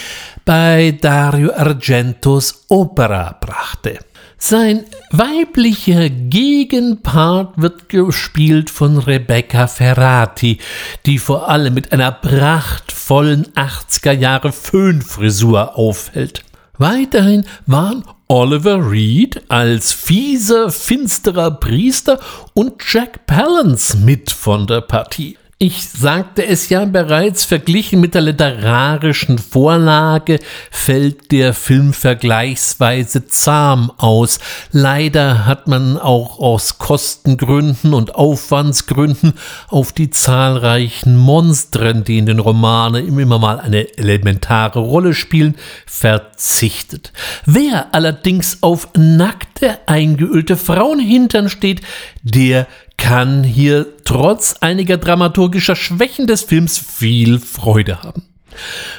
bei 0.46 0.98
Dario 1.02 1.52
Argentos 1.52 2.66
Opera 2.70 3.36
brachte. 3.42 3.98
Sein 4.42 4.86
weiblicher 5.12 6.10
Gegenpart 6.10 7.62
wird 7.62 7.90
gespielt 7.90 8.70
von 8.70 8.98
Rebecca 8.98 9.68
Ferrati, 9.68 10.60
die 11.06 11.20
vor 11.20 11.50
allem 11.50 11.74
mit 11.74 11.92
einer 11.92 12.14
prachtvollen 12.14 13.48
80er 13.48 14.14
Jahre 14.14 14.54
Föhnfrisur 14.54 15.78
auffällt. 15.78 16.46
Weiterhin 16.78 17.46
waren 17.66 18.06
Oliver 18.30 18.90
Reed 18.90 19.42
als 19.50 19.92
fieser, 19.92 20.72
finsterer 20.72 21.52
Priester 21.52 22.18
und 22.54 22.82
Jack 22.90 23.26
Palance 23.26 23.98
mit 23.98 24.32
von 24.32 24.66
der 24.66 24.80
Partie. 24.82 25.39
Ich 25.62 25.90
sagte 25.90 26.46
es 26.46 26.70
ja 26.70 26.86
bereits, 26.86 27.44
verglichen 27.44 28.00
mit 28.00 28.16
der 28.16 28.22
literarischen 28.22 29.38
Vorlage 29.38 30.40
fällt 30.72 31.34
der 31.34 31.54
Film 31.54 31.92
vergleichsweise 31.92 33.28
zahm 33.28 33.92
aus. 33.98 34.40
Leider 34.72 35.46
hat 35.46 35.68
man 35.68 35.98
auch 35.98 36.40
aus 36.40 36.78
Kostengründen 36.78 37.94
und 37.94 38.16
Aufwandsgründen 38.16 39.34
auf 39.68 39.92
die 39.92 40.10
zahlreichen 40.10 41.18
Monstren, 41.18 42.06
die 42.06 42.20
in 42.20 42.26
den 42.26 42.40
Romanen 42.40 43.20
immer 43.20 43.38
mal 43.38 43.60
eine 43.60 43.98
elementare 43.98 44.80
Rolle 44.80 45.14
spielen, 45.14 45.56
verzichtet. 45.86 47.12
Wer 47.46 47.94
allerdings 47.94 48.60
auf 48.64 48.88
nackte, 48.96 49.78
eingeölte 49.88 50.56
Frauenhintern 50.56 51.50
steht, 51.50 51.82
der 52.24 52.66
kann 53.00 53.44
hier 53.44 53.88
trotz 54.04 54.58
einiger 54.60 54.98
dramaturgischer 54.98 55.76
Schwächen 55.76 56.28
des 56.28 56.44
Films 56.44 56.78
viel 56.78 57.40
Freude 57.40 58.04
haben. 58.04 58.24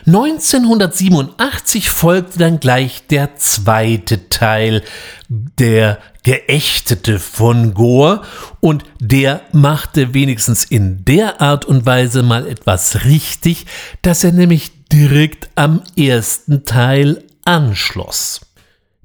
1987 0.07 1.91
folgte 1.91 2.39
dann 2.39 2.61
gleich 2.61 3.07
der 3.09 3.37
zweite 3.37 4.31
Teil, 4.31 4.83
der 5.29 5.99
Geächtete 6.23 7.19
von 7.19 7.75
Gore, 7.75 8.23
und 8.61 8.85
der 9.01 9.43
machte 9.53 10.15
wenigstens 10.15 10.65
in 10.65 11.05
der 11.05 11.41
Art 11.41 11.65
und 11.65 11.85
Weise 11.85 12.23
mal 12.23 12.47
etwas 12.47 13.05
richtig, 13.05 13.67
dass 14.03 14.25
er 14.25 14.33
nämlich 14.33 14.89
direkt 14.89 15.51
am 15.57 15.83
ersten 15.97 16.65
Teil 16.65 17.23
anschloss. 17.45 18.41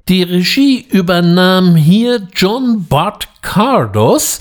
Die 0.08 0.22
Regie 0.22 0.86
übernahm 0.92 1.76
hier 1.76 2.28
John 2.36 2.86
Bart 2.88 3.28
Cardos, 3.42 4.40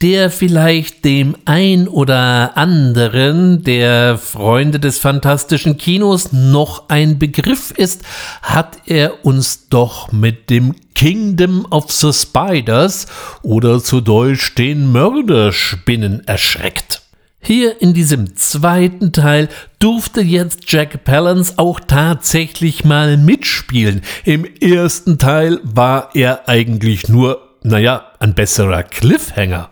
der 0.00 0.30
vielleicht 0.30 1.04
dem 1.04 1.36
ein 1.44 1.86
oder 1.86 2.56
anderen 2.56 3.62
der 3.62 4.16
Freunde 4.16 4.80
des 4.80 4.98
fantastischen 4.98 5.76
Kinos 5.76 6.32
noch 6.32 6.88
ein 6.88 7.18
Begriff 7.18 7.72
ist, 7.72 8.04
hat 8.40 8.78
er 8.86 9.26
uns 9.26 9.68
doch 9.68 10.10
mit 10.12 10.48
dem 10.48 10.74
Kingdom 10.94 11.66
of 11.68 11.92
the 11.92 12.10
Spiders 12.14 13.06
oder 13.42 13.82
zu 13.84 14.00
Deutsch 14.00 14.54
den 14.54 14.92
Mörderspinnen 14.92 16.26
erschreckt. 16.26 17.01
Hier 17.44 17.82
in 17.82 17.92
diesem 17.92 18.36
zweiten 18.36 19.12
Teil 19.12 19.48
durfte 19.80 20.20
jetzt 20.20 20.60
Jack 20.70 21.02
Palance 21.02 21.54
auch 21.56 21.80
tatsächlich 21.80 22.84
mal 22.84 23.16
mitspielen. 23.16 24.02
Im 24.24 24.44
ersten 24.44 25.18
Teil 25.18 25.58
war 25.64 26.10
er 26.14 26.48
eigentlich 26.48 27.08
nur, 27.08 27.40
naja, 27.64 28.06
ein 28.20 28.34
besserer 28.34 28.84
Cliffhanger. 28.84 29.70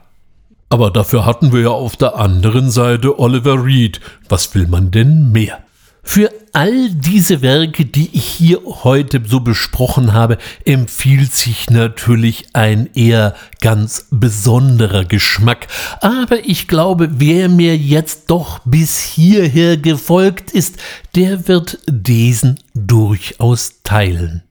Aber 0.68 0.90
dafür 0.90 1.24
hatten 1.24 1.52
wir 1.52 1.60
ja 1.60 1.68
auf 1.68 1.96
der 1.96 2.16
anderen 2.16 2.70
Seite 2.72 3.20
Oliver 3.20 3.64
Reed. 3.64 4.00
Was 4.28 4.52
will 4.56 4.66
man 4.66 4.90
denn 4.90 5.30
mehr? 5.30 5.60
Für 6.12 6.32
all 6.52 6.90
diese 6.90 7.40
Werke, 7.40 7.84
die 7.84 8.10
ich 8.12 8.24
hier 8.24 8.62
heute 8.64 9.22
so 9.24 9.38
besprochen 9.38 10.12
habe, 10.12 10.38
empfiehlt 10.64 11.36
sich 11.36 11.70
natürlich 11.70 12.46
ein 12.52 12.90
eher 12.94 13.36
ganz 13.60 14.08
besonderer 14.10 15.04
Geschmack. 15.04 15.68
Aber 16.00 16.44
ich 16.44 16.66
glaube, 16.66 17.20
wer 17.20 17.48
mir 17.48 17.76
jetzt 17.76 18.28
doch 18.28 18.58
bis 18.64 18.98
hierher 18.98 19.76
gefolgt 19.76 20.50
ist, 20.50 20.78
der 21.14 21.46
wird 21.46 21.78
diesen 21.88 22.58
durchaus 22.74 23.74
teilen. 23.84 24.42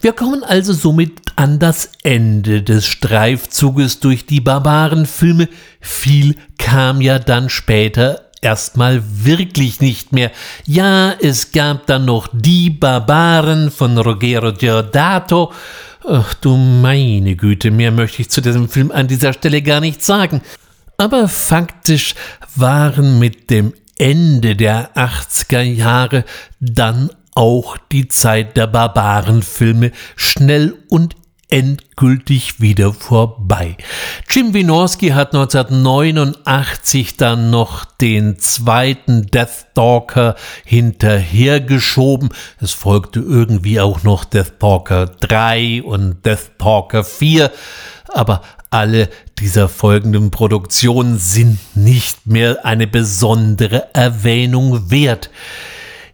Wir 0.00 0.12
kommen 0.12 0.42
also 0.42 0.72
somit 0.72 1.20
an 1.36 1.60
das 1.60 1.92
Ende 2.02 2.64
des 2.64 2.86
Streifzuges 2.86 4.00
durch 4.00 4.26
die 4.26 4.40
Barbarenfilme. 4.40 5.48
Viel 5.80 6.34
kam 6.58 7.00
ja 7.00 7.20
dann 7.20 7.48
später 7.48 8.29
erstmal 8.40 9.02
wirklich 9.04 9.80
nicht 9.80 10.12
mehr. 10.12 10.30
Ja, 10.64 11.12
es 11.12 11.52
gab 11.52 11.86
dann 11.86 12.04
noch 12.04 12.28
Die 12.32 12.70
Barbaren 12.70 13.70
von 13.70 13.98
Ruggero 13.98 14.52
Giordato. 14.52 15.52
Ach 16.08 16.34
du 16.34 16.56
meine 16.56 17.36
Güte, 17.36 17.70
mehr 17.70 17.92
möchte 17.92 18.22
ich 18.22 18.30
zu 18.30 18.40
diesem 18.40 18.68
Film 18.68 18.90
an 18.90 19.06
dieser 19.08 19.32
Stelle 19.32 19.62
gar 19.62 19.80
nicht 19.80 20.02
sagen. 20.02 20.40
Aber 20.96 21.28
faktisch 21.28 22.14
waren 22.56 23.18
mit 23.18 23.50
dem 23.50 23.74
Ende 23.98 24.56
der 24.56 24.94
80er 24.96 25.60
Jahre 25.60 26.24
dann 26.58 27.10
auch 27.34 27.76
die 27.92 28.08
Zeit 28.08 28.56
der 28.56 28.66
Barbarenfilme 28.66 29.92
schnell 30.16 30.74
und 30.88 31.16
endgültig 31.50 32.60
wieder 32.60 32.92
vorbei. 32.92 33.76
Jim 34.28 34.54
Wynorski 34.54 35.08
hat 35.10 35.34
1989 35.34 37.16
dann 37.16 37.50
noch 37.50 37.84
den 37.84 38.38
zweiten 38.38 39.26
Deathstalker 39.26 40.36
hinterhergeschoben. 40.64 42.30
Es 42.60 42.72
folgte 42.72 43.20
irgendwie 43.20 43.80
auch 43.80 44.02
noch 44.02 44.24
Deathstalker 44.24 45.06
3 45.06 45.82
und 45.82 46.24
Deathstalker 46.24 47.04
4, 47.04 47.50
aber 48.08 48.42
alle 48.70 49.08
dieser 49.40 49.68
folgenden 49.68 50.30
Produktionen 50.30 51.18
sind 51.18 51.58
nicht 51.74 52.26
mehr 52.26 52.64
eine 52.64 52.86
besondere 52.86 53.92
Erwähnung 53.94 54.90
wert. 54.90 55.30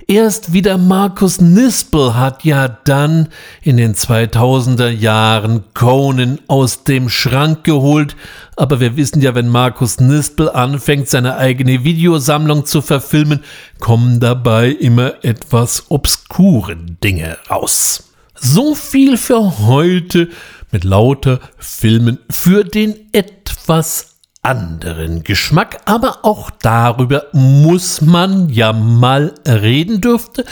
Erst 0.09 0.53
wieder 0.53 0.79
Markus 0.79 1.41
Nispel 1.41 2.15
hat 2.15 2.45
ja 2.45 2.69
dann 2.69 3.29
in 3.63 3.77
den 3.77 3.97
2000er 3.97 4.89
Jahren 4.89 5.65
Conan 5.75 6.39
aus 6.47 6.85
dem 6.85 7.09
Schrank 7.09 7.65
geholt, 7.65 8.15
aber 8.55 8.79
wir 8.79 8.97
wissen 8.97 9.21
ja, 9.21 9.35
wenn 9.35 9.49
Markus 9.49 9.99
Nispel 9.99 10.49
anfängt, 10.49 11.09
seine 11.09 11.39
eigene 11.39 11.83
Videosammlung 11.83 12.67
zu 12.67 12.83
verfilmen, 12.83 13.43
kommen 13.81 14.21
dabei 14.21 14.69
immer 14.69 15.25
etwas 15.25 15.91
obskure 15.91 16.77
Dinge 16.77 17.37
raus. 17.51 18.13
So 18.37 18.77
viel 18.77 19.17
für 19.17 19.59
heute 19.67 20.29
mit 20.71 20.85
lauter 20.85 21.41
Filmen 21.59 22.21
für 22.31 22.63
den 22.63 22.95
etwas 23.13 24.16
anderen 24.47 25.25
Geschmack, 25.25 25.81
aber 25.87 26.25
auch 26.25 26.51
darüber 26.51 27.27
muss 27.33 28.01
man 28.01 28.49
ja 28.49 28.73
mal 28.73 29.35
reden 29.45 30.01
dürfte. 30.01 30.45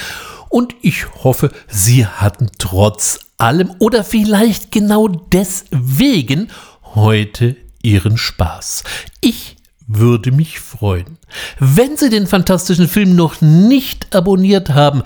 Und 0.49 0.75
ich 0.83 1.07
hoffe, 1.23 1.53
Sie 1.69 2.05
hatten 2.05 2.51
trotz 2.59 3.21
allem 3.39 3.71
oder 3.79 4.03
vielleicht 4.03 4.73
genau 4.73 5.07
deswegen 5.07 6.49
heute 6.97 7.57
Ihren 7.83 8.19
Spaß. 8.19 8.83
Ich 9.21 9.57
würde 9.87 10.33
mich 10.33 10.59
freuen. 10.59 11.19
Wenn 11.61 11.97
Sie 11.97 12.11
den 12.11 12.27
fantastischen 12.27 12.89
Film 12.89 13.15
noch 13.15 13.41
nicht 13.41 14.17
abonniert 14.17 14.71
haben, 14.71 15.05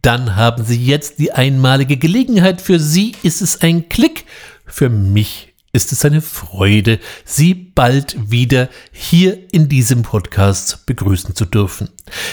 dann 0.00 0.36
haben 0.36 0.64
Sie 0.64 0.82
jetzt 0.82 1.18
die 1.18 1.32
einmalige 1.32 1.98
Gelegenheit. 1.98 2.62
Für 2.62 2.78
Sie 2.78 3.12
ist 3.22 3.42
es 3.42 3.60
ein 3.60 3.90
Klick, 3.90 4.24
für 4.64 4.88
mich 4.88 5.49
ist 5.72 5.92
es 5.92 6.04
eine 6.04 6.20
Freude, 6.20 6.98
Sie 7.24 7.54
bald 7.54 8.30
wieder 8.30 8.68
hier 8.92 9.38
in 9.52 9.68
diesem 9.68 10.02
Podcast 10.02 10.84
begrüßen 10.86 11.34
zu 11.34 11.44
dürfen. 11.44 11.88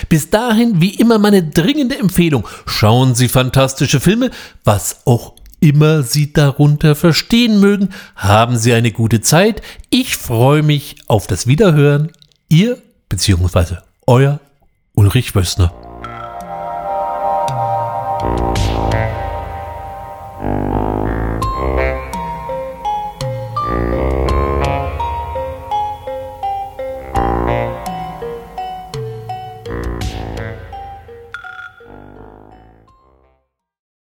Bis 0.09 0.29
dahin, 0.29 0.81
wie 0.81 0.95
immer, 0.95 1.19
meine 1.19 1.43
dringende 1.43 1.97
Empfehlung. 1.97 2.47
Schauen 2.65 3.15
Sie 3.15 3.27
fantastische 3.27 3.99
Filme, 3.99 4.31
was 4.63 5.01
auch 5.05 5.35
immer 5.59 6.03
Sie 6.03 6.33
darunter 6.33 6.95
verstehen 6.95 7.59
mögen. 7.59 7.89
Haben 8.15 8.57
Sie 8.57 8.73
eine 8.73 8.91
gute 8.91 9.21
Zeit. 9.21 9.61
Ich 9.89 10.17
freue 10.17 10.63
mich 10.63 10.95
auf 11.07 11.27
das 11.27 11.47
Wiederhören. 11.47 12.11
Ihr 12.49 12.77
bzw. 13.09 13.77
euer 14.05 14.39
Ulrich 14.93 15.35
Wössner. 15.35 15.86